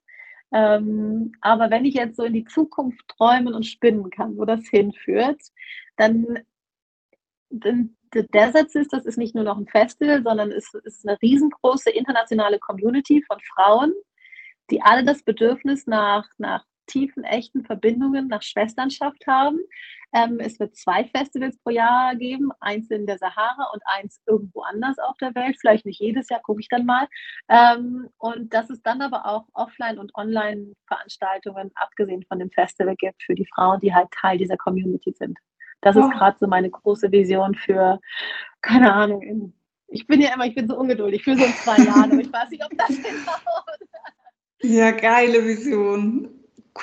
Ähm, 0.52 1.32
aber 1.40 1.70
wenn 1.70 1.84
ich 1.84 1.94
jetzt 1.94 2.16
so 2.16 2.24
in 2.24 2.32
die 2.32 2.44
Zukunft 2.44 3.06
träumen 3.08 3.54
und 3.54 3.66
spinnen 3.66 4.10
kann, 4.10 4.36
wo 4.36 4.44
das 4.44 4.66
hinführt, 4.68 5.40
dann, 5.96 6.40
dann 7.50 7.96
The 8.12 8.26
Desert 8.26 8.70
Sisters 8.70 9.06
ist 9.06 9.16
nicht 9.16 9.34
nur 9.34 9.44
noch 9.44 9.56
ein 9.56 9.66
Festival, 9.66 10.22
sondern 10.22 10.52
es 10.52 10.74
ist 10.84 11.08
eine 11.08 11.20
riesengroße 11.22 11.90
internationale 11.90 12.58
Community 12.58 13.22
von 13.26 13.38
Frauen, 13.54 13.92
die 14.70 14.82
alle 14.82 15.04
das 15.04 15.22
Bedürfnis 15.22 15.86
nach, 15.86 16.28
nach 16.38 16.64
tiefen, 16.86 17.24
echten 17.24 17.64
Verbindungen, 17.64 18.28
nach 18.28 18.42
Schwesternschaft 18.42 19.26
haben. 19.26 19.58
Ähm, 20.14 20.38
es 20.40 20.60
wird 20.60 20.76
zwei 20.76 21.04
Festivals 21.04 21.58
pro 21.58 21.70
Jahr 21.70 22.14
geben, 22.16 22.50
eins 22.60 22.90
in 22.90 23.06
der 23.06 23.18
Sahara 23.18 23.70
und 23.72 23.82
eins 23.86 24.20
irgendwo 24.26 24.60
anders 24.60 24.98
auf 24.98 25.16
der 25.18 25.34
Welt. 25.34 25.56
Vielleicht 25.58 25.86
nicht 25.86 26.00
jedes 26.00 26.28
Jahr, 26.28 26.40
gucke 26.42 26.60
ich 26.60 26.68
dann 26.68 26.84
mal. 26.84 27.08
Ähm, 27.48 28.08
und 28.18 28.52
dass 28.52 28.68
es 28.68 28.82
dann 28.82 29.00
aber 29.00 29.26
auch 29.26 29.46
Offline- 29.54 29.98
und 29.98 30.14
Online-Veranstaltungen, 30.14 31.70
abgesehen 31.76 32.24
von 32.28 32.38
dem 32.38 32.50
Festival, 32.50 32.94
gibt 32.96 33.22
für 33.22 33.34
die 33.34 33.48
Frauen, 33.54 33.80
die 33.80 33.94
halt 33.94 34.10
Teil 34.10 34.36
dieser 34.36 34.58
Community 34.58 35.12
sind. 35.12 35.38
Das 35.80 35.96
ist 35.96 36.04
oh. 36.04 36.10
gerade 36.10 36.36
so 36.38 36.46
meine 36.46 36.70
große 36.70 37.10
Vision 37.10 37.54
für, 37.54 37.98
keine 38.60 38.92
Ahnung, 38.92 39.22
in, 39.22 39.54
ich 39.88 40.06
bin 40.06 40.20
ja 40.20 40.32
immer, 40.34 40.46
ich 40.46 40.54
bin 40.54 40.68
so 40.68 40.76
ungeduldig, 40.76 41.22
für 41.24 41.36
so 41.36 41.44
in 41.44 41.52
zwei 41.52 41.76
Jahren, 41.84 42.12
aber 42.12 42.20
ich 42.20 42.32
weiß 42.32 42.50
nicht, 42.50 42.64
ob 42.64 42.76
das 42.76 42.88
hinhaut. 42.96 43.78
Ja, 44.62 44.90
geile 44.92 45.44
Vision. 45.44 46.28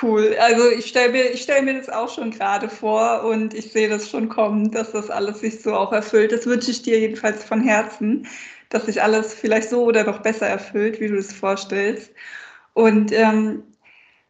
Cool. 0.00 0.36
Also 0.38 0.70
ich 0.70 0.86
stelle 0.86 1.12
mir, 1.12 1.36
stell 1.36 1.62
mir 1.62 1.74
das 1.74 1.88
auch 1.88 2.08
schon 2.14 2.30
gerade 2.30 2.68
vor 2.68 3.24
und 3.24 3.54
ich 3.54 3.72
sehe 3.72 3.88
das 3.88 4.08
schon 4.08 4.28
kommen, 4.28 4.70
dass 4.70 4.92
das 4.92 5.10
alles 5.10 5.40
sich 5.40 5.60
so 5.62 5.74
auch 5.74 5.92
erfüllt. 5.92 6.30
Das 6.32 6.46
wünsche 6.46 6.70
ich 6.70 6.82
dir 6.82 7.00
jedenfalls 7.00 7.42
von 7.44 7.60
Herzen, 7.62 8.26
dass 8.68 8.86
sich 8.86 9.02
alles 9.02 9.34
vielleicht 9.34 9.68
so 9.70 9.84
oder 9.84 10.04
noch 10.04 10.20
besser 10.22 10.46
erfüllt, 10.46 11.00
wie 11.00 11.08
du 11.08 11.16
es 11.16 11.32
vorstellst. 11.32 12.12
Und 12.74 13.12
ähm, 13.12 13.64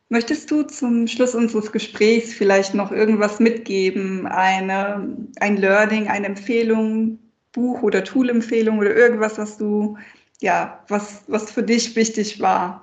möchtest 0.09 0.51
du 0.51 0.63
zum 0.63 1.07
Schluss 1.09 1.35
unseres 1.35 1.73
Gesprächs 1.73 2.33
vielleicht 2.35 2.75
noch 2.75 2.93
irgendwas 2.93 3.41
mitgeben? 3.41 4.27
Eine, 4.27 5.17
ein 5.41 5.57
Learning, 5.57 6.09
eine 6.09 6.27
Empfehlung, 6.27 7.19
Buch- 7.53 7.83
oder 7.83 8.05
Tool-Empfehlung 8.05 8.79
oder 8.79 8.95
irgendwas, 8.97 9.39
was 9.39 9.59
du, 9.59 9.99
ja, 10.41 10.85
was, 10.89 11.25
was 11.29 11.51
für 11.53 11.63
dich 11.63 11.97
wichtig 11.97 12.41
war, 12.41 12.83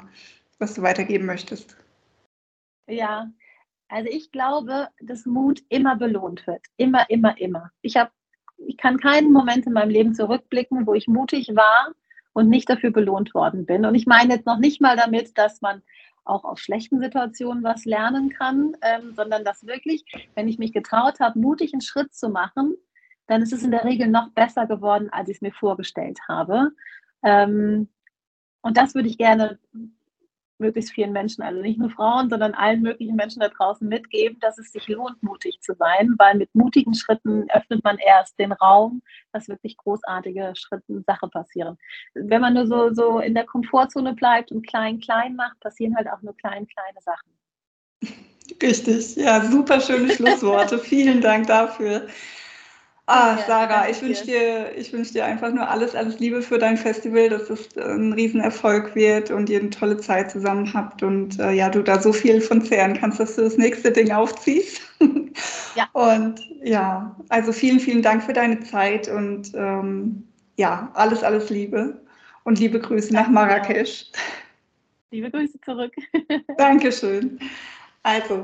was 0.60 0.74
du 0.74 0.82
weitergeben 0.82 1.26
möchtest? 1.26 1.78
Ja, 2.88 3.30
also 3.90 4.10
ich 4.10 4.32
glaube, 4.32 4.90
dass 5.02 5.26
Mut 5.26 5.62
immer 5.70 5.96
belohnt 5.96 6.46
wird. 6.48 6.62
Immer, 6.78 7.10
immer, 7.10 7.40
immer. 7.40 7.72
Ich 7.82 7.98
habe, 7.98 8.12
ich 8.58 8.78
kann 8.78 9.00
keinen 9.00 9.32
Moment 9.32 9.66
in 9.66 9.74
meinem 9.74 9.90
Leben 9.90 10.14
zurückblicken, 10.16 10.88
wo 10.88 10.94
ich 10.94 11.08
mutig 11.08 11.50
war 11.56 11.94
und 12.34 12.50
nicht 12.50 12.70
dafür 12.70 12.92
belohnt 12.92 13.34
worden 13.34 13.66
bin. 13.66 13.86
Und 13.86 13.96
ich 13.96 14.06
meine 14.06 14.34
jetzt 14.34 14.46
noch 14.46 14.60
nicht 14.60 14.82
mal 14.82 14.96
damit, 14.96 15.38
dass 15.38 15.62
man 15.62 15.82
auch 16.26 16.44
aus 16.44 16.60
schlechten 16.60 17.00
Situationen 17.00 17.64
was 17.64 17.86
lernen 17.86 18.30
kann, 18.30 18.76
ähm, 18.82 19.14
sondern 19.16 19.46
dass 19.46 19.66
wirklich, 19.66 20.04
wenn 20.36 20.48
ich 20.48 20.60
mich 20.60 20.74
getraut 20.74 21.20
habe, 21.20 21.40
mutig 21.40 21.74
einen 21.74 21.82
Schritt 21.82 22.14
zu 22.14 22.30
machen, 22.30 22.76
dann 23.28 23.42
ist 23.42 23.54
es 23.54 23.64
in 23.64 23.72
der 23.72 23.86
Regel 23.86 24.08
noch 24.08 24.32
besser 24.32 24.68
geworden, 24.68 25.10
als 25.12 25.30
ich 25.30 25.38
es 25.38 25.42
mir 25.42 25.54
vorgestellt 25.54 26.20
habe. 26.28 26.72
Ähm, 27.24 27.90
und 28.62 28.78
das 28.78 28.96
würde 28.96 29.08
ich 29.08 29.18
gerne 29.18 29.60
möglichst 30.60 30.92
vielen 30.92 31.12
Menschen, 31.12 31.44
also 31.44 31.62
nicht 31.62 31.80
nur 31.80 31.90
Frauen, 31.90 32.30
sondern 32.30 32.54
allen 32.54 32.82
möglichen 32.82 33.16
Menschen 33.16 33.40
da 33.40 33.50
draußen 33.50 33.88
mitgeben, 33.88 34.40
dass 34.40 34.58
es 34.58 34.72
sich 34.72 34.88
lohnt, 34.88 35.22
mutig 35.22 35.60
zu 35.62 35.74
sein, 35.76 36.16
weil 36.18 36.36
mit 36.36 36.54
mutigen 36.54 36.94
Schritten 36.94 37.50
öffnet 37.50 37.84
man 37.84 37.98
erst 37.98 38.38
den 38.40 38.52
Raum, 38.52 39.02
dass 39.34 39.48
wirklich 39.48 39.78
großartige 39.78 40.54
Schritte 40.56 41.04
Sache 41.06 41.28
passieren. 41.28 41.78
Wenn 42.14 42.42
man 42.42 42.54
nur 42.54 42.68
so, 42.68 42.94
so 42.94 43.20
in 43.20 43.34
der 43.34 43.46
Komfortzone 43.46 44.14
bleibt 44.14 44.52
und 44.52 44.66
klein, 44.66 45.00
klein 45.00 45.36
macht, 45.36 45.60
passieren 45.60 45.96
halt 45.96 46.08
auch 46.10 46.22
nur 46.22 46.36
klein, 46.36 46.68
kleine 46.68 47.02
Sachen. 47.02 47.32
Richtig, 48.62 49.16
ja, 49.18 49.42
super 49.42 49.80
schöne 49.82 50.12
Schlussworte. 50.14 50.80
Vielen 50.80 51.22
Dank 51.22 51.48
dafür. 51.48 52.08
Ah, 53.10 53.38
Sarah, 53.48 53.90
ich 53.90 54.02
wünsche 54.02 54.26
dir, 54.26 54.78
ich 54.78 54.92
wünsch 54.92 55.14
dir 55.14 55.24
einfach 55.24 55.54
nur 55.54 55.70
alles, 55.70 55.96
alles 55.96 56.20
Liebe 56.20 56.42
für 56.42 56.58
dein 56.58 56.76
Festival, 56.76 57.30
dass 57.30 57.50
es 57.50 57.78
ein 57.78 58.12
Riesenerfolg 58.12 58.96
wird 58.96 59.32
und 59.32 59.50
ihr 59.50 59.62
eine 59.62 59.70
tolle 59.70 59.96
Zeit 59.96 60.30
zusammen 60.30 60.74
habt 60.74 61.02
und 61.04 61.40
äh, 61.40 61.52
ja, 61.54 61.70
du 61.70 61.82
da 61.84 62.02
so 62.02 62.12
viel 62.12 62.42
von 62.42 62.62
zehren 62.62 62.96
kannst, 63.00 63.22
dass 63.22 63.38
du 63.38 63.44
das 63.44 63.58
nächste 63.58 63.94
Ding 63.94 64.12
aufziehst. 64.12 64.82
Ja. 65.76 65.88
Und 65.94 66.40
ja, 66.64 67.16
also 67.30 67.52
vielen, 67.52 67.80
vielen 67.80 68.02
Dank 68.02 68.24
für 68.24 68.34
deine 68.34 68.60
Zeit 68.62 69.08
und 69.08 69.52
ähm, 69.54 70.24
ja, 70.56 70.92
alles, 70.96 71.24
alles 71.24 71.52
Liebe 71.52 72.02
und 72.44 72.60
liebe 72.60 72.80
Grüße 72.80 73.14
Danke 73.14 73.32
nach 73.32 73.34
Marrakesch. 73.34 74.06
Liebe 75.12 75.30
Grüße 75.30 75.62
zurück. 75.62 75.94
Dankeschön. 76.58 77.40
Also, 78.02 78.42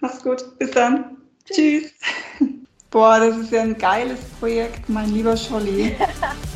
mach's 0.00 0.22
gut. 0.22 0.58
Bis 0.58 0.70
dann. 0.70 1.16
Tschüss. 1.44 1.92
Tschüss. 2.38 2.48
Boah, 2.90 3.20
das 3.20 3.36
ist 3.36 3.52
ja 3.52 3.60
ein 3.60 3.76
geiles 3.76 4.18
Projekt, 4.40 4.88
mein 4.88 5.12
lieber 5.12 5.36
Scholli. 5.36 5.94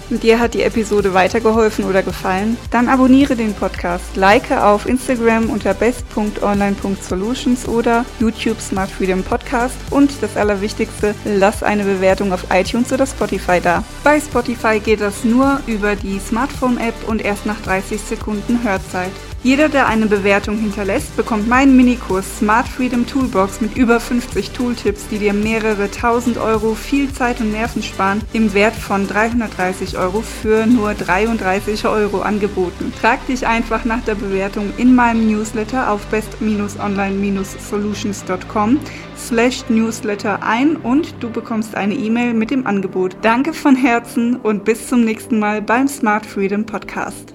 Dir 0.09 0.41
hat 0.41 0.55
die 0.55 0.63
Episode 0.63 1.13
weitergeholfen 1.13 1.85
oder 1.85 2.03
gefallen? 2.03 2.57
Dann 2.71 2.89
abonniere 2.89 3.37
den 3.37 3.53
Podcast, 3.53 4.17
like 4.17 4.51
auf 4.51 4.87
Instagram 4.87 5.51
unter 5.51 5.75
best.online.solutions 5.75 7.69
oder 7.69 8.07
YouTube 8.19 8.61
Smart 8.63 8.91
Freedom 8.91 9.23
Podcast 9.23 9.77
und 9.91 10.11
das 10.23 10.39
Allerwichtigste, 10.39 11.15
lass 11.27 11.63
eine 11.63 11.85
Bewertung 11.85 12.33
auf 12.33 12.47
iTunes 12.51 12.91
oder 12.95 13.07
Spotify 13.07 13.61
da. 13.61 13.85
Bei 14.03 14.19
Spotify 14.19 14.81
geht 14.81 15.03
das 15.03 15.25
nur 15.25 15.61
über 15.67 15.97
die 15.97 16.19
Smartphone-App 16.19 17.09
und 17.09 17.23
erst 17.23 17.45
nach 17.45 17.61
30 17.61 18.01
Sekunden 18.01 18.63
Hörzeit. 18.65 19.13
Jeder, 19.45 19.69
der 19.69 19.89
eine 19.89 20.07
Bewertung 20.07 20.57
hinterlässt, 20.57 21.17
bekommt 21.17 21.49
meinen 21.49 21.77
Minikurs 21.77 22.39
Smart 22.39 22.69
Freedom 22.69 23.09
Toolbox 23.09 23.61
mit 23.61 23.77
über 23.77 23.99
50 23.99 24.53
Tooltips, 24.53 25.09
die 25.09 25.19
dir 25.19 25.33
mehrere 25.33 25.91
tausend 25.91 26.39
Euro 26.39 26.75
viel 26.75 27.13
Zeit 27.13 27.41
und 27.41 27.51
Nerven 27.51 27.83
sparen, 27.83 28.21
im 28.33 28.55
Wert 28.55 28.77
von 28.77 29.09
330 29.09 29.99
Euro 29.99 30.23
für 30.23 30.65
nur 30.67 30.95
33 30.95 31.89
Euro 31.89 32.21
angeboten. 32.21 32.93
Trag 33.01 33.27
dich 33.27 33.45
einfach 33.45 33.85
nach 33.85 34.05
der 34.05 34.15
Bewertung 34.15 34.73
in 34.77 34.95
meinem 34.95 35.27
Newsletter 35.27 35.91
auf 35.91 36.07
best-online-solutions.com 36.07 38.79
slash 39.19 39.65
newsletter 39.69 40.41
ein 40.45 40.77
und 40.77 41.17
du 41.19 41.29
bekommst 41.31 41.75
eine 41.75 41.95
E-Mail 41.95 42.35
mit 42.35 42.53
dem 42.53 42.65
Angebot. 42.65 43.17
Danke 43.23 43.53
von 43.53 43.75
Herzen 43.75 44.37
und 44.37 44.65
bis 44.65 44.87
zum 44.87 45.05
nächsten 45.05 45.41
Mal 45.41 45.63
beim 45.63 45.89
Smart 45.89 46.27
Freedom 46.27 46.65
Podcast. 46.65 47.35